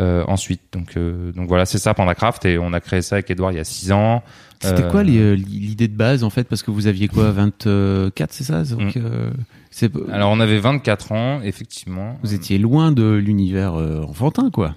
euh, 0.00 0.22
ensuite. 0.28 0.60
Donc, 0.74 0.98
donc 0.98 1.48
voilà, 1.48 1.64
c'est 1.64 1.78
ça 1.78 1.94
Pandacraft 1.94 2.44
et 2.44 2.58
on 2.58 2.74
a 2.74 2.80
créé 2.80 3.00
ça 3.00 3.16
avec 3.16 3.30
Edouard 3.30 3.52
il 3.52 3.56
y 3.56 3.60
a 3.60 3.64
6 3.64 3.92
ans. 3.92 4.22
C'était 4.60 4.86
quoi 4.88 5.02
l'idée 5.02 5.88
de 5.88 5.96
base 5.96 6.22
en 6.22 6.30
fait? 6.30 6.44
Parce 6.44 6.62
que 6.62 6.70
vous 6.70 6.86
aviez 6.86 7.08
quoi 7.08 7.30
24, 7.30 8.12
c'est 8.30 8.44
ça? 8.44 8.62
Donc, 8.62 8.96
mm. 8.96 10.12
Alors 10.12 10.32
on 10.32 10.40
avait 10.40 10.58
24 10.58 11.12
ans, 11.12 11.40
effectivement. 11.42 12.18
Vous 12.22 12.34
étiez 12.34 12.58
loin 12.58 12.92
de 12.92 13.14
l'univers 13.14 13.72
enfantin 13.72 14.50
quoi. 14.50 14.74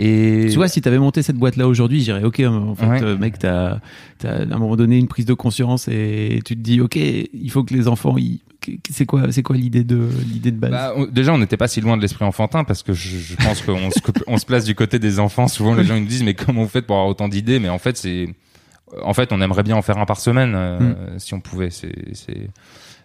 Et 0.00 0.46
tu 0.48 0.54
vois, 0.54 0.68
si 0.68 0.80
tu 0.80 0.86
avais 0.86 0.98
monté 0.98 1.22
cette 1.22 1.36
boîte-là 1.36 1.66
aujourd'hui, 1.66 2.00
j'irais, 2.02 2.22
ok, 2.22 2.40
en 2.46 2.76
fait, 2.76 3.02
euh, 3.02 3.18
mec, 3.18 3.36
t'as, 3.40 3.80
as 4.22 4.28
à 4.28 4.42
un 4.42 4.58
moment 4.58 4.76
donné 4.76 4.96
une 4.96 5.08
prise 5.08 5.26
de 5.26 5.34
conscience 5.34 5.88
et 5.88 6.40
tu 6.44 6.54
te 6.54 6.60
dis, 6.60 6.80
ok, 6.80 6.94
il 6.94 7.50
faut 7.50 7.64
que 7.64 7.74
les 7.74 7.88
enfants, 7.88 8.14
c'est 8.88 9.06
quoi, 9.06 9.32
c'est 9.32 9.42
quoi 9.42 9.56
l'idée 9.56 9.82
de 9.82 10.08
l'idée 10.32 10.52
de 10.52 10.56
base? 10.56 10.70
Bah, 10.70 10.94
Déjà, 11.10 11.34
on 11.34 11.38
n'était 11.38 11.56
pas 11.56 11.66
si 11.66 11.80
loin 11.80 11.96
de 11.96 12.02
l'esprit 12.02 12.24
enfantin 12.24 12.62
parce 12.62 12.84
que 12.84 12.92
je, 12.92 13.34
pense 13.34 13.60
qu'on 13.62 13.90
se, 13.90 13.98
on 14.28 14.38
se 14.38 14.46
place 14.46 14.64
du 14.64 14.76
côté 14.76 15.00
des 15.00 15.18
enfants. 15.18 15.48
Souvent, 15.48 15.74
les 15.74 15.82
gens 15.82 15.98
nous 15.98 16.06
disent, 16.06 16.22
mais 16.22 16.34
comment 16.34 16.62
vous 16.62 16.68
faites 16.68 16.86
pour 16.86 16.94
avoir 16.94 17.08
autant 17.08 17.28
d'idées? 17.28 17.58
Mais 17.58 17.68
en 17.68 17.78
fait, 17.78 17.96
c'est, 17.96 18.28
en 19.02 19.14
fait, 19.14 19.32
on 19.32 19.40
aimerait 19.40 19.64
bien 19.64 19.74
en 19.74 19.82
faire 19.82 19.98
un 19.98 20.06
par 20.06 20.20
semaine 20.20 20.52
euh, 20.54 20.78
hmm. 20.78 21.18
si 21.18 21.34
on 21.34 21.40
pouvait. 21.40 21.70
C'est, 21.70 22.14
c'est, 22.14 22.50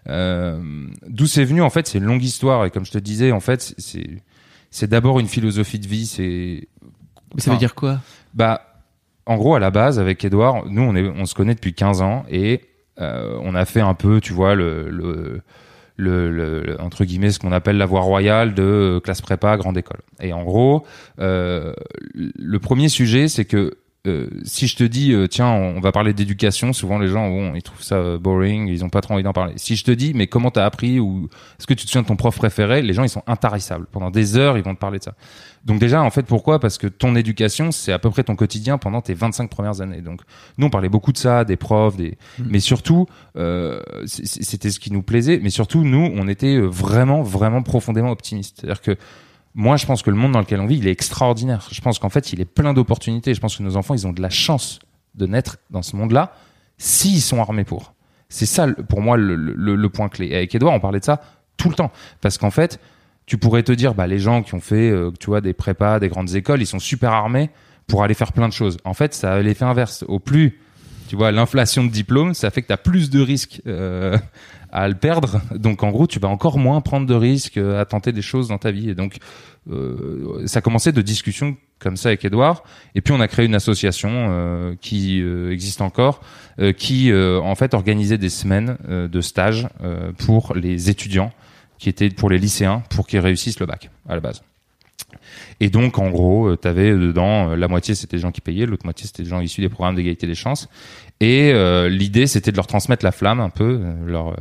euh, 0.09 0.61
d'où 1.07 1.25
c'est 1.25 1.43
venu 1.43 1.63
En 1.63 1.71
fait, 1.71 1.87
c'est 1.87 1.97
une 1.97 2.03
longue 2.03 2.23
histoire 2.23 2.65
et 2.65 2.69
comme 2.69 2.85
je 2.85 2.91
te 2.91 2.99
disais, 2.99 3.31
en 3.31 3.39
fait, 3.39 3.73
c'est 3.79 4.21
c'est 4.73 4.89
d'abord 4.89 5.19
une 5.19 5.27
philosophie 5.27 5.77
de 5.77 5.87
vie. 5.87 6.07
C'est 6.07 6.67
ça 7.37 7.51
veut 7.51 7.57
dire 7.57 7.75
quoi? 7.75 7.99
Bah, 8.33 8.61
en 9.27 9.37
gros, 9.37 9.53
à 9.53 9.59
la 9.59 9.69
base, 9.69 9.99
avec 9.99 10.25
Edouard, 10.25 10.65
nous, 10.65 10.81
on, 10.81 10.95
est, 10.95 11.07
on 11.07 11.25
se 11.25 11.35
connaît 11.35 11.53
depuis 11.53 11.75
15 11.75 12.01
ans 12.01 12.25
et 12.27 12.61
euh, 12.99 13.37
on 13.43 13.53
a 13.53 13.65
fait 13.65 13.81
un 13.81 13.93
peu, 13.93 14.19
tu 14.19 14.33
vois, 14.33 14.55
le, 14.55 14.89
le, 14.89 15.43
le, 15.95 16.81
entre 16.81 17.05
guillemets, 17.05 17.29
ce 17.29 17.37
qu'on 17.37 17.51
appelle 17.51 17.77
la 17.77 17.85
voie 17.85 18.01
royale 18.01 18.55
de 18.55 18.99
classe 19.03 19.21
prépa, 19.21 19.57
grande 19.57 19.77
école. 19.77 20.01
Et 20.19 20.33
en 20.33 20.43
gros, 20.43 20.85
euh, 21.19 21.73
le 22.13 22.59
premier 22.59 22.89
sujet, 22.89 23.27
c'est 23.27 23.45
que 23.45 23.77
euh, 24.05 24.27
si 24.43 24.67
je 24.67 24.75
te 24.75 24.83
dis 24.83 25.13
euh, 25.13 25.27
tiens 25.27 25.47
on 25.47 25.79
va 25.79 25.93
parler 25.93 26.13
d'éducation 26.13 26.73
souvent 26.73 26.99
les 26.99 27.07
gens 27.07 27.29
bon 27.29 27.55
ils 27.55 27.63
trouvent 27.63 27.81
ça 27.81 27.95
euh, 27.95 28.17
boring 28.17 28.67
ils 28.67 28.83
ont 28.83 28.89
pas 28.89 28.99
trop 28.99 29.13
envie 29.13 29.23
d'en 29.23 29.31
parler. 29.31 29.53
Si 29.55 29.77
je 29.77 29.85
te 29.85 29.91
dis 29.91 30.11
mais 30.13 30.27
comment 30.27 30.51
t'as 30.51 30.65
appris 30.65 30.99
ou 30.99 31.29
est-ce 31.57 31.65
que 31.65 31.73
tu 31.73 31.85
te 31.85 31.89
souviens 31.89 32.01
de 32.01 32.07
ton 32.07 32.17
prof 32.17 32.35
préféré 32.35 32.81
les 32.81 32.93
gens 32.93 33.03
ils 33.03 33.09
sont 33.09 33.23
intarissables. 33.27 33.85
Pendant 33.89 34.11
des 34.11 34.35
heures 34.35 34.57
ils 34.57 34.63
vont 34.63 34.75
te 34.75 34.79
parler 34.81 34.99
de 34.99 35.05
ça. 35.05 35.13
Donc 35.63 35.79
déjà 35.79 36.03
en 36.03 36.09
fait 36.09 36.23
pourquoi? 36.23 36.59
Parce 36.59 36.77
que 36.77 36.87
ton 36.87 37.15
éducation 37.15 37.71
c'est 37.71 37.93
à 37.93 37.99
peu 37.99 38.09
près 38.09 38.25
ton 38.25 38.35
quotidien 38.35 38.77
pendant 38.77 38.99
tes 38.99 39.13
25 39.13 39.49
premières 39.49 39.79
années. 39.79 40.01
Donc 40.01 40.19
nous 40.57 40.67
on 40.67 40.69
parlait 40.69 40.89
beaucoup 40.89 41.13
de 41.13 41.17
ça 41.17 41.45
des 41.45 41.55
profs 41.55 41.95
des 41.95 42.17
mmh. 42.39 42.43
mais 42.49 42.59
surtout 42.59 43.05
c'était 44.05 44.69
ce 44.69 44.81
qui 44.81 44.91
nous 44.91 45.01
plaisait 45.01 45.39
mais 45.41 45.49
surtout 45.49 45.85
nous 45.85 46.11
on 46.13 46.27
était 46.27 46.59
vraiment 46.59 47.23
vraiment 47.23 47.61
profondément 47.61 48.11
optimistes. 48.11 48.57
C'est-à-dire 48.59 48.81
que 48.81 48.97
moi, 49.55 49.77
je 49.77 49.85
pense 49.85 50.01
que 50.01 50.09
le 50.09 50.15
monde 50.15 50.31
dans 50.31 50.39
lequel 50.39 50.59
on 50.59 50.65
vit, 50.65 50.77
il 50.77 50.87
est 50.87 50.91
extraordinaire. 50.91 51.67
Je 51.71 51.81
pense 51.81 51.99
qu'en 51.99 52.09
fait, 52.09 52.33
il 52.33 52.41
est 52.41 52.45
plein 52.45 52.73
d'opportunités. 52.73 53.33
Je 53.33 53.39
pense 53.39 53.57
que 53.57 53.63
nos 53.63 53.75
enfants, 53.77 53.93
ils 53.93 54.07
ont 54.07 54.13
de 54.13 54.21
la 54.21 54.29
chance 54.29 54.79
de 55.15 55.27
naître 55.27 55.57
dans 55.69 55.83
ce 55.83 55.95
monde-là 55.95 56.33
s'ils 56.77 57.21
sont 57.21 57.39
armés 57.39 57.63
pour. 57.63 57.93
C'est 58.29 58.47
ça, 58.47 58.67
pour 58.89 59.01
moi, 59.01 59.15
le, 59.15 59.87
point 59.89 60.09
clé. 60.09 60.27
Et 60.27 60.35
avec 60.35 60.55
Edouard, 60.55 60.73
on 60.73 60.79
parlait 60.79 60.99
de 60.99 61.05
ça 61.05 61.21
tout 61.55 61.69
le 61.69 61.75
temps. 61.75 61.91
Parce 62.19 62.39
qu'en 62.39 62.49
fait, 62.49 62.79
tu 63.27 63.37
pourrais 63.37 63.61
te 63.61 63.71
dire, 63.71 63.93
bah, 63.93 64.07
les 64.07 64.17
gens 64.17 64.41
qui 64.41 64.55
ont 64.55 64.59
fait, 64.59 64.89
euh, 64.89 65.11
tu 65.19 65.27
vois, 65.27 65.39
des 65.39 65.53
prépas, 65.53 65.99
des 65.99 66.09
grandes 66.09 66.33
écoles, 66.33 66.61
ils 66.61 66.67
sont 66.67 66.79
super 66.79 67.11
armés 67.11 67.51
pour 67.85 68.03
aller 68.03 68.15
faire 68.15 68.33
plein 68.33 68.47
de 68.47 68.53
choses. 68.53 68.77
En 68.85 68.95
fait, 68.95 69.13
ça 69.13 69.33
a 69.33 69.41
l'effet 69.41 69.65
inverse. 69.65 70.03
Au 70.07 70.17
plus, 70.17 70.59
tu 71.09 71.15
vois, 71.15 71.31
l'inflation 71.31 71.83
de 71.83 71.89
diplômes, 71.89 72.33
ça 72.33 72.49
fait 72.49 72.63
que 72.63 72.67
tu 72.67 72.73
as 72.73 72.77
plus 72.77 73.11
de 73.11 73.21
risques 73.21 73.61
euh, 73.67 74.17
à 74.73 74.87
le 74.87 74.95
perdre. 74.95 75.39
Donc 75.55 75.83
en 75.83 75.91
gros, 75.91 76.07
tu 76.07 76.19
vas 76.19 76.27
encore 76.27 76.57
moins 76.57 76.81
prendre 76.81 77.05
de 77.05 77.13
risques 77.13 77.57
euh, 77.57 77.79
à 77.79 77.85
tenter 77.85 78.11
des 78.11 78.23
choses 78.23 78.47
dans 78.47 78.57
ta 78.57 78.71
vie. 78.71 78.89
Et 78.89 78.95
donc 78.95 79.17
euh, 79.71 80.45
ça 80.47 80.61
commençait 80.61 80.91
de 80.91 81.01
discussions 81.01 81.55
comme 81.79 81.95
ça 81.95 82.09
avec 82.09 82.25
Edouard. 82.25 82.63
Et 82.95 83.01
puis 83.01 83.13
on 83.13 83.19
a 83.21 83.27
créé 83.27 83.45
une 83.45 83.55
association 83.55 84.09
euh, 84.11 84.75
qui 84.81 85.21
euh, 85.21 85.51
existe 85.51 85.81
encore, 85.81 86.21
euh, 86.59 86.73
qui 86.73 87.11
euh, 87.11 87.39
en 87.39 87.55
fait 87.55 87.73
organisait 87.75 88.17
des 88.17 88.29
semaines 88.29 88.77
de 88.89 89.21
stage 89.21 89.67
euh, 89.83 90.11
pour 90.25 90.55
les 90.55 90.89
étudiants, 90.89 91.31
qui 91.77 91.89
étaient 91.89 92.09
pour 92.09 92.29
les 92.29 92.39
lycéens, 92.39 92.81
pour 92.89 93.05
qu'ils 93.05 93.19
réussissent 93.19 93.59
le 93.59 93.67
bac 93.67 93.91
à 94.09 94.15
la 94.15 94.21
base. 94.21 94.41
Et 95.59 95.69
donc, 95.69 95.99
en 95.99 96.09
gros, 96.09 96.55
tu 96.55 96.67
avais 96.67 96.91
dedans, 96.91 97.51
euh, 97.51 97.55
la 97.55 97.67
moitié 97.67 97.95
c'était 97.95 98.17
des 98.17 98.21
gens 98.21 98.31
qui 98.31 98.41
payaient, 98.41 98.65
l'autre 98.65 98.85
moitié 98.85 99.07
c'était 99.07 99.23
des 99.23 99.29
gens 99.29 99.39
issus 99.39 99.61
des 99.61 99.69
programmes 99.69 99.95
d'égalité 99.95 100.27
des 100.27 100.35
chances. 100.35 100.69
Et 101.19 101.53
euh, 101.53 101.87
l'idée, 101.87 102.27
c'était 102.27 102.51
de 102.51 102.57
leur 102.57 102.67
transmettre 102.67 103.05
la 103.05 103.11
flamme 103.11 103.39
un 103.39 103.49
peu. 103.49 103.79
Euh, 103.81 103.93
euh, 104.09 104.31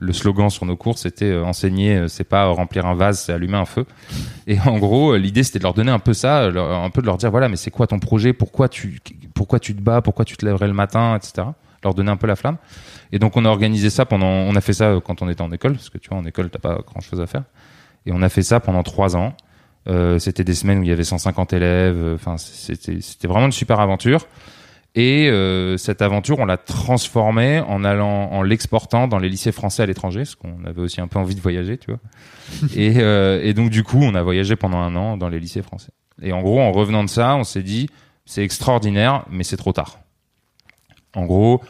le 0.00 0.12
slogan 0.12 0.50
sur 0.50 0.66
nos 0.66 0.76
cours, 0.76 0.98
c'était 0.98 1.30
euh, 1.30 1.44
enseigner, 1.44 1.96
euh, 1.96 2.08
c'est 2.08 2.24
pas 2.24 2.46
remplir 2.48 2.84
un 2.84 2.94
vase, 2.94 3.20
c'est 3.20 3.32
allumer 3.32 3.56
un 3.56 3.64
feu. 3.64 3.86
Et 4.46 4.60
en 4.60 4.78
gros, 4.78 5.12
euh, 5.12 5.18
l'idée, 5.18 5.42
c'était 5.44 5.58
de 5.58 5.64
leur 5.64 5.72
donner 5.72 5.92
un 5.92 5.98
peu 5.98 6.12
ça, 6.12 6.44
un 6.44 6.90
peu 6.90 7.00
de 7.00 7.06
leur 7.06 7.16
dire, 7.16 7.30
voilà, 7.30 7.48
mais 7.48 7.56
c'est 7.56 7.70
quoi 7.70 7.86
ton 7.86 7.98
projet? 7.98 8.32
Pourquoi 8.32 8.68
tu, 8.68 9.00
pourquoi 9.34 9.60
tu 9.60 9.74
te 9.74 9.80
bats? 9.80 10.02
Pourquoi 10.02 10.24
tu 10.24 10.36
te 10.36 10.44
lèverais 10.44 10.66
le 10.66 10.74
matin, 10.74 11.16
etc. 11.16 11.48
Leur 11.82 11.94
donner 11.94 12.10
un 12.10 12.16
peu 12.16 12.26
la 12.26 12.36
flamme. 12.36 12.58
Et 13.12 13.18
donc, 13.18 13.36
on 13.36 13.44
a 13.44 13.48
organisé 13.48 13.88
ça 13.88 14.04
pendant, 14.04 14.26
on 14.26 14.54
a 14.56 14.60
fait 14.60 14.72
ça 14.72 14.90
euh, 14.90 15.00
quand 15.00 15.22
on 15.22 15.30
était 15.30 15.42
en 15.42 15.52
école, 15.52 15.74
parce 15.74 15.88
que 15.88 15.98
tu 15.98 16.10
vois, 16.10 16.18
en 16.18 16.24
école, 16.26 16.50
t'as 16.50 16.58
pas 16.58 16.80
grand 16.86 17.00
chose 17.00 17.20
à 17.20 17.26
faire. 17.26 17.44
Et 18.04 18.12
on 18.12 18.20
a 18.22 18.28
fait 18.28 18.42
ça 18.42 18.60
pendant 18.60 18.82
trois 18.82 19.16
ans. 19.16 19.34
Euh, 19.88 20.18
c'était 20.18 20.44
des 20.44 20.54
semaines 20.54 20.78
où 20.80 20.82
il 20.82 20.88
y 20.88 20.92
avait 20.92 21.04
150 21.04 21.52
élèves. 21.52 21.96
euh, 21.96 22.14
Enfin, 22.14 22.36
c'était 22.38 23.00
c'était 23.00 23.28
vraiment 23.28 23.46
une 23.46 23.52
super 23.52 23.80
aventure. 23.80 24.26
Et 24.98 25.28
euh, 25.28 25.76
cette 25.76 26.00
aventure, 26.00 26.38
on 26.38 26.46
l'a 26.46 26.56
transformée 26.56 27.60
en 27.60 27.84
allant, 27.84 28.30
en 28.32 28.42
l'exportant 28.42 29.08
dans 29.08 29.18
les 29.18 29.28
lycées 29.28 29.52
français 29.52 29.82
à 29.82 29.86
l'étranger, 29.86 30.20
parce 30.20 30.36
qu'on 30.36 30.64
avait 30.64 30.80
aussi 30.80 31.02
un 31.02 31.06
peu 31.06 31.18
envie 31.18 31.34
de 31.34 31.40
voyager, 31.40 31.76
tu 31.76 31.90
vois. 31.90 32.00
et, 32.74 32.94
euh, 32.96 33.40
et 33.42 33.52
donc 33.52 33.68
du 33.68 33.84
coup, 33.84 33.98
on 34.00 34.14
a 34.14 34.22
voyagé 34.22 34.56
pendant 34.56 34.78
un 34.78 34.96
an 34.96 35.18
dans 35.18 35.28
les 35.28 35.38
lycées 35.38 35.60
français. 35.60 35.90
Et 36.22 36.32
en 36.32 36.40
gros, 36.40 36.60
en 36.60 36.72
revenant 36.72 37.04
de 37.04 37.10
ça, 37.10 37.36
on 37.36 37.44
s'est 37.44 37.62
dit, 37.62 37.90
c'est 38.24 38.42
extraordinaire, 38.42 39.26
mais 39.30 39.44
c'est 39.44 39.58
trop 39.58 39.72
tard. 39.74 39.98
En 41.14 41.26
gros, 41.26 41.60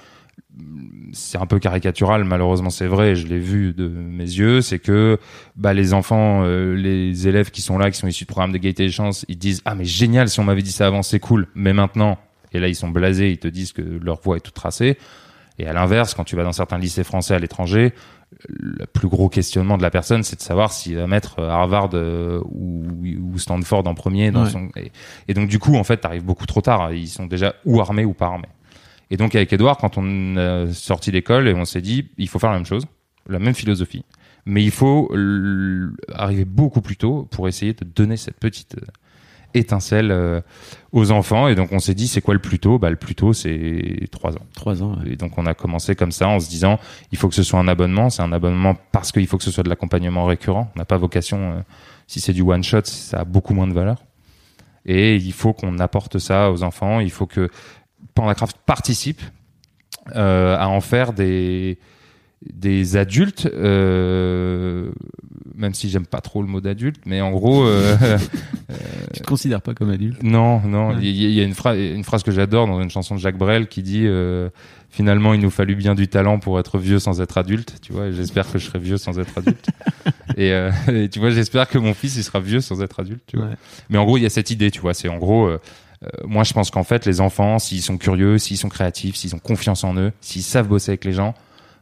c'est 1.12 1.38
un 1.38 1.46
peu 1.46 1.58
caricatural, 1.58 2.24
malheureusement 2.24 2.70
c'est 2.70 2.86
vrai, 2.86 3.14
je 3.14 3.26
l'ai 3.26 3.38
vu 3.38 3.72
de 3.74 3.88
mes 3.88 4.24
yeux, 4.24 4.60
c'est 4.62 4.78
que 4.78 5.18
bah, 5.56 5.74
les 5.74 5.92
enfants, 5.94 6.42
euh, 6.44 6.74
les 6.74 7.28
élèves 7.28 7.50
qui 7.50 7.60
sont 7.62 7.76
là, 7.78 7.90
qui 7.90 7.98
sont 7.98 8.06
issus 8.06 8.24
du 8.24 8.26
programme 8.26 8.52
d'égalité 8.52 8.84
des 8.86 8.90
chances, 8.92 9.24
ils 9.28 9.38
disent 9.38 9.62
ah 9.64 9.74
mais 9.74 9.84
génial, 9.84 10.28
si 10.28 10.40
on 10.40 10.44
m'avait 10.44 10.62
dit 10.62 10.72
ça 10.72 10.86
avant 10.86 11.02
c'est 11.02 11.20
cool, 11.20 11.48
mais 11.54 11.72
maintenant, 11.72 12.18
et 12.52 12.58
là 12.60 12.68
ils 12.68 12.74
sont 12.74 12.88
blasés, 12.88 13.30
ils 13.30 13.38
te 13.38 13.48
disent 13.48 13.72
que 13.72 13.82
leur 13.82 14.20
voie 14.20 14.36
est 14.38 14.40
toute 14.40 14.54
tracée. 14.54 14.96
Et 15.58 15.66
à 15.66 15.72
l'inverse, 15.72 16.12
quand 16.12 16.24
tu 16.24 16.36
vas 16.36 16.42
dans 16.44 16.52
certains 16.52 16.76
lycées 16.78 17.02
français 17.04 17.34
à 17.34 17.38
l'étranger, 17.38 17.94
le 18.48 18.84
plus 18.86 19.08
gros 19.08 19.30
questionnement 19.30 19.78
de 19.78 19.82
la 19.82 19.90
personne, 19.90 20.22
c'est 20.22 20.36
de 20.36 20.42
savoir 20.42 20.70
s'il 20.70 20.96
va 20.96 21.06
mettre 21.06 21.40
Harvard 21.40 21.90
euh, 21.94 22.40
ou, 22.44 22.84
ou 23.32 23.38
Stanford 23.38 23.86
en 23.86 23.94
premier. 23.94 24.30
Dans 24.30 24.44
Ouais. 24.44 24.50
son... 24.50 24.68
et, 24.76 24.92
et 25.28 25.32
donc 25.34 25.48
du 25.48 25.58
coup, 25.58 25.76
en 25.76 25.84
fait, 25.84 25.96
t'arrives 25.98 26.24
beaucoup 26.24 26.44
trop 26.44 26.60
tard. 26.60 26.92
Ils 26.92 27.08
sont 27.08 27.24
déjà 27.24 27.54
ou 27.64 27.80
armés 27.80 28.04
ou 28.04 28.12
pas 28.12 28.26
armés. 28.26 28.48
Et 29.10 29.16
donc 29.16 29.34
avec 29.34 29.52
Edouard, 29.52 29.78
quand 29.78 29.98
on 29.98 30.36
a 30.36 30.72
sorti 30.72 31.12
d'école 31.12 31.48
et 31.48 31.54
on 31.54 31.64
s'est 31.64 31.80
dit, 31.80 32.10
il 32.18 32.28
faut 32.28 32.38
faire 32.38 32.50
la 32.50 32.56
même 32.56 32.66
chose, 32.66 32.86
la 33.28 33.38
même 33.38 33.54
philosophie, 33.54 34.04
mais 34.46 34.62
il 34.64 34.70
faut 34.70 35.10
arriver 36.12 36.44
beaucoup 36.44 36.80
plus 36.80 36.96
tôt 36.96 37.28
pour 37.30 37.48
essayer 37.48 37.72
de 37.72 37.84
donner 37.84 38.16
cette 38.16 38.38
petite 38.38 38.76
euh, 38.76 38.86
étincelle 39.54 40.10
euh, 40.10 40.40
aux 40.92 41.10
enfants. 41.10 41.48
Et 41.48 41.54
donc 41.54 41.72
on 41.72 41.78
s'est 41.78 41.94
dit, 41.94 42.08
c'est 42.08 42.20
quoi 42.20 42.34
le 42.34 42.40
plus 42.40 42.58
tôt? 42.58 42.78
Bah 42.78 42.90
le 42.90 42.96
plus 42.96 43.14
tôt, 43.14 43.32
c'est 43.32 44.08
trois 44.10 44.34
ans. 44.34 44.46
Trois 44.54 44.82
ans. 44.82 44.98
ouais. 44.98 45.12
Et 45.12 45.16
donc 45.16 45.36
on 45.36 45.46
a 45.46 45.54
commencé 45.54 45.94
comme 45.94 46.12
ça 46.12 46.28
en 46.28 46.38
se 46.38 46.48
disant, 46.48 46.78
il 47.12 47.18
faut 47.18 47.28
que 47.28 47.34
ce 47.34 47.42
soit 47.42 47.58
un 47.58 47.68
abonnement. 47.68 48.10
C'est 48.10 48.22
un 48.22 48.32
abonnement 48.32 48.76
parce 48.92 49.12
qu'il 49.12 49.26
faut 49.26 49.38
que 49.38 49.44
ce 49.44 49.50
soit 49.50 49.64
de 49.64 49.68
l'accompagnement 49.68 50.24
récurrent. 50.24 50.70
On 50.74 50.78
n'a 50.78 50.84
pas 50.84 50.96
vocation, 50.96 51.52
euh, 51.52 51.60
si 52.06 52.20
c'est 52.20 52.32
du 52.32 52.42
one 52.42 52.62
shot, 52.62 52.84
ça 52.84 53.20
a 53.20 53.24
beaucoup 53.24 53.54
moins 53.54 53.66
de 53.66 53.74
valeur. 53.74 54.04
Et 54.84 55.16
il 55.16 55.32
faut 55.32 55.52
qu'on 55.52 55.80
apporte 55.80 56.18
ça 56.18 56.52
aux 56.52 56.62
enfants. 56.62 57.00
Il 57.00 57.10
faut 57.10 57.26
que 57.26 57.50
Pandacraft 58.14 58.56
participe 58.66 59.20
euh, 60.14 60.56
à 60.58 60.68
en 60.68 60.80
faire 60.80 61.12
des 61.12 61.78
des 62.52 62.96
adultes, 62.96 63.46
euh, 63.54 64.90
même 65.54 65.72
si 65.74 65.88
j'aime 65.88 66.06
pas 66.06 66.20
trop 66.20 66.42
le 66.42 66.48
mot 66.48 66.60
d'adulte, 66.60 67.00
mais 67.06 67.20
en 67.20 67.30
gros, 67.32 67.64
euh, 67.66 67.96
Tu 69.14 69.20
te 69.22 69.26
considères 69.26 69.62
pas 69.62 69.74
comme 69.74 69.90
adulte? 69.90 70.22
Non, 70.22 70.60
non. 70.60 70.90
Ouais. 70.90 70.96
Il 71.00 71.08
y, 71.16 71.24
a- 71.24 71.28
il 71.28 71.34
y 71.34 71.40
a 71.40 71.44
une, 71.44 71.54
phrase, 71.54 71.78
une 71.78 72.04
phrase 72.04 72.22
que 72.22 72.30
j'adore 72.30 72.66
dans 72.66 72.80
une 72.82 72.90
chanson 72.90 73.14
de 73.14 73.20
Jacques 73.20 73.38
Brel 73.38 73.68
qui 73.68 73.82
dit 73.82 74.02
euh, 74.06 74.50
finalement 74.90 75.32
il 75.34 75.40
nous 75.40 75.50
fallut 75.50 75.76
bien 75.76 75.94
du 75.94 76.08
talent 76.08 76.38
pour 76.38 76.60
être 76.60 76.78
vieux 76.78 76.98
sans 76.98 77.20
être 77.20 77.38
adulte. 77.38 77.76
Tu 77.80 77.92
vois, 77.92 78.10
j'espère 78.10 78.50
que 78.52 78.58
je 78.58 78.66
serai 78.66 78.78
vieux 78.80 78.98
sans 78.98 79.18
être 79.18 79.38
adulte. 79.38 79.68
et, 80.36 80.52
euh, 80.52 80.70
et 80.88 81.08
tu 81.08 81.18
vois, 81.20 81.30
j'espère 81.30 81.68
que 81.68 81.78
mon 81.78 81.94
fils 81.94 82.16
il 82.16 82.22
sera 82.22 82.38
vieux 82.40 82.60
sans 82.60 82.82
être 82.82 83.00
adulte. 83.00 83.22
Tu 83.26 83.38
vois. 83.38 83.46
Ouais. 83.46 83.54
Mais 83.88 83.98
en 83.98 84.04
gros, 84.04 84.18
il 84.18 84.22
y 84.22 84.26
a 84.26 84.30
cette 84.30 84.50
idée. 84.50 84.70
Tu 84.70 84.80
vois, 84.80 84.92
c'est 84.94 85.08
en 85.08 85.16
gros. 85.18 85.50
Euh, 86.06 86.26
moi, 86.26 86.44
je 86.44 86.52
pense 86.52 86.70
qu'en 86.70 86.84
fait, 86.84 87.06
les 87.06 87.20
enfants, 87.20 87.58
s'ils 87.58 87.82
sont 87.82 87.98
curieux, 87.98 88.38
s'ils 88.38 88.56
sont 88.58 88.68
créatifs, 88.68 89.16
s'ils 89.16 89.34
ont 89.34 89.38
confiance 89.38 89.84
en 89.84 89.96
eux, 89.96 90.12
s'ils 90.20 90.42
savent 90.42 90.68
bosser 90.68 90.92
avec 90.92 91.04
les 91.04 91.12
gens, 91.12 91.34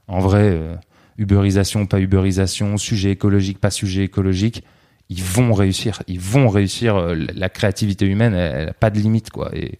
en 0.08 0.20
vrai, 0.20 0.50
euh, 0.52 0.74
uberisation, 1.18 1.86
pas 1.86 2.00
uberisation, 2.00 2.76
sujet 2.76 3.10
écologique, 3.10 3.58
pas 3.58 3.70
sujet 3.70 4.04
écologique, 4.04 4.64
ils 5.10 5.22
vont 5.22 5.52
réussir. 5.52 6.02
Ils 6.08 6.20
vont 6.20 6.48
réussir. 6.48 6.96
euh, 6.96 7.14
La 7.34 7.48
créativité 7.48 8.06
humaine, 8.06 8.34
elle, 8.34 8.54
elle 8.62 8.68
a 8.70 8.74
pas 8.74 8.90
de 8.90 8.98
limite, 8.98 9.30
quoi. 9.30 9.50
Et, 9.54 9.78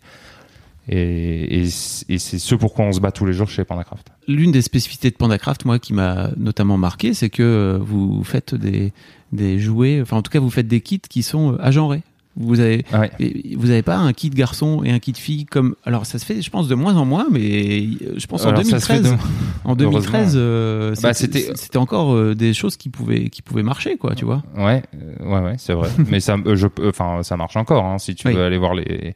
et, 0.89 1.63
et 1.63 1.69
et 2.09 2.19
c'est 2.19 2.39
ce 2.39 2.55
pourquoi 2.55 2.85
on 2.85 2.93
se 2.93 3.01
bat 3.01 3.11
tous 3.11 3.25
les 3.25 3.33
jours 3.33 3.49
chez 3.49 3.65
Pandacraft. 3.65 4.09
L'une 4.29 4.53
des 4.53 4.63
spécificités 4.63 5.11
de 5.11 5.17
Pandacraft, 5.17 5.65
moi, 5.65 5.79
qui 5.79 5.95
m'a 5.95 6.31
notamment 6.37 6.77
marqué, 6.77 7.15
c'est 7.15 7.31
que 7.31 7.79
vous 7.81 8.23
faites 8.23 8.55
des, 8.55 8.93
des 9.33 9.59
jouets, 9.59 10.01
enfin, 10.03 10.19
en 10.19 10.23
tout 10.23 10.31
cas, 10.31 10.41
vous 10.41 10.51
faites 10.51 10.69
des 10.69 10.83
kits 10.83 11.01
qui 11.01 11.23
sont 11.23 11.57
agenrés. 11.59 12.03
Vous 12.37 12.59
avez, 12.59 12.85
Ah 12.93 13.01
ouais. 13.01 13.11
vous 13.57 13.71
avez 13.71 13.83
pas 13.83 13.97
un 13.97 14.13
kit 14.13 14.29
garçon 14.31 14.83
et 14.85 14.91
un 14.91 14.99
kit 14.99 15.13
fille 15.15 15.45
comme, 15.47 15.77
alors 15.85 16.05
ça 16.05 16.19
se 16.19 16.25
fait, 16.25 16.43
je 16.43 16.51
pense, 16.51 16.67
de 16.67 16.75
moins 16.75 16.97
en 16.97 17.05
moins, 17.05 17.27
mais 17.31 17.87
je 18.17 18.27
pense 18.27 18.45
en 18.45 18.49
Alors, 18.49 18.59
fait 18.63 18.71
2013, 18.71 19.03
de- 19.03 19.17
en 19.65 19.77
2013, 19.77 20.33
euh, 20.37 20.95
c'était 21.13 21.77
encore 21.79 22.13
euh, 22.15 22.35
des 22.35 22.53
choses 22.53 22.77
qui 22.77 22.89
pouvaient, 22.89 23.29
qui 23.31 23.41
pouvaient 23.43 23.63
marcher, 23.63 23.97
quoi, 23.97 24.15
tu 24.17 24.25
vois. 24.25 24.43
Ouais, 24.57 24.83
euh, 24.95 25.25
ouais, 25.29 25.41
ouais, 25.45 25.55
c'est 25.59 25.75
vrai. 25.75 25.89
Mais 26.11 26.19
ça, 26.19 26.37
euh, 26.45 26.57
je, 26.57 26.67
enfin, 26.89 27.23
ça 27.23 27.37
marche 27.37 27.57
encore. 27.57 27.85
Hein, 27.85 27.99
si 27.99 28.15
tu 28.17 28.27
Oui. 28.27 28.35
veux 28.35 28.43
aller 28.45 28.59
voir 28.59 28.75
les. 28.75 29.15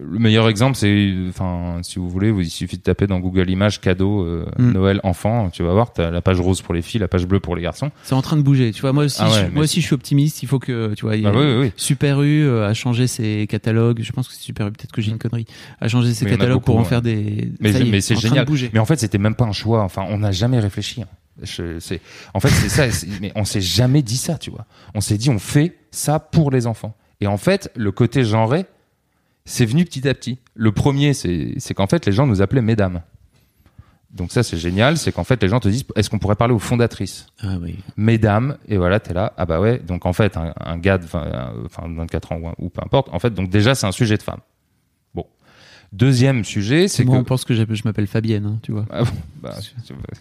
Le 0.00 0.18
meilleur 0.18 0.48
exemple, 0.48 0.76
c'est, 0.76 1.12
enfin, 1.28 1.78
si 1.82 1.98
vous 1.98 2.08
voulez, 2.08 2.30
il 2.30 2.48
suffit 2.50 2.78
de 2.78 2.82
taper 2.82 3.06
dans 3.06 3.20
Google 3.20 3.50
Images 3.50 3.80
cadeau 3.82 4.24
euh, 4.24 4.46
Mm. 4.58 4.72
Noël 4.72 5.00
enfant. 5.04 5.50
Tu 5.50 5.62
vas 5.62 5.72
voir, 5.72 5.92
t'as 5.92 6.10
la 6.10 6.22
page 6.22 6.40
rose 6.40 6.62
pour 6.62 6.72
les 6.72 6.80
filles, 6.80 7.00
la 7.00 7.06
page 7.08 7.26
bleue 7.26 7.38
pour 7.38 7.54
les 7.54 7.62
garçons. 7.62 7.90
C'est 8.02 8.14
en 8.14 8.22
train 8.22 8.36
de 8.36 8.42
bouger, 8.42 8.72
tu 8.72 8.80
vois. 8.80 8.92
Moi 8.94 9.04
aussi, 9.04 9.18
Ah 9.20 9.30
ouais, 9.30 9.46
je, 9.48 9.52
moi 9.54 9.64
aussi, 9.64 9.80
je 9.82 9.86
suis 9.86 9.94
optimiste. 9.94 10.42
Il 10.42 10.46
faut 10.46 10.58
que, 10.58 10.94
tu 10.94 11.04
vois, 11.04 11.16
y 11.16 11.24
a- 11.26 11.28
Ah 11.28 11.32
oui, 11.36 11.44
oui, 11.44 11.56
oui. 11.66 11.72
Super 11.76 12.22
U 12.22 12.44
euh, 12.44 12.66
a 12.66 12.72
changé 12.72 13.06
ses 13.06 13.46
catalogues. 13.46 14.00
Je 14.02 14.10
pense 14.12 14.26
que 14.26 14.34
c'est 14.34 14.40
Super 14.42 14.66
U, 14.68 14.72
peut-être 14.72 14.90
que 14.90 15.02
j'ai 15.02 15.10
une 15.12 15.18
connerie. 15.18 15.44
A 15.82 15.86
changé 15.88 16.14
ses 16.14 16.24
Mais 16.24 16.30
catalogues 16.32 16.62
pour 16.62 16.76
en 16.76 16.80
ouais. 16.80 16.84
faire 16.88 17.02
des. 17.02 17.52
Mais, 17.60 17.72
mais 17.84 18.00
c'est 18.00 18.16
génial. 18.16 18.46
Mais 18.72 18.78
en 18.80 18.86
fait, 18.86 18.98
c'était 18.98 19.18
même 19.18 19.34
pas 19.34 19.44
un 19.44 19.52
choix. 19.52 19.82
Enfin, 19.82 20.04
on 20.08 20.18
n'a 20.18 20.32
jamais 20.32 20.60
réfléchi. 20.60 21.02
hein. 21.02 21.08
Je, 21.42 21.78
en 22.32 22.40
fait, 22.40 22.48
c'est 22.48 22.68
ça. 22.68 23.06
mais 23.20 23.32
on 23.34 23.44
s'est 23.44 23.60
jamais 23.60 24.00
dit 24.02 24.16
ça, 24.16 24.38
tu 24.38 24.50
vois. 24.50 24.64
On 24.94 25.00
s'est 25.02 25.18
dit, 25.18 25.28
on 25.30 25.38
fait 25.38 25.76
ça 25.90 26.20
pour 26.20 26.50
les 26.50 26.66
enfants. 26.66 26.96
Et 27.20 27.26
en 27.26 27.36
fait, 27.36 27.70
le 27.76 27.90
côté 27.92 28.24
genré, 28.24 28.66
c'est 29.44 29.66
venu 29.66 29.84
petit 29.84 30.08
à 30.08 30.14
petit. 30.14 30.38
Le 30.54 30.72
premier, 30.72 31.12
c'est, 31.14 31.56
qu'en 31.74 31.86
fait, 31.86 32.06
les 32.06 32.12
gens 32.12 32.26
nous 32.26 32.40
appelaient 32.42 32.62
mesdames. 32.62 33.02
Donc 34.10 34.30
ça, 34.32 34.42
c'est 34.42 34.56
génial. 34.56 34.96
C'est 34.96 35.10
qu'en 35.12 35.24
fait, 35.24 35.42
les 35.42 35.48
gens 35.48 35.60
te 35.60 35.68
disent, 35.68 35.84
est-ce 35.96 36.08
qu'on 36.08 36.18
pourrait 36.18 36.36
parler 36.36 36.54
aux 36.54 36.58
fondatrices 36.60 37.26
Ah 37.40 37.56
oui. 37.60 37.76
mesdames, 37.96 38.56
et 38.68 38.76
voilà, 38.76 39.00
t'es 39.00 39.12
là, 39.12 39.32
ah 39.36 39.44
bah 39.44 39.60
ouais, 39.60 39.78
donc 39.78 40.06
en 40.06 40.12
fait, 40.12 40.36
un, 40.36 40.54
un 40.60 40.78
gars 40.78 40.98
de 40.98 41.04
20, 41.06 41.22
euh, 41.26 41.50
enfin, 41.66 41.82
24 41.88 42.32
ans 42.32 42.36
ou, 42.38 42.48
un- 42.48 42.54
ou 42.58 42.68
peu 42.70 42.80
importe, 42.84 43.08
en 43.12 43.18
fait, 43.18 43.30
donc 43.34 43.50
déjà, 43.50 43.74
c'est 43.74 43.86
un 43.86 43.92
sujet 43.92 44.16
de 44.16 44.22
femme. 44.22 44.40
Deuxième 45.94 46.44
sujet, 46.44 46.88
c'est 46.88 47.04
Moi, 47.04 47.14
que. 47.14 47.20
on 47.20 47.24
pense 47.24 47.44
que 47.44 47.54
je 47.54 47.82
m'appelle 47.84 48.08
Fabienne, 48.08 48.46
hein, 48.46 48.58
tu 48.62 48.72
vois. 48.72 48.84
Ah 48.90 49.04
bon, 49.04 49.10
bah, 49.40 49.54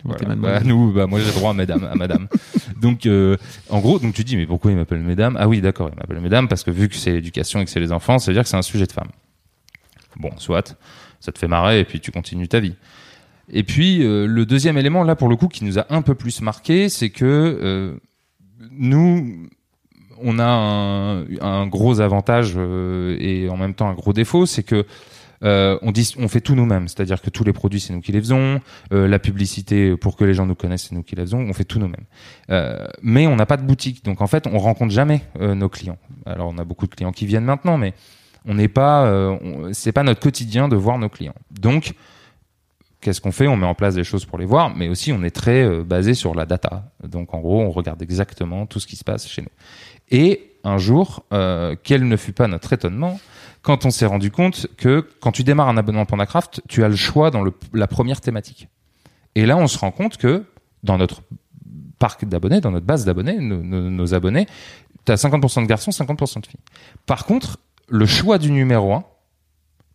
voilà. 0.03 0.35
Bah, 0.35 0.59
nous, 0.63 0.93
bah, 0.93 1.07
moi, 1.07 1.19
j'ai 1.19 1.31
droit 1.31 1.49
à 1.49 1.53
madame, 1.53 1.83
à 1.83 1.95
madame. 1.95 2.27
donc, 2.81 3.07
euh, 3.07 3.37
en 3.71 3.79
gros, 3.79 3.97
donc 3.97 4.13
tu 4.13 4.23
dis, 4.23 4.37
mais 4.37 4.45
pourquoi 4.45 4.69
il 4.69 4.77
m'appelle 4.77 4.99
mesdames? 4.99 5.35
Ah 5.39 5.47
oui, 5.47 5.61
d'accord, 5.61 5.89
il 5.91 5.97
m'appelle 5.97 6.21
mesdames 6.21 6.47
parce 6.47 6.63
que 6.63 6.69
vu 6.69 6.89
que 6.89 6.95
c'est 6.95 7.11
l'éducation 7.11 7.59
et 7.59 7.65
que 7.65 7.71
c'est 7.71 7.79
les 7.79 7.91
enfants, 7.91 8.19
ça 8.19 8.29
veut 8.29 8.35
dire 8.35 8.43
que 8.43 8.49
c'est 8.49 8.57
un 8.57 8.61
sujet 8.61 8.85
de 8.85 8.91
femme. 8.91 9.09
Bon, 10.17 10.29
soit, 10.37 10.77
ça 11.19 11.31
te 11.31 11.39
fait 11.39 11.47
marrer 11.47 11.79
et 11.79 11.85
puis 11.85 11.99
tu 11.99 12.11
continues 12.11 12.47
ta 12.47 12.59
vie. 12.59 12.75
Et 13.51 13.63
puis 13.63 14.05
euh, 14.05 14.27
le 14.27 14.45
deuxième 14.45 14.77
élément 14.77 15.03
là 15.03 15.15
pour 15.15 15.27
le 15.27 15.35
coup 15.35 15.47
qui 15.47 15.65
nous 15.65 15.79
a 15.79 15.85
un 15.89 16.01
peu 16.01 16.15
plus 16.15 16.41
marqué, 16.41 16.87
c'est 16.87 17.09
que 17.09 17.25
euh, 17.25 17.95
nous 18.71 19.47
on 20.21 20.39
a 20.39 20.45
un, 20.45 21.25
un 21.41 21.67
gros 21.67 21.99
avantage 21.99 22.53
euh, 22.55 23.17
et 23.19 23.49
en 23.49 23.57
même 23.57 23.73
temps 23.73 23.89
un 23.89 23.95
gros 23.95 24.13
défaut, 24.13 24.45
c'est 24.45 24.63
que 24.63 24.85
euh, 25.43 25.77
on, 25.81 26.27
fait 26.27 26.41
tout 26.41 26.55
nous-mêmes, 26.55 26.87
c'est-à-dire 26.87 27.21
que 27.21 27.29
tous 27.29 27.43
les 27.43 27.53
produits 27.53 27.79
c'est 27.79 27.93
nous 27.93 28.01
qui 28.01 28.11
les 28.11 28.19
faisons, 28.19 28.61
euh, 28.93 29.07
la 29.07 29.19
publicité 29.19 29.97
pour 29.97 30.15
que 30.15 30.23
les 30.23 30.33
gens 30.33 30.45
nous 30.45 30.55
connaissent 30.55 30.87
c'est 30.89 30.95
nous 30.95 31.03
qui 31.03 31.15
la 31.15 31.23
faisons, 31.23 31.39
on 31.39 31.53
fait 31.53 31.65
tout 31.65 31.79
nous-mêmes. 31.79 32.05
Euh, 32.49 32.87
mais 33.01 33.27
on 33.27 33.35
n'a 33.35 33.45
pas 33.45 33.57
de 33.57 33.63
boutique, 33.63 34.05
donc 34.05 34.21
en 34.21 34.27
fait 34.27 34.47
on 34.47 34.57
rencontre 34.57 34.93
jamais 34.93 35.21
nos 35.39 35.69
clients. 35.69 35.97
Alors 36.25 36.53
on 36.53 36.57
a 36.57 36.63
beaucoup 36.63 36.87
de 36.87 36.95
clients 36.95 37.11
qui 37.11 37.25
viennent 37.25 37.45
maintenant, 37.45 37.77
mais 37.77 37.93
on 38.45 38.53
n'est 38.53 38.67
pas, 38.67 39.37
c'est 39.71 39.91
pas 39.91 40.03
notre 40.03 40.19
quotidien 40.19 40.67
de 40.67 40.75
voir 40.75 40.97
nos 40.97 41.09
clients. 41.09 41.35
Donc 41.51 41.93
qu'est-ce 43.01 43.19
qu'on 43.19 43.31
fait? 43.31 43.47
On 43.47 43.57
met 43.57 43.65
en 43.65 43.75
place 43.75 43.95
des 43.95 44.03
choses 44.03 44.25
pour 44.25 44.37
les 44.37 44.45
voir, 44.45 44.73
mais 44.75 44.87
aussi 44.87 45.11
on 45.11 45.23
est 45.23 45.35
très 45.35 45.83
basé 45.83 46.13
sur 46.13 46.35
la 46.35 46.45
data. 46.45 46.91
Donc 47.03 47.33
en 47.33 47.39
gros, 47.39 47.61
on 47.61 47.71
regarde 47.71 48.01
exactement 48.01 48.65
tout 48.65 48.79
ce 48.79 48.87
qui 48.87 48.95
se 48.95 49.03
passe 49.03 49.27
chez 49.27 49.41
nous. 49.41 49.49
Un 50.63 50.77
jour, 50.77 51.25
euh, 51.33 51.75
quel 51.83 52.07
ne 52.07 52.15
fut 52.17 52.33
pas 52.33 52.47
notre 52.47 52.73
étonnement 52.73 53.19
quand 53.61 53.85
on 53.85 53.91
s'est 53.91 54.05
rendu 54.05 54.29
compte 54.31 54.67
que 54.77 55.07
quand 55.21 55.31
tu 55.31 55.43
démarres 55.43 55.69
un 55.69 55.77
abonnement 55.77 56.05
Pandacraft, 56.05 56.61
tu 56.67 56.83
as 56.83 56.89
le 56.89 56.95
choix 56.97 57.31
dans 57.31 57.41
le, 57.43 57.53
la 57.73 57.87
première 57.87 58.19
thématique. 58.19 58.67
Et 59.35 59.45
là, 59.45 59.55
on 59.57 59.67
se 59.67 59.77
rend 59.77 59.91
compte 59.91 60.17
que 60.17 60.43
dans 60.83 60.97
notre 60.97 61.21
parc 61.97 62.25
d'abonnés, 62.25 62.59
dans 62.59 62.71
notre 62.71 62.85
base 62.85 63.05
d'abonnés, 63.05 63.37
nos, 63.39 63.63
nos- 63.63 63.89
nos 63.89 64.13
abonnés, 64.13 64.47
tu 65.05 65.11
as 65.11 65.15
50% 65.15 65.61
de 65.63 65.67
garçons, 65.67 65.91
50% 65.91 66.41
de 66.41 66.45
filles. 66.47 66.59
Par 67.05 67.25
contre, 67.25 67.59
le 67.87 68.05
choix 68.05 68.37
du 68.37 68.51
numéro 68.51 68.93
1, 68.93 69.03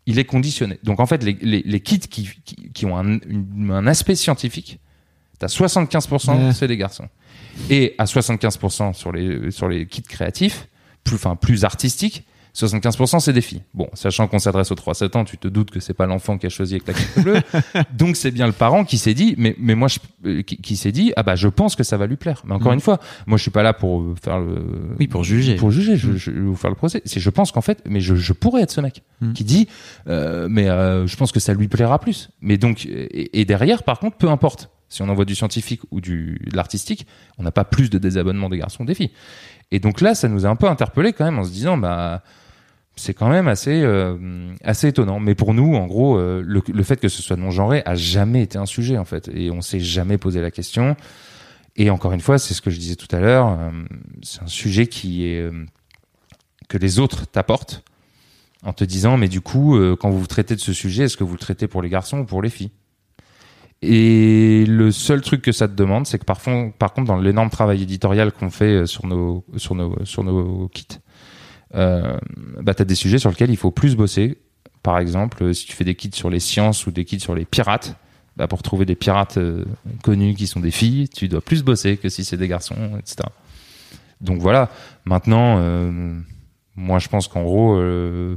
il 0.07 0.19
est 0.19 0.25
conditionné. 0.25 0.79
Donc 0.83 1.01
en 1.01 1.07
fait, 1.07 1.23
les, 1.23 1.35
les, 1.43 1.63
les 1.65 1.81
kits 1.81 1.99
qui, 1.99 2.29
qui, 2.45 2.71
qui 2.73 2.87
ont 2.87 2.97
un, 2.97 3.19
une- 3.29 3.71
un 3.71 3.87
aspect 3.87 4.15
scientifique, 4.15 4.81
tu 5.39 5.45
as 5.45 5.49
75% 5.49 6.31
Ouais. 6.47 6.53
c'est 6.55 6.69
des 6.69 6.79
garçons. 6.79 7.09
Et 7.71 7.95
à 7.99 8.05
75% 8.05 8.95
sur 8.95 9.13
les, 9.13 9.51
sur 9.51 9.69
les 9.69 9.87
kits 9.87 10.03
créatifs, 10.03 10.69
plus, 11.05 11.17
enfin, 11.17 11.37
plus 11.37 11.65
artistiques, 11.65 12.25
75% 12.55 13.21
c'est 13.21 13.33
des 13.33 13.41
filles. 13.43 13.63
Bon, 13.73 13.89
sachant 13.93 14.27
qu'on 14.27 14.41
s'adresse 14.41 14.73
aux 14.73 14.75
3-7 14.75 15.17
ans, 15.17 15.25
tu 15.25 15.39
te 15.39 15.47
doutes 15.47 15.71
que 15.71 15.79
c'est 15.79 15.95
pas 15.95 16.07
l'enfant 16.07 16.39
qui 16.39 16.47
a 16.47 16.49
choisi 16.49 16.75
avec 16.75 16.89
la 16.89 16.95
carte 16.95 17.21
bleue. 17.21 17.41
Donc 17.97 18.17
c'est 18.17 18.33
bien 18.33 18.47
le 18.49 18.53
parent 18.53 18.85
qui 18.85 18.99
s'est 18.99 19.15
dit, 19.15 19.35
mais, 19.39 19.55
mais 19.61 19.77
moi, 19.77 19.87
je, 19.87 19.99
euh, 20.25 20.43
qui, 20.43 20.57
qui 20.57 20.77
s'est 20.77 20.91
dit, 20.91 21.13
ah 21.17 21.23
bah 21.23 21.37
je 21.37 21.47
pense 21.47 21.77
que 21.77 21.85
ça 21.85 21.97
va 21.97 22.07
lui 22.07 22.17
plaire. 22.17 22.43
Mais 22.47 22.55
encore 22.55 22.73
Mhm. 22.73 22.75
une 22.79 22.81
fois, 22.81 22.99
moi 23.27 23.37
je 23.39 23.43
suis 23.43 23.51
pas 23.53 23.63
là 23.63 23.75
pour 23.75 24.01
euh, 24.01 24.15
faire 24.21 24.41
le, 24.41 24.57
Oui, 24.99 25.07
pour 25.07 25.23
juger. 25.23 25.55
pour 25.55 25.71
juger, 25.71 25.97
je, 25.97 26.13
je, 26.13 26.33
je 26.33 26.41
vous 26.41 26.57
faire 26.57 26.71
le 26.71 26.77
procès. 26.77 27.01
C'est, 27.05 27.21
je 27.21 27.31
pense 27.31 27.53
qu'en 27.53 27.61
fait, 27.61 27.81
mais 27.89 28.01
je, 28.01 28.17
je 28.17 28.33
pourrais 28.33 28.63
être 28.63 28.73
ce 28.73 28.81
mec 28.81 29.03
Mhm. 29.21 29.33
qui 29.35 29.45
dit, 29.45 29.69
euh, 30.09 30.49
mais 30.51 30.69
euh, 30.69 31.07
je 31.07 31.17
pense 31.17 31.31
que 31.31 31.41
ça 31.41 31.55
lui 31.55 31.69
plaira 31.69 32.01
plus. 32.01 32.31
Mais 32.41 32.57
donc, 32.57 32.87
et, 32.87 33.41
et 33.41 33.45
derrière, 33.45 33.83
par 33.85 34.01
contre, 34.01 34.17
peu 34.17 34.29
importe. 34.31 34.71
Si 34.89 35.03
on 35.03 35.09
envoie 35.09 35.25
du 35.25 35.35
scientifique 35.35 35.83
ou 35.91 36.01
du, 36.01 36.41
de 36.51 36.57
l'artistique, 36.57 37.07
on 37.37 37.43
n'a 37.43 37.51
pas 37.51 37.65
plus 37.65 37.91
de 37.91 37.99
désabonnement 37.99 38.49
des 38.49 38.59
garçons 38.59 38.85
que 38.85 38.89
des 38.89 38.95
filles. 38.95 39.13
Et 39.71 39.81
donc 39.81 40.01
là, 40.01 40.15
ça 40.15 40.29
nous 40.29 40.47
a 40.47 40.49
un 40.49 40.57
peu 40.57 40.67
interpellé 40.67 41.13
quand 41.13 41.25
même 41.25 41.39
en 41.39 41.45
se 41.45 41.51
disant, 41.51 41.77
bah, 41.77 42.23
c'est 42.99 43.15
quand 43.15 43.29
même 43.29 43.49
assez, 43.49 43.83
euh, 43.83 44.53
assez 44.63 44.89
étonnant. 44.89 45.21
Mais 45.21 45.35
pour 45.35 45.55
nous, 45.55 45.75
en 45.75 45.87
gros, 45.87 46.19
euh, 46.19 46.43
le, 46.45 46.83
fait 46.83 46.97
que 46.97 47.09
ce 47.09 47.23
soit 47.23 47.37
non 47.37 47.51
genré 47.51 47.83
a 47.87 47.95
jamais 47.95 48.43
été 48.43 48.59
un 48.59 48.67
sujet 48.67 48.99
en 48.99 49.05
fait, 49.05 49.31
et 49.33 49.51
on 49.51 49.61
s'est 49.61 49.81
jamais 49.81 50.19
posé 50.19 50.41
la 50.41 50.51
question. 50.51 50.97
Et 51.77 51.91
encore 51.91 52.13
une 52.13 52.21
fois, 52.21 52.39
c'est 52.39 52.55
ce 52.55 52.61
que 52.61 52.71
je 52.71 52.79
disais 52.79 52.97
tout 52.97 53.15
à 53.15 53.21
l'heure, 53.21 53.49
euh, 53.49 53.71
c'est 54.23 54.43
un 54.43 54.49
sujet 54.49 54.87
qui 54.89 55.27
est 55.27 55.49
que 56.69 56.77
les 56.77 56.99
autres 56.99 57.27
t'apportent 57.27 57.83
en 58.65 58.73
te 58.73 58.85
disant, 58.85 59.17
mais 59.17 59.29
du 59.29 59.41
coup, 59.41 59.79
quand 60.01 60.11
vous 60.11 60.27
traitez 60.27 60.57
de 60.57 60.61
ce 60.61 60.73
sujet, 60.73 61.05
est-ce 61.05 61.17
que 61.17 61.25
vous 61.25 61.33
le 61.33 61.39
traitez 61.39 61.69
pour 61.69 61.81
les 61.81 61.89
garçons 61.89 62.19
ou 62.19 62.25
pour 62.25 62.43
les 62.43 62.51
filles? 62.51 62.73
Et 63.81 64.65
le 64.67 64.91
seul 64.91 65.21
truc 65.21 65.43
que 65.43 65.53
ça 65.53 65.69
te 65.69 65.75
demande, 65.75 66.07
c'est 66.07 66.19
que 66.19 66.25
par, 66.25 66.41
fond- 66.41 66.73
par 66.77 66.93
contre, 66.93 67.07
dans 67.07 67.17
l'énorme 67.19 67.51
travail 67.51 67.83
éditorial 67.83 68.33
qu'on 68.33 68.51
fait 68.51 68.83
euh, 68.83 68.87
sur 68.87 69.07
nos, 69.07 69.45
sur 69.57 69.75
nos, 69.77 70.05
sur 70.05 70.25
nos 70.25 70.69
kits, 70.69 70.87
euh, 71.75 72.19
bah, 72.61 72.75
tu 72.75 72.83
as 72.83 72.85
des 72.85 72.97
sujets 72.97 73.19
sur 73.19 73.31
lesquels 73.31 73.51
il 73.51 73.57
faut 73.57 73.71
plus 73.71 73.95
bosser. 73.95 74.39
Par 74.83 74.99
exemple, 74.99 75.45
euh, 75.45 75.53
si 75.53 75.67
tu 75.67 75.75
fais 75.75 75.85
des 75.85 75.95
kits 75.95 76.11
sur 76.13 76.29
les 76.29 76.41
sciences 76.41 76.87
ou 76.87 76.91
des 76.91 77.05
kits 77.05 77.21
sur 77.21 77.37
les 77.37 77.45
pirates, 77.45 77.95
bah, 78.37 78.49
pour 78.49 78.63
trouver 78.63 78.85
des 78.85 78.97
pirates 78.97 79.39
connus 80.03 80.35
qui 80.35 80.47
sont 80.49 80.61
des 80.61 80.71
filles, 80.73 81.09
tu 81.09 81.29
dois 81.29 81.41
plus 81.41 81.63
bosser 81.63 81.97
que 81.97 82.09
si 82.09 82.25
c'est 82.25 82.37
des 82.37 82.49
garçons, 82.49 82.97
etc. 82.99 83.29
Donc 84.21 84.41
voilà. 84.41 84.71
Maintenant, 85.05 85.61
moi, 86.77 87.01
je 87.01 87.09
pense 87.09 87.27
qu'en 87.27 87.43
gros, 87.43 87.77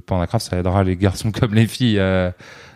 Pandacraft, 0.08 0.48
ça 0.50 0.58
aidera 0.58 0.84
les 0.84 0.98
garçons 0.98 1.32
comme 1.40 1.54
les 1.54 1.68
filles 1.68 2.00
à, 2.00 2.34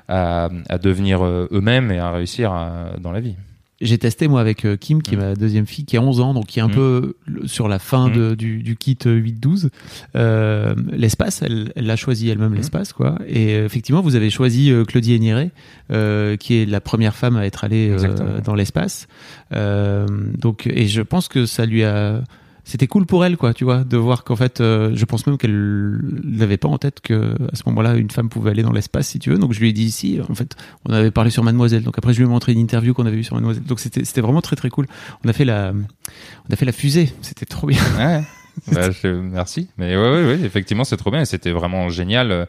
à, 0.08 0.50
à 0.70 0.78
devenir 0.78 1.24
euh, 1.24 1.48
eux-mêmes 1.52 1.92
et 1.92 2.00
à 2.00 2.12
réussir 2.12 2.52
à- 2.52 2.92
dans 3.02 3.12
la 3.12 3.20
vie. 3.20 3.36
J'ai 3.82 3.98
testé 3.98 4.30
moi 4.30 4.40
avec 4.40 4.64
euh, 4.64 4.78
Kim, 4.78 5.02
qui 5.02 5.16
est 5.16 5.18
Mm. 5.18 5.20
ma 5.22 5.36
deuxième 5.36 5.66
fille, 5.66 5.84
qui 5.84 5.98
a 5.98 6.02
11 6.02 6.22
ans, 6.22 6.34
donc 6.34 6.46
qui 6.46 6.60
est 6.60 6.62
un 6.62 6.70
Mm. 6.70 6.72
peu 6.72 7.16
sur 7.46 7.68
la 7.68 7.78
fin 7.78 8.08
Mm. 8.08 8.14
de- 8.14 8.36
du, 8.36 8.64
du 8.64 8.78
kit 8.78 8.98
euh, 9.06 9.16
8-12. 9.16 9.70
Euh, 10.16 10.76
l'espace, 10.94 11.42
elle 11.42 11.74
l'a 11.76 11.98
choisi 11.98 12.30
elle-même 12.30 12.54
l'espace, 12.54 12.94
quoi. 12.94 13.18
Et 13.28 13.54
euh, 13.56 13.66
effectivement, 13.66 14.00
vous 14.02 14.16
avez 14.16 14.30
choisi 14.30 14.72
euh, 14.72 14.86
Claudie 14.86 15.14
Héniré, 15.16 15.52
euh, 15.92 16.38
qui 16.38 16.56
est 16.56 16.66
la 16.66 16.80
première 16.80 17.16
femme 17.16 17.36
à 17.36 17.46
être 17.46 17.66
allée 17.66 17.90
euh, 17.92 18.40
dans 18.46 18.56
l'espace. 18.56 19.08
Euh, 19.54 20.08
donc, 20.40 20.68
et 20.68 20.88
je 20.88 21.02
pense 21.02 21.28
que 21.28 21.46
ça 21.46 21.66
lui 21.66 21.84
a 21.84 22.22
c'était 22.68 22.88
cool 22.88 23.06
pour 23.06 23.24
elle, 23.24 23.38
quoi, 23.38 23.54
tu 23.54 23.64
vois, 23.64 23.84
de 23.84 23.96
voir 23.96 24.24
qu'en 24.24 24.36
fait, 24.36 24.60
euh, 24.60 24.92
je 24.96 25.06
pense 25.06 25.28
même 25.28 25.38
qu'elle 25.38 26.00
n'avait 26.24 26.58
pas 26.58 26.68
en 26.68 26.78
tête 26.80 27.00
que 27.00 27.34
à 27.52 27.56
ce 27.56 27.62
moment-là, 27.68 27.94
une 27.96 28.10
femme 28.10 28.28
pouvait 28.28 28.50
aller 28.52 28.64
dans 28.64 28.72
l'espace, 28.72 29.08
si 29.08 29.20
tu 29.20 29.30
veux. 29.30 29.38
Donc 29.38 29.54
je 29.54 29.60
lui 29.60 29.70
ai 29.70 29.74
dit 29.74 29.84
ici, 29.86 30.20
en 30.28 30.34
fait, 30.36 30.56
on 30.90 30.92
avait 30.92 31.12
parlé 31.12 31.30
sur 31.30 31.44
Mademoiselle. 31.44 31.84
Donc 31.84 31.98
après, 31.98 32.12
je 32.14 32.20
lui 32.20 32.26
ai 32.26 32.30
montré 32.30 32.52
une 32.54 32.60
interview 32.60 32.94
qu'on 32.96 33.06
avait 33.06 33.16
vue 33.18 33.24
sur 33.24 33.36
Mademoiselle. 33.36 33.64
Donc 33.66 33.80
c'était 33.80 34.04
c'était 34.04 34.22
vraiment 34.22 34.42
très 34.42 34.56
très 34.56 34.70
cool. 34.70 34.88
On 35.24 35.30
a 35.30 35.34
fait 35.34 35.46
la 35.46 35.74
on 35.74 36.54
a 36.54 36.56
fait 36.56 36.66
la 36.66 36.72
fusée, 36.72 37.14
c'était 37.22 37.46
trop 37.46 37.68
bien. 37.68 37.80
Ouais. 37.98 38.22
Bah, 38.72 38.90
je- 38.90 39.08
merci. 39.20 39.68
Mais 39.78 39.98
ouais, 39.98 40.02
ouais, 40.12 40.26
ouais, 40.26 40.40
effectivement, 40.46 40.86
c'est 40.86 40.96
trop 40.96 41.12
bien. 41.12 41.20
Et 41.22 41.26
c'était 41.26 41.52
vraiment 41.52 41.90
génial 41.90 42.32
euh, 42.32 42.46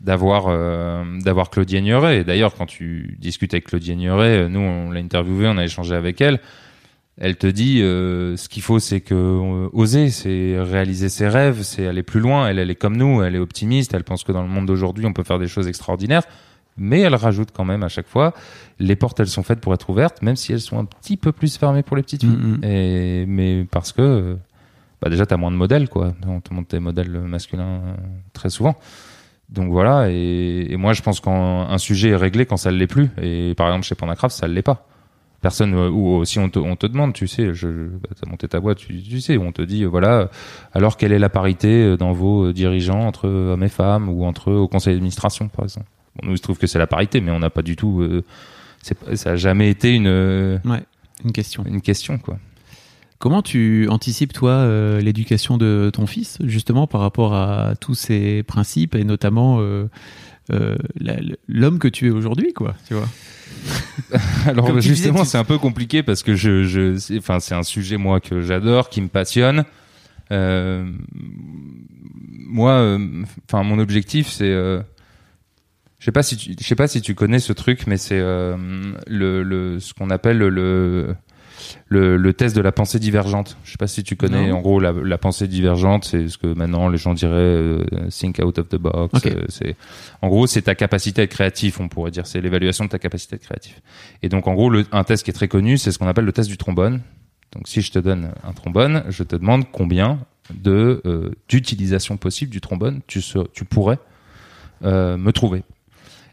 d'avoir 0.00 0.46
euh, 0.48 1.04
d'avoir 1.20 1.50
Claudie 1.50 1.76
Ignoret. 1.76 2.20
Et 2.20 2.24
d'ailleurs, 2.24 2.54
quand 2.54 2.64
tu 2.64 3.16
discutes 3.20 3.52
avec 3.52 3.66
Claudie 3.66 3.92
Ignoret, 3.92 4.48
nous, 4.48 4.60
on 4.60 4.90
l'a 4.90 5.00
interviewée, 5.00 5.48
on 5.48 5.58
a 5.58 5.64
échangé 5.64 5.94
avec 5.94 6.22
elle. 6.22 6.40
Elle 7.18 7.36
te 7.36 7.46
dit, 7.46 7.82
euh, 7.82 8.36
ce 8.36 8.48
qu'il 8.48 8.62
faut, 8.62 8.78
c'est 8.78 9.00
que 9.00 9.14
euh, 9.14 9.68
oser, 9.72 10.08
c'est 10.10 10.58
réaliser 10.58 11.08
ses 11.08 11.28
rêves, 11.28 11.62
c'est 11.62 11.86
aller 11.86 12.02
plus 12.02 12.20
loin. 12.20 12.48
Elle, 12.48 12.58
elle 12.58 12.70
est 12.70 12.74
comme 12.74 12.96
nous, 12.96 13.22
elle 13.22 13.34
est 13.34 13.38
optimiste. 13.38 13.92
Elle 13.94 14.04
pense 14.04 14.24
que 14.24 14.32
dans 14.32 14.42
le 14.42 14.48
monde 14.48 14.66
d'aujourd'hui, 14.66 15.04
on 15.04 15.12
peut 15.12 15.22
faire 15.22 15.38
des 15.38 15.48
choses 15.48 15.68
extraordinaires. 15.68 16.22
Mais 16.78 17.00
elle 17.00 17.14
rajoute 17.14 17.50
quand 17.52 17.66
même 17.66 17.82
à 17.82 17.88
chaque 17.88 18.08
fois, 18.08 18.32
les 18.78 18.96
portes, 18.96 19.20
elles 19.20 19.26
sont 19.26 19.42
faites 19.42 19.60
pour 19.60 19.74
être 19.74 19.90
ouvertes, 19.90 20.22
même 20.22 20.36
si 20.36 20.52
elles 20.52 20.60
sont 20.60 20.78
un 20.78 20.86
petit 20.86 21.18
peu 21.18 21.30
plus 21.30 21.58
fermées 21.58 21.82
pour 21.82 21.96
les 21.96 22.02
petites 22.02 22.22
filles. 22.22 22.30
Mhm. 22.30 22.64
Et 22.64 23.26
mais 23.26 23.66
parce 23.70 23.92
que 23.92 24.38
bah 25.02 25.10
déjà 25.10 25.26
t'as 25.26 25.36
moins 25.36 25.50
de 25.50 25.56
modèles 25.56 25.90
quoi. 25.90 26.14
On 26.26 26.40
te 26.40 26.54
montre 26.54 26.68
des 26.68 26.80
modèles 26.80 27.10
masculins 27.10 27.82
euh, 27.84 27.94
très 28.32 28.48
souvent. 28.48 28.76
Donc 29.50 29.70
voilà. 29.70 30.10
Et, 30.10 30.66
et 30.70 30.76
moi 30.78 30.94
je 30.94 31.02
pense 31.02 31.20
qu'un 31.20 31.30
un 31.68 31.78
sujet 31.78 32.10
est 32.10 32.16
réglé 32.16 32.46
quand 32.46 32.56
ça 32.56 32.72
ne 32.72 32.78
l'est 32.78 32.86
plus. 32.86 33.10
Et 33.20 33.54
par 33.54 33.66
exemple 33.66 33.84
chez 33.84 33.94
Pandacraft 33.94 34.34
ça 34.34 34.48
ne 34.48 34.54
l'est 34.54 34.62
pas. 34.62 34.88
Personne 35.42 35.74
euh, 35.74 35.90
ou 35.90 36.24
si 36.24 36.38
on 36.38 36.48
te, 36.48 36.58
on 36.60 36.76
te 36.76 36.86
demande, 36.86 37.12
tu 37.12 37.26
sais, 37.26 37.52
je, 37.52 37.66
bah, 37.68 38.08
t'as 38.18 38.30
monté 38.30 38.46
ta 38.48 38.60
boîte, 38.60 38.78
tu, 38.78 39.02
tu 39.02 39.20
sais, 39.20 39.36
on 39.36 39.50
te 39.52 39.60
dit 39.60 39.82
euh, 39.82 39.88
voilà. 39.88 40.30
Alors 40.72 40.96
quelle 40.96 41.12
est 41.12 41.18
la 41.18 41.28
parité 41.28 41.82
euh, 41.84 41.96
dans 41.96 42.12
vos 42.12 42.46
euh, 42.46 42.52
dirigeants 42.52 43.00
entre 43.06 43.28
hommes 43.28 43.62
et 43.64 43.68
femmes 43.68 44.08
ou 44.08 44.24
entre 44.24 44.52
au 44.52 44.68
conseil 44.68 44.94
d'administration 44.94 45.48
par 45.48 45.64
exemple? 45.64 45.88
Bon, 46.16 46.28
nous 46.28 46.34
il 46.34 46.38
se 46.38 46.42
trouve 46.42 46.58
que 46.58 46.66
c'est 46.68 46.78
la 46.78 46.86
parité, 46.86 47.20
mais 47.20 47.32
on 47.32 47.40
n'a 47.40 47.50
pas 47.50 47.62
du 47.62 47.74
tout. 47.76 48.00
euh, 48.02 48.22
ça 49.14 49.30
a 49.30 49.36
jamais 49.36 49.68
été 49.68 49.92
une 49.92 50.06
euh, 50.06 50.58
Ouais, 50.64 50.82
une 51.24 51.32
question. 51.32 51.64
une 51.66 51.80
question 51.80 52.18
quoi. 52.18 52.38
Comment 53.18 53.42
tu 53.42 53.86
anticipes, 53.88 54.32
toi, 54.32 54.50
euh, 54.50 55.00
l'éducation 55.00 55.56
de 55.56 55.90
ton 55.92 56.06
fils, 56.06 56.38
justement, 56.44 56.88
par 56.88 57.00
rapport 57.00 57.34
à 57.34 57.74
tous 57.80 57.94
ces 57.94 58.42
principes 58.42 58.96
et 58.96 59.04
notamment 59.04 59.58
euh, 59.60 59.88
euh, 60.52 60.76
l'homme 61.46 61.78
que 61.78 61.86
tu 61.86 62.08
es 62.08 62.10
aujourd'hui, 62.10 62.52
quoi, 62.52 62.74
tu 62.88 62.94
vois? 62.94 63.08
Alors 64.46 64.80
justement, 64.80 65.22
tu- 65.22 65.26
c'est 65.30 65.38
un 65.38 65.44
peu 65.44 65.58
compliqué 65.58 66.02
parce 66.02 66.22
que 66.22 66.34
je, 66.34 66.64
je, 66.64 67.16
enfin, 67.18 67.40
c'est 67.40 67.54
un 67.54 67.62
sujet 67.62 67.96
moi 67.96 68.20
que 68.20 68.40
j'adore, 68.40 68.88
qui 68.88 69.00
me 69.00 69.08
passionne. 69.08 69.64
Euh, 70.30 70.84
moi, 71.14 72.72
euh, 72.72 72.98
enfin, 73.48 73.62
mon 73.62 73.78
objectif, 73.78 74.28
c'est, 74.28 74.50
euh, 74.50 74.80
je 75.98 76.04
sais 76.06 76.12
pas 76.12 76.22
si 76.22 76.56
je 76.60 76.64
sais 76.66 76.74
pas 76.74 76.88
si 76.88 77.00
tu 77.00 77.14
connais 77.14 77.38
ce 77.38 77.52
truc, 77.52 77.86
mais 77.86 77.96
c'est 77.96 78.18
euh, 78.20 78.56
le, 79.06 79.42
le, 79.42 79.78
ce 79.80 79.94
qu'on 79.94 80.10
appelle 80.10 80.38
le, 80.38 81.14
le, 81.88 82.16
le 82.16 82.32
test 82.32 82.54
de 82.56 82.60
la 82.60 82.72
pensée 82.72 82.98
divergente. 82.98 83.56
Je 83.64 83.72
sais 83.72 83.76
pas 83.76 83.86
si 83.86 84.02
tu 84.04 84.16
connais. 84.16 84.48
Non. 84.48 84.58
En 84.58 84.60
gros, 84.60 84.80
la, 84.80 84.92
la 84.92 85.18
pensée 85.18 85.48
divergente, 85.48 86.04
c'est 86.04 86.28
ce 86.28 86.38
que 86.38 86.46
maintenant 86.46 86.88
les 86.88 86.98
gens 86.98 87.14
diraient 87.14 87.32
euh, 87.34 87.84
think 88.10 88.38
out 88.44 88.58
of 88.58 88.68
the 88.68 88.76
box. 88.76 89.20
Euh, 89.26 89.44
c'est, 89.48 89.76
en 90.22 90.28
gros, 90.28 90.46
c'est 90.46 90.62
ta 90.62 90.74
capacité 90.74 91.20
à 91.20 91.24
être 91.24 91.30
créatif, 91.30 91.80
on 91.80 91.88
pourrait 91.88 92.10
dire. 92.10 92.26
C'est 92.26 92.40
l'évaluation 92.40 92.84
de 92.84 92.90
ta 92.90 92.98
capacité 92.98 93.34
à 93.34 93.36
être 93.36 93.42
créatif. 93.44 93.80
Et 94.22 94.28
donc, 94.28 94.46
en 94.46 94.54
gros, 94.54 94.70
le, 94.70 94.84
un 94.92 95.04
test 95.04 95.24
qui 95.24 95.30
est 95.30 95.34
très 95.34 95.48
connu, 95.48 95.78
c'est 95.78 95.92
ce 95.92 95.98
qu'on 95.98 96.08
appelle 96.08 96.24
le 96.24 96.32
test 96.32 96.48
du 96.48 96.56
trombone. 96.56 97.00
Donc, 97.52 97.68
si 97.68 97.82
je 97.82 97.92
te 97.92 97.98
donne 97.98 98.32
un 98.44 98.52
trombone, 98.52 99.04
je 99.10 99.22
te 99.24 99.36
demande 99.36 99.64
combien 99.70 100.18
de 100.54 101.00
euh, 101.06 101.30
d'utilisation 101.48 102.16
possible 102.16 102.50
du 102.50 102.60
trombone 102.60 103.00
tu, 103.06 103.20
ser- 103.22 103.46
tu 103.52 103.64
pourrais 103.64 103.98
euh, 104.84 105.16
me 105.16 105.32
trouver. 105.32 105.62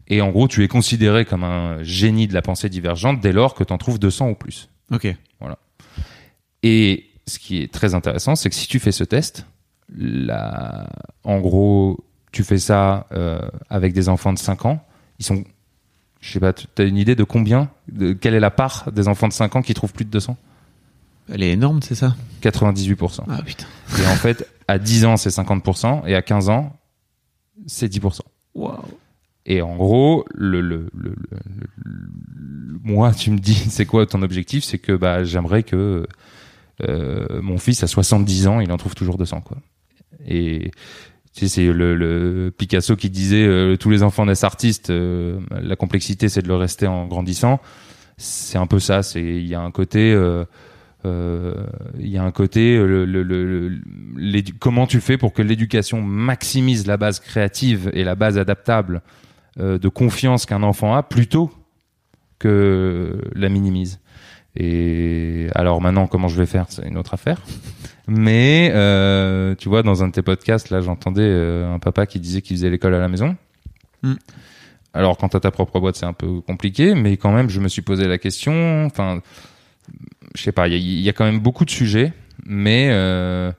Et 0.08 0.22
en 0.22 0.30
gros, 0.30 0.48
tu 0.48 0.64
es 0.64 0.68
considéré 0.68 1.24
comme 1.26 1.44
un 1.44 1.84
génie 1.84 2.28
de 2.28 2.34
la 2.34 2.42
pensée 2.42 2.68
divergente 2.70 3.20
dès 3.22 3.32
lors 3.32 3.54
que 3.54 3.64
tu 3.64 3.72
en 3.72 3.78
trouves 3.78 4.00
200 4.00 4.30
ou 4.30 4.36
plus. 4.36 4.70
Ok. 4.92 5.16
Et 6.64 7.10
ce 7.28 7.40
qui 7.40 7.62
est 7.62 7.72
très 7.72 7.94
intéressant, 7.94 8.36
c'est 8.36 8.50
que 8.50 8.56
si 8.56 8.68
tu 8.68 8.80
fais 8.80 8.92
ce 8.92 9.04
test, 9.04 9.46
la... 9.96 10.88
en 11.24 11.40
gros, 11.40 12.04
tu 12.32 12.44
fais 12.44 12.58
ça 12.58 13.08
euh, 13.12 13.42
avec 13.70 13.94
des 13.94 14.10
enfants 14.10 14.34
de 14.34 14.40
5 14.40 14.66
ans, 14.66 14.84
ils 15.20 15.26
sont, 15.26 15.44
je 16.22 16.32
sais 16.32 16.40
pas, 16.40 16.54
tu 16.54 16.68
as 16.78 16.84
une 16.84 16.98
idée 16.98 17.16
de 17.16 17.24
combien, 17.24 17.70
de 17.92 18.14
quelle 18.14 18.34
est 18.34 18.40
la 18.40 18.52
part 18.52 18.92
des 18.92 19.08
enfants 19.08 19.28
de 19.28 19.34
5 19.34 19.56
ans 19.56 19.62
qui 19.62 19.74
trouvent 19.74 19.94
plus 19.94 20.06
de 20.06 20.12
200 20.12 20.38
Elle 21.32 21.44
est 21.44 21.52
énorme, 21.52 21.82
c'est 21.82 21.96
ça? 21.96 22.16
98%. 22.42 23.24
Ah 23.30 23.42
putain. 23.44 23.66
Et 24.00 24.08
en 24.08 24.16
fait, 24.16 24.48
à 24.68 24.80
10 24.80 25.06
ans, 25.06 25.18
c'est 25.18 25.30
50%, 25.30 26.08
et 26.08 26.16
à 26.16 26.22
15 26.22 26.50
ans, 26.50 26.76
c'est 27.68 27.88
10%. 27.88 28.20
Waouh. 28.56 28.78
Et 29.46 29.62
en 29.62 29.76
gros, 29.76 30.26
moi, 32.84 33.14
tu 33.14 33.32
me 33.32 33.40
dis, 33.40 33.56
c'est 33.56 33.86
quoi 33.86 34.06
ton 34.06 34.22
objectif? 34.22 34.64
C'est 34.64 34.80
que 34.80 34.92
bah, 34.94 35.24
j'aimerais 35.24 35.64
que 35.64 36.06
euh, 36.88 37.42
mon 37.42 37.58
fils 37.58 37.84
à 37.84 37.88
70 37.88 38.48
ans, 38.48 38.60
il 38.60 38.72
en 38.72 38.78
trouve 38.78 38.96
toujours 38.96 39.18
200. 39.18 39.42
Quoi. 39.42 39.58
Et 40.28 40.72
c'est 41.34 41.66
le, 41.66 42.54
Picasso 42.58 42.96
qui 42.96 43.10
disait 43.10 43.46
euh, 43.46 43.76
tous 43.78 43.90
les 43.90 44.04
enfants 44.04 44.26
naissent 44.26 44.44
artistes. 44.44 44.90
euh, 44.90 45.40
la 45.52 45.76
complexité, 45.76 46.30
c'est 46.30 46.42
de 46.42 46.48
le 46.48 46.56
rester 46.56 46.88
en 46.88 47.08
grandissant. 47.08 47.60
C'est 48.18 48.58
un 48.58 48.68
peu 48.68 48.80
ça. 48.80 49.02
Il 49.16 49.48
y 49.48 49.56
a 49.56 49.62
un 49.62 49.72
côté. 49.72 50.12
il 51.06 52.08
y 52.08 52.18
a 52.18 52.24
un 52.24 52.32
côté 52.32 52.78
comment 54.60 54.88
tu 54.88 55.00
fais 55.00 55.18
pour 55.18 55.32
que 55.32 55.42
l'éducation 55.42 56.02
maximise 56.02 56.86
la 56.86 56.98
base 56.98 57.22
créative 57.22 57.90
et 57.94 58.04
la 58.04 58.16
base 58.16 58.38
adaptable 58.38 59.02
de 59.60 59.88
confiance 59.90 60.46
qu'un 60.46 60.64
enfant 60.64 60.96
a 60.96 61.04
plutôt 61.04 61.52
que 62.40 63.22
la 63.36 63.50
minimise. 63.50 64.00
Et 64.56 65.48
alors 65.56 65.82
maintenant, 65.82 66.08
comment 66.08 66.28
je 66.28 66.38
vais 66.38 66.46
faire, 66.46 66.66
c'est 66.70 66.88
une 66.88 66.98
autre 66.98 67.14
affaire. 67.14 67.40
Mais 68.08 68.72
euh, 68.74 69.54
tu 69.56 69.70
vois, 69.70 69.84
dans 69.84 70.04
un 70.04 70.08
de 70.08 70.12
tes 70.14 70.22
podcasts, 70.24 70.70
là, 70.70 70.82
j'entendais 70.82 71.22
euh, 71.22 71.72
un 71.74 71.80
papa 71.80 72.06
qui 72.08 72.20
disait 72.20 72.42
qu'il 72.42 72.58
faisait 72.58 72.70
l'école 72.70 72.96
à 72.96 73.00
la 73.00 73.08
maison. 73.08 73.38
Mm. 74.02 74.14
Alors, 74.94 75.18
quand 75.18 75.30
t'as 75.30 75.40
ta 75.40 75.52
propre 75.52 75.80
boîte, 75.80 75.96
c'est 75.98 76.08
un 76.08 76.14
peu 76.14 76.42
compliqué, 76.42 76.96
mais 76.96 77.16
quand 77.18 77.32
même, 77.32 77.50
je 77.50 77.60
me 77.60 77.68
suis 77.68 77.84
posé 77.84 78.08
la 78.08 78.18
question. 78.18 78.86
Enfin, 78.86 79.22
je 80.34 80.42
sais 80.42 80.52
pas, 80.52 80.68
il 80.68 80.72
y, 80.74 80.76
a- 80.76 80.80
il 80.80 81.02
y 81.02 81.10
a 81.10 81.14
quand 81.14 81.26
même 81.26 81.40
beaucoup 81.40 81.64
de 81.64 81.70
sujets, 81.70 82.12
mais 82.46 82.90
euh, 82.92 83.52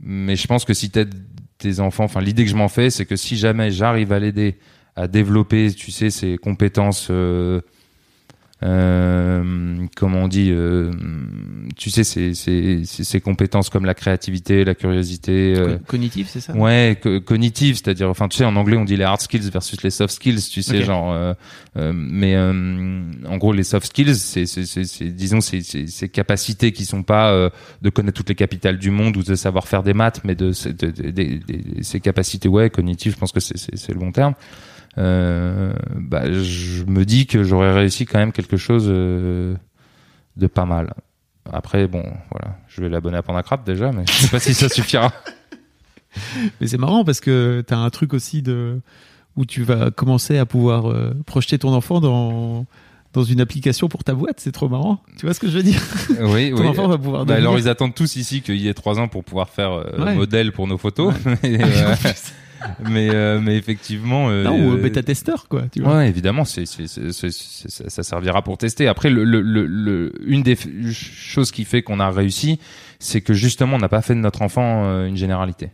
mais 0.00 0.36
je 0.36 0.46
pense 0.46 0.66
que 0.66 0.74
si 0.74 0.90
t'aides 0.90 1.14
tes 1.56 1.80
enfants, 1.80 2.04
enfin, 2.04 2.20
l'idée 2.20 2.44
que 2.44 2.50
je 2.50 2.56
m'en 2.56 2.68
fais, 2.68 2.90
c'est 2.90 3.06
que 3.06 3.16
si 3.16 3.36
jamais 3.38 3.70
j'arrive 3.70 4.12
à 4.12 4.18
l'aider 4.18 4.58
à 4.98 5.06
développer, 5.06 5.72
tu 5.72 5.90
sais, 5.92 6.10
ses 6.10 6.38
compétences. 6.38 7.08
Euh, 7.10 7.60
euh, 8.64 9.86
comment 9.94 10.24
on 10.24 10.28
dit, 10.28 10.48
euh, 10.50 10.90
tu 11.76 11.90
sais, 11.90 12.02
ces, 12.02 12.34
ces, 12.34 12.82
ces, 12.84 13.04
ces 13.04 13.20
compétences 13.20 13.70
comme 13.70 13.84
la 13.84 13.94
créativité, 13.94 14.64
la 14.64 14.74
curiosité, 14.74 15.54
euh, 15.56 15.76
Co- 15.76 15.84
Cognitif, 15.86 16.28
c'est 16.28 16.40
ça? 16.40 16.56
Ouais, 16.56 16.98
co- 17.00 17.20
cognitive, 17.20 17.76
c'est-à-dire, 17.76 18.08
enfin, 18.10 18.26
tu 18.26 18.36
sais, 18.38 18.44
en 18.44 18.56
anglais 18.56 18.76
on 18.76 18.84
dit 18.84 18.96
les 18.96 19.04
hard 19.04 19.20
skills 19.20 19.48
versus 19.50 19.80
les 19.84 19.90
soft 19.90 20.12
skills, 20.12 20.40
tu 20.50 20.62
sais, 20.62 20.82
genre, 20.82 21.12
euh, 21.12 21.34
mais 21.94 22.36
en 22.36 23.36
gros 23.36 23.52
les 23.52 23.62
soft 23.62 23.86
skills, 23.86 24.16
c'est, 24.16 24.44
disons, 25.14 25.40
ces 25.40 26.08
capacités 26.12 26.72
qui 26.72 26.84
sont 26.84 27.04
pas 27.04 27.50
de 27.80 27.90
connaître 27.90 28.16
toutes 28.16 28.28
les 28.30 28.34
capitales 28.34 28.78
du 28.78 28.90
monde 28.90 29.16
ou 29.16 29.22
de 29.22 29.36
savoir 29.36 29.68
faire 29.68 29.84
des 29.84 29.94
maths, 29.94 30.22
mais 30.24 30.34
de, 30.34 30.50
de, 30.50 30.72
de- 30.72 30.90
de- 30.90 31.10
de- 31.12 31.22
de- 31.76 31.82
ces 31.82 32.00
capacités, 32.00 32.48
ouais, 32.48 32.70
cognitives, 32.70 33.12
je 33.12 33.18
pense 33.18 33.30
que 33.30 33.38
c'est 33.38 33.88
le 33.92 34.00
bon 34.00 34.10
terme. 34.10 34.34
Euh, 34.96 35.72
bah, 35.94 36.30
je 36.32 36.84
me 36.84 37.04
dis 37.04 37.26
que 37.26 37.44
j'aurais 37.44 37.72
réussi 37.72 38.06
quand 38.06 38.18
même 38.18 38.32
quelque 38.32 38.56
chose 38.56 38.86
euh, 38.88 39.54
de 40.36 40.46
pas 40.46 40.64
mal. 40.64 40.94
Après, 41.52 41.86
bon, 41.86 42.02
voilà, 42.30 42.56
je 42.68 42.80
vais 42.80 42.88
l'abonner 42.88 43.16
à 43.18 43.22
Pandacrap 43.22 43.64
déjà, 43.64 43.92
mais 43.92 44.04
je 44.06 44.12
sais 44.12 44.28
pas 44.28 44.40
si 44.40 44.54
ça 44.54 44.68
suffira. 44.74 45.12
Mais 46.60 46.66
c'est 46.66 46.78
marrant 46.78 47.04
parce 47.04 47.20
que 47.20 47.62
t'as 47.66 47.76
un 47.78 47.90
truc 47.90 48.12
aussi 48.14 48.42
de 48.42 48.80
où 49.36 49.44
tu 49.46 49.62
vas 49.62 49.90
commencer 49.90 50.36
à 50.38 50.46
pouvoir 50.46 50.90
euh, 50.90 51.14
projeter 51.26 51.58
ton 51.58 51.72
enfant 51.72 52.00
dans 52.00 52.66
dans 53.14 53.22
une 53.22 53.40
application 53.40 53.88
pour 53.88 54.04
ta 54.04 54.12
boîte. 54.14 54.38
C'est 54.40 54.52
trop 54.52 54.68
marrant. 54.68 55.00
Tu 55.18 55.24
vois 55.24 55.32
ce 55.34 55.40
que 55.40 55.48
je 55.48 55.56
veux 55.56 55.62
dire? 55.62 55.80
Oui, 56.20 56.50
Ton 56.54 56.60
oui. 56.62 56.68
enfant 56.68 56.88
va 56.88 56.98
pouvoir. 56.98 57.24
Bah, 57.24 57.36
alors 57.36 57.58
ils 57.58 57.68
attendent 57.68 57.94
tous 57.94 58.16
ici 58.16 58.42
qu'il 58.42 58.56
y 58.56 58.68
ait 58.68 58.74
trois 58.74 58.98
ans 58.98 59.08
pour 59.08 59.24
pouvoir 59.24 59.48
faire 59.48 59.72
euh, 59.72 60.04
Ouais. 60.04 60.14
modèle 60.14 60.52
pour 60.52 60.66
nos 60.66 60.76
photos. 60.76 61.14
mais, 61.42 61.58
euh, 61.62 61.94
mais, 62.90 63.08
euh, 63.10 63.40
mais 63.40 63.56
effectivement. 63.56 64.28
euh, 64.30 64.44
non, 64.44 64.68
ou 64.68 64.72
euh, 64.72 64.76
bêta 64.82 65.02
testeur 65.02 65.48
quoi. 65.48 65.64
Tu 65.72 65.80
vois. 65.82 65.96
Ouais, 65.98 66.08
évidemment, 66.08 66.44
c'est, 66.44 66.66
ça- 66.66 68.02
servira 68.02 68.42
pour 68.42 68.58
tester. 68.58 68.88
Après, 68.88 69.10
le, 69.10 69.24
le, 69.24 69.40
le, 69.40 69.66
le- 69.66 70.12
une 70.26 70.42
des 70.42 70.56
choses 70.92 71.50
qui 71.50 71.64
fait 71.64 71.82
qu'on 71.82 72.00
a 72.00 72.10
réussi, 72.10 72.58
c'est 72.98 73.20
que 73.20 73.34
justement, 73.34 73.76
on 73.76 73.78
n'a 73.78 73.88
pas 73.88 74.02
fait 74.02 74.14
de 74.14 74.20
notre 74.20 74.42
enfant 74.42 74.84
euh, 74.84 75.06
une 75.06 75.16
généralité. 75.16 75.70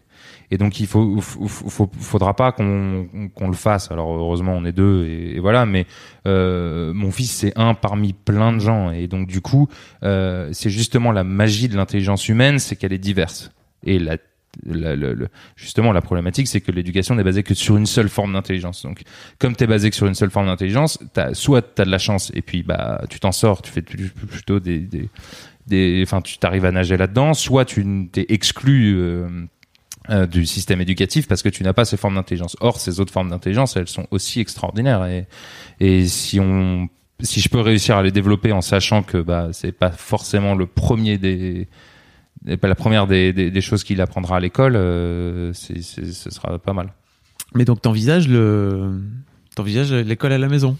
Et 0.50 0.58
donc, 0.58 0.78
il 0.78 0.86
faut, 0.86 1.20
faut, 1.20 1.90
faudra 1.98 2.34
pas 2.36 2.52
qu'on, 2.52 3.08
qu'on 3.34 3.48
le 3.48 3.54
fasse. 3.54 3.90
Alors, 3.90 4.14
heureusement, 4.14 4.52
on 4.54 4.64
est 4.64 4.72
deux 4.72 5.04
et, 5.06 5.36
et 5.36 5.40
voilà. 5.40 5.64
Mais 5.64 5.86
euh, 6.26 6.92
mon 6.92 7.10
fils, 7.10 7.30
c'est 7.32 7.52
un 7.56 7.74
parmi 7.74 8.12
plein 8.12 8.52
de 8.52 8.58
gens. 8.58 8.90
Et 8.90 9.06
donc, 9.08 9.26
du 9.26 9.40
coup, 9.40 9.68
euh, 10.02 10.50
c'est 10.52 10.70
justement 10.70 11.12
la 11.12 11.24
magie 11.24 11.68
de 11.68 11.76
l'intelligence 11.76 12.28
humaine, 12.28 12.58
c'est 12.58 12.76
qu'elle 12.76 12.92
est 12.92 12.98
diverse. 12.98 13.50
Et 13.84 13.98
la 13.98 14.18
justement, 15.56 15.92
la 15.92 16.00
problématique, 16.00 16.48
c'est 16.48 16.60
que 16.60 16.72
l'éducation 16.72 17.14
n'est 17.14 17.24
basée 17.24 17.42
que 17.42 17.54
sur 17.54 17.76
une 17.76 17.86
seule 17.86 18.08
forme 18.08 18.32
d'intelligence. 18.32 18.82
Donc, 18.82 19.02
comme 19.38 19.56
t'es 19.56 19.66
basé 19.66 19.90
que 19.90 19.96
sur 19.96 20.06
une 20.06 20.14
seule 20.14 20.30
forme 20.30 20.46
d'intelligence, 20.46 20.98
t'as, 21.12 21.34
soit 21.34 21.62
t'as 21.62 21.84
de 21.84 21.90
la 21.90 21.98
chance 21.98 22.30
et 22.34 22.42
puis 22.42 22.62
bah 22.62 23.02
tu 23.10 23.20
t'en 23.20 23.32
sors, 23.32 23.62
tu 23.62 23.70
fais 23.70 23.82
plutôt 23.82 24.60
des, 24.60 24.88
des, 25.66 26.02
enfin 26.02 26.20
tu 26.20 26.38
t'arrives 26.38 26.64
à 26.64 26.72
nager 26.72 26.96
là-dedans, 26.96 27.34
soit 27.34 27.64
tu 27.64 28.08
t'es 28.12 28.26
exclu 28.28 28.96
euh, 28.96 29.46
euh, 30.10 30.26
du 30.26 30.46
système 30.46 30.80
éducatif 30.80 31.26
parce 31.26 31.42
que 31.42 31.48
tu 31.48 31.62
n'as 31.62 31.72
pas 31.72 31.84
ces 31.84 31.96
formes 31.96 32.14
d'intelligence. 32.14 32.56
Or, 32.60 32.80
ces 32.80 33.00
autres 33.00 33.12
formes 33.12 33.30
d'intelligence, 33.30 33.76
elles 33.76 33.88
sont 33.88 34.06
aussi 34.10 34.40
extraordinaires 34.40 35.04
et 35.06 35.26
et 35.80 36.06
si 36.06 36.40
on 36.40 36.88
si 37.20 37.40
je 37.40 37.48
peux 37.48 37.60
réussir 37.60 37.96
à 37.96 38.02
les 38.02 38.10
développer 38.10 38.52
en 38.52 38.60
sachant 38.60 39.02
que 39.02 39.18
bah 39.18 39.48
c'est 39.52 39.72
pas 39.72 39.90
forcément 39.90 40.54
le 40.54 40.66
premier 40.66 41.16
des 41.16 41.68
la 42.44 42.74
première 42.74 43.06
des, 43.06 43.32
des, 43.32 43.50
des 43.50 43.60
choses 43.60 43.84
qu'il 43.84 44.00
apprendra 44.00 44.36
à 44.36 44.40
l'école, 44.40 44.76
euh, 44.76 45.52
c'est, 45.52 45.82
c'est, 45.82 46.06
ce 46.12 46.30
sera 46.30 46.58
pas 46.58 46.72
mal. 46.72 46.92
Mais 47.54 47.64
donc 47.64 47.80
t'envisages 47.82 48.28
le 48.28 49.00
t'envisages 49.54 49.92
l'école 49.92 50.32
à 50.32 50.38
la 50.38 50.48
maison? 50.48 50.76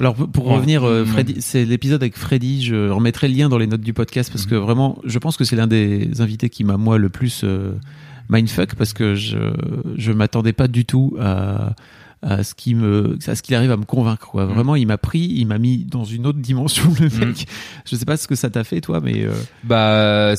Alors 0.00 0.14
pour- 0.14 0.46
Ouais. 0.46 0.54
revenir, 0.54 0.84
euh, 0.84 1.02
Mm. 1.02 1.06
Freddy, 1.06 1.36
c'est 1.42 1.64
l'épisode 1.64 2.02
avec 2.02 2.16
Freddy. 2.16 2.62
Je 2.64 2.88
remettrai 2.88 3.28
le 3.28 3.34
lien 3.34 3.48
dans 3.48 3.58
les 3.58 3.66
notes 3.66 3.80
du 3.80 3.92
podcast 3.92 4.30
parce 4.32 4.46
que 4.46 4.54
vraiment, 4.54 4.98
je 5.04 5.18
pense 5.18 5.36
que 5.36 5.44
c'est 5.44 5.56
l'un 5.56 5.66
des 5.66 6.20
invités 6.20 6.48
qui 6.50 6.62
m'a 6.64 6.76
moi 6.76 6.98
le 6.98 7.08
plus 7.08 7.42
euh, 7.44 7.72
mindfuck 8.28 8.74
parce 8.76 8.92
que 8.92 9.14
je 9.16 9.38
je 9.96 10.12
m'attendais 10.12 10.52
pas 10.52 10.68
du 10.68 10.84
tout 10.84 11.16
à 11.20 11.74
à 12.22 12.42
ce 12.42 12.54
qui 12.54 12.74
me 12.74 13.16
à 13.26 13.34
ce 13.36 13.42
qu'il 13.42 13.54
arrive 13.54 13.70
à 13.70 13.76
me 13.76 13.84
convaincre 13.84 14.26
quoi. 14.28 14.44
Vraiment, 14.44 14.74
il 14.76 14.86
m'a 14.86 14.98
pris, 14.98 15.20
il 15.20 15.46
m'a 15.46 15.58
mis 15.58 15.84
dans 15.84 16.04
une 16.04 16.26
autre 16.26 16.38
dimension 16.40 16.82
le 17.00 17.06
Mm. 17.08 17.28
mec. 17.28 17.46
Je 17.84 17.94
sais 17.96 18.04
pas 18.04 18.16
ce 18.16 18.26
que 18.26 18.34
ça 18.34 18.50
t'a 18.50 18.64
fait 18.64 18.80
toi, 18.80 19.00
mais 19.02 19.24
euh, 19.24 19.32
Bah, 19.64 20.34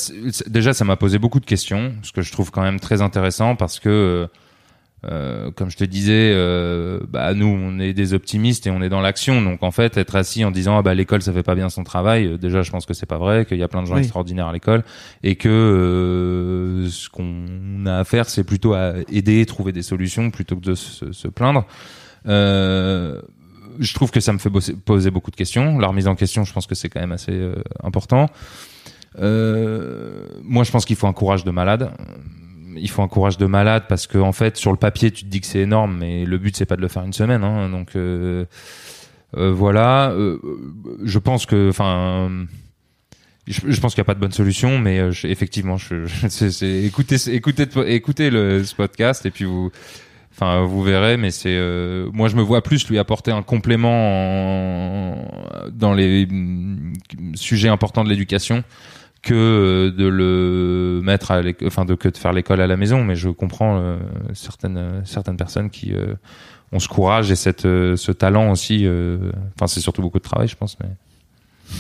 déjà, 0.47 0.73
ça 0.73 0.83
m'a 0.85 0.95
posé 0.97 1.19
beaucoup 1.19 1.39
de 1.39 1.45
questions, 1.45 1.93
ce 2.03 2.11
que 2.11 2.21
je 2.21 2.31
trouve 2.31 2.51
quand 2.51 2.61
même 2.63 2.79
très 2.79 3.01
intéressant 3.01 3.55
parce 3.55 3.79
que, 3.79 4.27
euh, 5.05 5.49
comme 5.51 5.69
je 5.69 5.77
te 5.77 5.83
disais, 5.85 6.33
euh, 6.35 6.99
bah 7.09 7.33
nous, 7.33 7.45
on 7.47 7.79
est 7.79 7.93
des 7.93 8.13
optimistes 8.13 8.67
et 8.67 8.71
on 8.71 8.81
est 8.81 8.89
dans 8.89 8.99
l'action. 8.99 9.41
Donc 9.41 9.63
en 9.63 9.71
fait, 9.71 9.95
être 9.97 10.15
assis 10.15 10.43
en 10.43 10.51
disant 10.51 10.77
ah 10.77 10.81
bah 10.81 10.93
l'école 10.93 11.21
ça 11.21 11.31
fait 11.31 11.43
pas 11.43 11.55
bien 11.55 11.69
son 11.69 11.83
travail, 11.85 12.25
euh, 12.25 12.37
déjà 12.37 12.61
je 12.63 12.71
pense 12.71 12.85
que 12.85 12.93
c'est 12.93 13.05
pas 13.05 13.17
vrai, 13.17 13.45
qu'il 13.45 13.57
y 13.57 13.63
a 13.63 13.67
plein 13.69 13.81
de 13.81 13.87
gens 13.87 13.95
Oui. 13.95 14.01
extraordinaires 14.01 14.47
à 14.47 14.53
l'école 14.53 14.83
et 15.23 15.35
que 15.35 15.47
euh, 15.47 16.89
ce 16.89 17.07
qu'on 17.09 17.85
a 17.85 17.99
à 17.99 18.03
faire, 18.03 18.29
c'est 18.29 18.43
plutôt 18.43 18.73
à 18.73 18.93
aider, 19.09 19.45
trouver 19.45 19.71
des 19.71 19.83
solutions 19.83 20.31
plutôt 20.31 20.55
que 20.57 20.65
de 20.65 20.75
se, 20.75 21.11
se 21.13 21.27
plaindre. 21.29 21.65
Euh, 22.27 23.21
je 23.79 23.93
trouve 23.93 24.11
que 24.11 24.19
ça 24.19 24.33
me 24.33 24.39
fait 24.39 24.49
bosser- 24.49 24.75
poser 24.75 25.09
beaucoup 25.11 25.31
de 25.31 25.37
questions. 25.37 25.79
La 25.79 25.87
remise 25.87 26.07
en 26.07 26.15
question, 26.15 26.43
je 26.43 26.51
pense 26.51 26.67
que 26.67 26.75
c'est 26.75 26.89
quand 26.89 26.99
même 26.99 27.13
assez 27.13 27.31
euh, 27.31 27.55
important. 27.81 28.27
Euh, 29.19 30.25
moi, 30.43 30.63
je 30.63 30.71
pense 30.71 30.85
qu'il 30.85 30.95
faut 30.95 31.07
un 31.07 31.13
courage 31.13 31.43
de 31.43 31.51
malade. 31.51 31.91
Il 32.75 32.89
faut 32.89 33.01
un 33.01 33.07
courage 33.07 33.37
de 33.37 33.45
malade 33.45 33.83
parce 33.89 34.07
que 34.07 34.17
en 34.17 34.31
fait, 34.31 34.57
sur 34.57 34.71
le 34.71 34.77
papier, 34.77 35.11
tu 35.11 35.23
te 35.25 35.29
dis 35.29 35.41
que 35.41 35.47
c'est 35.47 35.59
énorme, 35.59 35.97
mais 35.97 36.25
le 36.25 36.37
but 36.37 36.55
c'est 36.55 36.65
pas 36.65 36.75
de 36.75 36.81
le 36.81 36.87
faire 36.87 37.03
une 37.03 37.13
semaine. 37.13 37.43
Hein, 37.43 37.69
donc 37.69 37.95
euh, 37.95 38.45
euh, 39.37 39.51
voilà. 39.51 40.11
Euh, 40.11 40.37
je 41.03 41.19
pense 41.19 41.45
que, 41.45 41.69
enfin. 41.69 42.29
Je, 43.47 43.79
pense 43.79 43.95
qu'il 43.95 44.01
n'y 44.01 44.05
a 44.05 44.05
pas 44.05 44.13
de 44.13 44.19
bonne 44.19 44.31
solution, 44.31 44.77
mais 44.77 44.99
euh, 44.99 45.11
effectivement, 45.23 45.75
je, 45.75 46.05
c'est, 46.29 46.83
écoutez, 46.85 47.15
écoutez, 47.33 47.65
écoutez 47.87 48.29
le, 48.29 48.63
ce 48.63 48.75
podcast 48.75 49.25
et 49.25 49.31
puis 49.31 49.45
vous, 49.45 49.71
enfin, 50.31 50.65
vous 50.65 50.83
verrez. 50.83 51.17
Mais 51.17 51.31
c'est, 51.31 51.57
euh, 51.57 52.11
moi, 52.13 52.27
je 52.27 52.35
me 52.35 52.43
vois 52.43 52.61
plus 52.61 52.87
lui 52.89 52.99
apporter 52.99 53.31
un 53.31 53.41
complément 53.41 55.13
en- 55.13 55.25
dans 55.71 55.95
les 55.95 56.27
mm, 56.27 56.93
sujets 57.33 57.69
importants 57.69 58.03
de 58.03 58.09
l'éducation 58.09 58.63
que 59.21 59.33
euh, 59.33 59.91
de 59.91 60.05
le 60.05 61.01
mettre 61.03 61.31
à 61.31 61.41
enfin 61.65 61.85
de 61.85 61.95
que 61.95 62.09
de 62.09 62.17
faire 62.17 62.33
l'école 62.33 62.61
à 62.61 62.67
la 62.67 62.77
maison 62.77 63.03
mais 63.03 63.15
je 63.15 63.29
comprends 63.29 63.79
euh, 63.79 63.97
certaines 64.33 65.01
certaines 65.05 65.37
personnes 65.37 65.69
qui 65.69 65.93
euh, 65.93 66.15
ont 66.71 66.79
ce 66.79 66.87
courage 66.87 67.31
et 67.31 67.35
cette 67.35 67.63
ce 67.63 68.11
talent 68.11 68.51
aussi 68.51 68.87
enfin 69.55 69.67
c'est 69.67 69.81
surtout 69.81 70.01
beaucoup 70.01 70.19
de 70.19 70.23
travail 70.23 70.47
je 70.47 70.55
pense 70.55 70.77
mais 70.79 70.89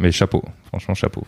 mais 0.00 0.12
chapeau 0.12 0.42
franchement 0.68 0.94
chapeau 0.94 1.26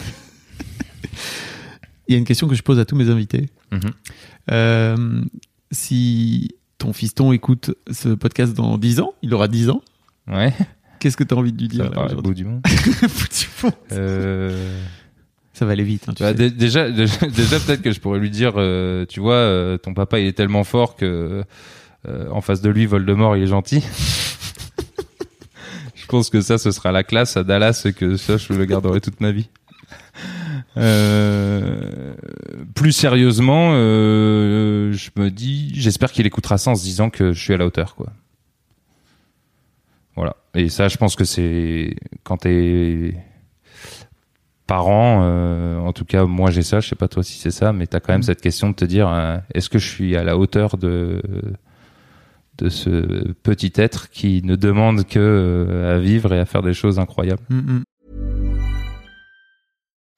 il 2.08 2.12
y 2.12 2.14
a 2.14 2.18
une 2.18 2.24
question 2.24 2.48
que 2.48 2.54
je 2.54 2.62
pose 2.62 2.78
à 2.78 2.84
tous 2.84 2.96
mes 2.96 3.08
invités. 3.08 3.48
Mhm. 3.70 3.80
Euh, 4.50 5.22
si 5.70 6.56
ton 6.78 6.92
fiston 6.92 7.32
écoute 7.32 7.74
ce 7.90 8.10
podcast 8.10 8.54
dans 8.54 8.76
10 8.76 9.00
ans, 9.00 9.14
il 9.22 9.32
aura 9.34 9.48
10 9.48 9.70
ans, 9.70 9.82
ouais 10.28 10.52
qu'est-ce 11.02 11.16
que 11.16 11.24
tu 11.24 11.34
as 11.34 11.36
envie 11.36 11.52
de 11.52 11.60
lui 11.60 11.68
dire 11.68 11.90
là, 11.90 12.06
bout 12.14 12.34
du 12.40 12.44
monde 12.44 12.62
euh... 13.92 14.78
Ça 15.52 15.66
va 15.66 15.72
aller 15.72 15.84
vite. 15.84 16.04
hein, 16.08 16.14
tu 16.16 16.22
Bah, 16.22 16.34
sais. 16.34 16.50
déjà, 16.50 16.90
déjà, 16.90 17.26
déjà, 17.26 17.60
peut-être 17.60 17.82
que 17.82 17.92
je 17.92 18.00
pourrais 18.00 18.18
lui 18.20 18.30
dire, 18.30 18.54
euh, 18.56 19.04
tu 19.06 19.20
vois, 19.20 19.34
euh, 19.34 19.76
ton 19.78 19.92
papa 19.94 20.18
il 20.18 20.26
est 20.26 20.32
tellement 20.32 20.64
fort 20.64 20.96
que 20.96 21.44
euh, 22.08 22.28
en 22.30 22.40
face 22.40 22.62
de 22.62 22.70
lui, 22.70 22.86
Voldemort 22.86 23.36
il 23.36 23.42
est 23.42 23.46
gentil. 23.48 23.84
je 25.94 26.06
pense 26.06 26.30
que 26.30 26.40
ça, 26.40 26.56
ce 26.58 26.70
sera 26.70 26.90
la 26.92 27.02
classe 27.04 27.36
à 27.36 27.44
Dallas 27.44 27.82
et 27.84 27.92
que 27.92 28.16
ça, 28.16 28.36
je 28.38 28.52
le 28.54 28.64
garderai 28.64 29.00
toute 29.00 29.20
ma 29.20 29.30
vie. 29.32 29.48
Euh, 30.76 32.14
plus 32.74 32.92
sérieusement, 32.92 33.72
euh, 33.74 34.92
je 34.92 35.10
me 35.16 35.30
dis, 35.30 35.72
j'espère 35.74 36.12
qu'il 36.12 36.26
écoutera 36.26 36.58
ça 36.58 36.70
en 36.70 36.74
se 36.74 36.82
disant 36.82 37.10
que 37.10 37.32
je 37.32 37.40
suis 37.40 37.52
à 37.52 37.56
la 37.56 37.66
hauteur, 37.66 37.94
quoi. 37.94 38.08
Et 40.54 40.68
ça, 40.68 40.88
je 40.88 40.96
pense 40.98 41.16
que 41.16 41.24
c'est 41.24 41.96
quand 42.24 42.38
t'es 42.38 43.14
parent, 44.66 45.20
euh, 45.24 45.78
en 45.78 45.92
tout 45.92 46.04
cas, 46.04 46.24
moi 46.24 46.50
j'ai 46.50 46.62
ça. 46.62 46.80
Je 46.80 46.88
sais 46.88 46.96
pas 46.96 47.08
toi 47.08 47.22
si 47.22 47.38
c'est 47.38 47.50
ça, 47.50 47.72
mais 47.72 47.86
t'as 47.86 48.00
quand 48.00 48.12
même 48.12 48.20
Mm. 48.20 48.24
cette 48.24 48.40
question 48.40 48.70
de 48.70 48.74
te 48.74 48.84
dire, 48.84 49.08
euh, 49.08 49.38
est-ce 49.54 49.68
que 49.70 49.78
je 49.78 49.88
suis 49.88 50.16
à 50.16 50.24
la 50.24 50.36
hauteur 50.38 50.76
de 50.76 51.22
de 52.58 52.68
ce 52.68 53.32
petit 53.42 53.72
être 53.76 54.10
qui 54.10 54.42
ne 54.44 54.56
demande 54.56 55.04
que 55.04 55.18
euh, 55.18 55.96
à 55.96 55.98
vivre 55.98 56.34
et 56.34 56.38
à 56.38 56.44
faire 56.44 56.62
des 56.62 56.74
choses 56.74 56.98
incroyables? 56.98 57.42
Mm, 57.48 57.56
mm. 57.58 57.82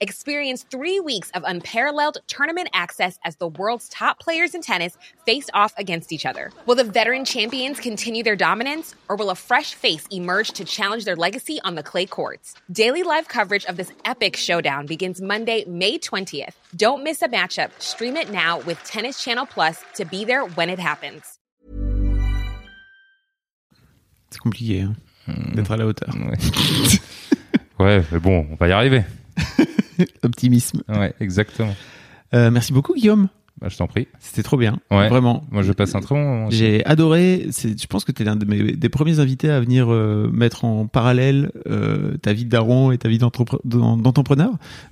Experience 0.00 0.64
three 0.70 1.00
weeks 1.00 1.28
of 1.32 1.42
unparalleled 1.44 2.18
tournament 2.28 2.68
access 2.72 3.18
as 3.24 3.34
the 3.36 3.48
world's 3.48 3.88
top 3.88 4.20
players 4.20 4.54
in 4.54 4.62
tennis 4.62 4.96
face 5.26 5.50
off 5.52 5.74
against 5.76 6.12
each 6.12 6.24
other. 6.24 6.52
Will 6.66 6.76
the 6.76 6.84
veteran 6.84 7.24
champions 7.24 7.80
continue 7.80 8.22
their 8.22 8.36
dominance, 8.36 8.94
or 9.08 9.16
will 9.16 9.30
a 9.30 9.34
fresh 9.34 9.74
face 9.74 10.06
emerge 10.12 10.52
to 10.52 10.64
challenge 10.64 11.04
their 11.04 11.16
legacy 11.16 11.58
on 11.64 11.74
the 11.74 11.82
clay 11.82 12.06
courts? 12.06 12.54
Daily 12.70 13.02
live 13.02 13.26
coverage 13.26 13.64
of 13.64 13.76
this 13.76 13.90
epic 14.04 14.36
showdown 14.36 14.86
begins 14.86 15.20
Monday, 15.20 15.64
May 15.66 15.98
20th. 15.98 16.54
Don't 16.76 17.02
miss 17.02 17.20
a 17.20 17.28
matchup. 17.28 17.70
Stream 17.80 18.16
it 18.16 18.30
now 18.30 18.60
with 18.60 18.80
Tennis 18.84 19.20
Channel 19.20 19.46
Plus 19.46 19.82
to 19.94 20.04
be 20.04 20.24
there 20.24 20.44
when 20.44 20.70
it 20.70 20.78
happens. 20.78 21.40
C'est 24.30 24.40
compliqué 24.40 24.82
hein, 24.82 24.94
hmm. 25.26 25.56
d'être 25.56 25.72
à 25.72 25.76
la 25.76 25.86
hauteur. 25.86 26.14
Ouais. 26.14 26.38
ouais, 27.84 28.04
mais 28.12 28.20
bon, 28.20 28.46
on 28.52 28.54
va 28.54 28.68
y 28.68 28.72
arriver. 28.72 29.02
Optimisme. 30.22 30.82
Ouais, 30.88 31.14
exactement. 31.20 31.74
Euh, 32.34 32.50
merci 32.50 32.72
beaucoup 32.72 32.94
Guillaume. 32.94 33.28
Bah, 33.60 33.68
je 33.68 33.76
t'en 33.76 33.86
prie. 33.88 34.06
C'était 34.20 34.42
trop 34.44 34.56
bien. 34.56 34.78
Ouais. 34.90 35.08
Vraiment. 35.08 35.44
Moi, 35.50 35.62
je 35.62 35.72
passe 35.72 35.94
un 35.94 36.00
très 36.00 36.14
bon. 36.14 36.48
J'ai 36.50 36.84
adoré. 36.86 37.46
Je 37.50 37.86
pense 37.86 38.04
que 38.04 38.12
tu 38.12 38.22
es 38.22 38.24
l'un 38.24 38.36
de 38.36 38.44
mes, 38.44 38.72
des 38.76 38.88
premiers 38.88 39.18
invités 39.20 39.50
à 39.50 39.60
venir 39.60 39.86
euh, 39.92 40.30
mettre 40.32 40.64
en 40.64 40.86
parallèle 40.86 41.50
euh, 41.68 42.16
ta 42.18 42.32
vie 42.32 42.44
de 42.44 42.50
daron 42.50 42.92
et 42.92 42.98
ta 42.98 43.08
vie 43.08 43.18
d'entrepre- 43.18 43.60
d'en- 43.64 43.96
d'entrepreneur. 43.96 44.50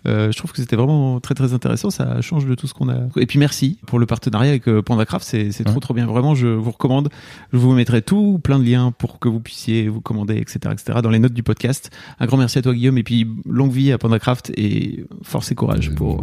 Euh, 0.08 0.32
je 0.32 0.36
trouve 0.38 0.50
que 0.52 0.58
c'était 0.60 0.76
vraiment 0.76 1.20
très 1.20 1.34
très 1.34 1.52
intéressant. 1.54 1.90
Ça 1.90 2.20
change 2.22 2.46
de 2.46 2.54
tout 2.56 2.66
ce 2.66 2.74
qu'on 2.74 2.88
a. 2.88 2.96
Et 3.16 3.26
puis 3.26 3.38
merci 3.38 3.78
pour 3.86 3.98
le 3.98 4.06
partenariat 4.06 4.50
avec 4.50 4.64
PandaCraft. 4.64 5.24
C'est, 5.26 5.52
c'est 5.52 5.64
trop 5.64 5.74
Ouais. 5.74 5.80
trop 5.80 5.94
bien. 5.94 6.06
Vraiment, 6.06 6.34
je 6.34 6.48
vous 6.48 6.70
recommande. 6.72 7.08
Je 7.52 7.58
vous 7.58 7.72
mettrai 7.72 8.02
tout 8.02 8.40
plein 8.42 8.58
de 8.58 8.64
liens 8.64 8.92
pour 8.98 9.18
que 9.20 9.28
vous 9.28 9.40
puissiez 9.40 9.88
vous 9.88 10.00
commander, 10.00 10.36
etc., 10.38 10.58
etc. 10.72 10.98
Dans 11.02 11.10
les 11.10 11.18
notes 11.20 11.34
du 11.34 11.42
podcast. 11.42 11.90
Un 12.18 12.26
grand 12.26 12.36
merci 12.36 12.58
à 12.58 12.62
toi 12.62 12.74
Guillaume 12.74 12.98
et 12.98 13.02
puis 13.04 13.28
longue 13.48 13.70
vie 13.72 13.92
à 13.92 13.98
PandaCraft 13.98 14.50
et 14.56 15.04
force 15.22 15.52
et 15.52 15.54
courage 15.54 15.94
pour 15.94 16.20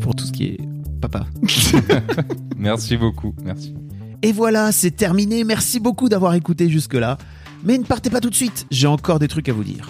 pour 0.00 0.14
tout 0.14 0.24
ce 0.24 0.32
qui 0.32 0.44
est 0.44 0.58
papa. 1.00 1.26
Merci 2.56 2.96
beaucoup. 2.96 3.34
Merci. 3.44 3.74
Et 4.22 4.32
voilà, 4.32 4.72
c'est 4.72 4.90
terminé. 4.90 5.44
Merci 5.44 5.80
beaucoup 5.80 6.08
d'avoir 6.08 6.34
écouté 6.34 6.68
jusque-là. 6.68 7.18
Mais 7.64 7.78
ne 7.78 7.84
partez 7.84 8.10
pas 8.10 8.20
tout 8.20 8.30
de 8.30 8.34
suite, 8.34 8.66
j'ai 8.70 8.86
encore 8.86 9.18
des 9.18 9.28
trucs 9.28 9.48
à 9.48 9.52
vous 9.52 9.64
dire. 9.64 9.88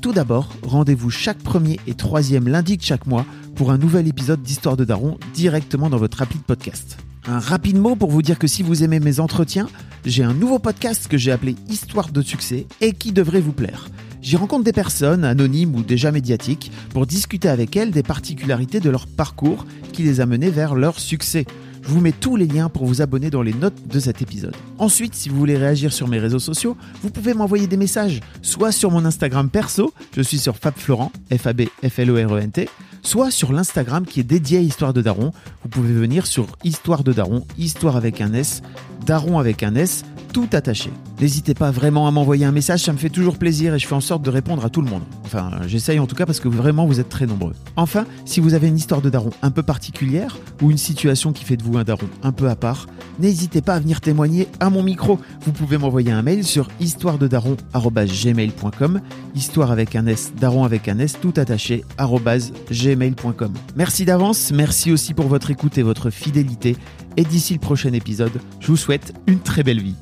Tout 0.00 0.12
d'abord, 0.12 0.50
rendez-vous 0.62 1.10
chaque 1.10 1.38
premier 1.38 1.78
et 1.86 1.94
troisième 1.94 2.48
lundi 2.48 2.76
de 2.76 2.82
chaque 2.82 3.06
mois 3.06 3.26
pour 3.56 3.72
un 3.72 3.78
nouvel 3.78 4.06
épisode 4.06 4.42
d'Histoire 4.42 4.76
de 4.76 4.84
Daron 4.84 5.18
directement 5.34 5.90
dans 5.90 5.96
votre 5.96 6.22
appli 6.22 6.38
de 6.38 6.44
podcast. 6.44 6.98
Un 7.26 7.40
rapide 7.40 7.78
mot 7.78 7.96
pour 7.96 8.10
vous 8.10 8.22
dire 8.22 8.38
que 8.38 8.46
si 8.46 8.62
vous 8.62 8.84
aimez 8.84 9.00
mes 9.00 9.20
entretiens, 9.20 9.68
j'ai 10.06 10.22
un 10.22 10.32
nouveau 10.32 10.58
podcast 10.58 11.08
que 11.08 11.18
j'ai 11.18 11.32
appelé 11.32 11.56
Histoire 11.68 12.10
de 12.10 12.22
succès 12.22 12.66
et 12.80 12.92
qui 12.92 13.12
devrait 13.12 13.40
vous 13.40 13.52
plaire. 13.52 13.88
J'y 14.20 14.36
rencontre 14.36 14.64
des 14.64 14.72
personnes, 14.72 15.24
anonymes 15.24 15.74
ou 15.74 15.82
déjà 15.82 16.10
médiatiques, 16.10 16.72
pour 16.90 17.06
discuter 17.06 17.48
avec 17.48 17.76
elles 17.76 17.90
des 17.90 18.02
particularités 18.02 18.80
de 18.80 18.90
leur 18.90 19.06
parcours 19.06 19.64
qui 19.92 20.02
les 20.02 20.20
a 20.20 20.26
menées 20.26 20.50
vers 20.50 20.74
leur 20.74 20.98
succès. 20.98 21.46
Je 21.82 21.94
vous 21.94 22.00
mets 22.00 22.12
tous 22.12 22.36
les 22.36 22.46
liens 22.46 22.68
pour 22.68 22.84
vous 22.84 23.00
abonner 23.00 23.30
dans 23.30 23.40
les 23.40 23.54
notes 23.54 23.88
de 23.88 23.98
cet 23.98 24.20
épisode. 24.20 24.54
Ensuite, 24.78 25.14
si 25.14 25.28
vous 25.28 25.38
voulez 25.38 25.56
réagir 25.56 25.92
sur 25.92 26.06
mes 26.08 26.18
réseaux 26.18 26.38
sociaux, 26.38 26.76
vous 27.02 27.10
pouvez 27.10 27.32
m'envoyer 27.32 27.66
des 27.66 27.78
messages, 27.78 28.20
soit 28.42 28.72
sur 28.72 28.90
mon 28.90 29.04
Instagram 29.04 29.48
perso, 29.48 29.94
je 30.14 30.20
suis 30.20 30.38
sur 30.38 30.56
FabFlorent, 30.56 31.10
F-A-B-F-L-O-R-E-N-T, 31.34 32.68
soit 33.02 33.30
sur 33.30 33.52
l'Instagram 33.52 34.04
qui 34.04 34.20
est 34.20 34.24
dédié 34.24 34.58
à 34.58 34.60
Histoire 34.60 34.92
de 34.92 35.00
Daron. 35.00 35.32
Vous 35.62 35.68
pouvez 35.70 35.94
venir 35.94 36.26
sur 36.26 36.46
Histoire 36.62 37.04
de 37.04 37.12
Daron, 37.14 37.46
Histoire 37.56 37.96
avec 37.96 38.20
un 38.20 38.34
S, 38.34 38.60
Daron 39.08 39.38
avec 39.38 39.62
un 39.62 39.74
S, 39.74 40.04
tout 40.34 40.48
attaché. 40.52 40.90
N'hésitez 41.18 41.54
pas 41.54 41.70
vraiment 41.70 42.06
à 42.06 42.10
m'envoyer 42.10 42.44
un 42.44 42.52
message, 42.52 42.80
ça 42.80 42.92
me 42.92 42.98
fait 42.98 43.08
toujours 43.08 43.38
plaisir 43.38 43.74
et 43.74 43.78
je 43.78 43.86
fais 43.86 43.94
en 43.94 44.02
sorte 44.02 44.20
de 44.20 44.28
répondre 44.28 44.66
à 44.66 44.68
tout 44.68 44.82
le 44.82 44.90
monde. 44.90 45.00
Enfin, 45.24 45.50
j'essaye 45.66 45.98
en 45.98 46.06
tout 46.06 46.14
cas 46.14 46.26
parce 46.26 46.40
que 46.40 46.48
vraiment 46.48 46.84
vous 46.84 47.00
êtes 47.00 47.08
très 47.08 47.24
nombreux. 47.24 47.54
Enfin, 47.76 48.04
si 48.26 48.38
vous 48.38 48.52
avez 48.52 48.68
une 48.68 48.76
histoire 48.76 49.00
de 49.00 49.08
daron 49.08 49.30
un 49.40 49.50
peu 49.50 49.62
particulière 49.62 50.36
ou 50.60 50.70
une 50.70 50.76
situation 50.76 51.32
qui 51.32 51.46
fait 51.46 51.56
de 51.56 51.62
vous 51.62 51.78
un 51.78 51.84
daron 51.84 52.04
un 52.22 52.32
peu 52.32 52.50
à 52.50 52.56
part, 52.56 52.86
n'hésitez 53.18 53.62
pas 53.62 53.76
à 53.76 53.80
venir 53.80 54.02
témoigner 54.02 54.46
à 54.60 54.68
mon 54.68 54.82
micro. 54.82 55.18
Vous 55.40 55.52
pouvez 55.52 55.78
m'envoyer 55.78 56.12
un 56.12 56.20
mail 56.20 56.44
sur 56.44 56.68
histoirededaron@gmail.com, 56.78 59.00
histoire 59.34 59.72
avec 59.72 59.96
un 59.96 60.06
S, 60.06 60.32
daron 60.38 60.64
avec 60.64 60.86
un 60.88 60.98
S, 60.98 61.16
tout 61.18 61.32
attaché 61.38 61.82
gmail.com. 61.98 63.54
Merci 63.74 64.04
d'avance, 64.04 64.52
merci 64.52 64.92
aussi 64.92 65.14
pour 65.14 65.28
votre 65.28 65.50
écoute 65.50 65.78
et 65.78 65.82
votre 65.82 66.10
fidélité. 66.10 66.76
Et 67.16 67.24
d'ici 67.24 67.54
le 67.54 67.60
prochain 67.60 67.92
épisode, 67.92 68.40
je 68.60 68.68
vous 68.68 68.76
souhaite 68.76 69.12
une 69.26 69.40
très 69.40 69.62
belle 69.62 69.80
vie. 69.80 69.96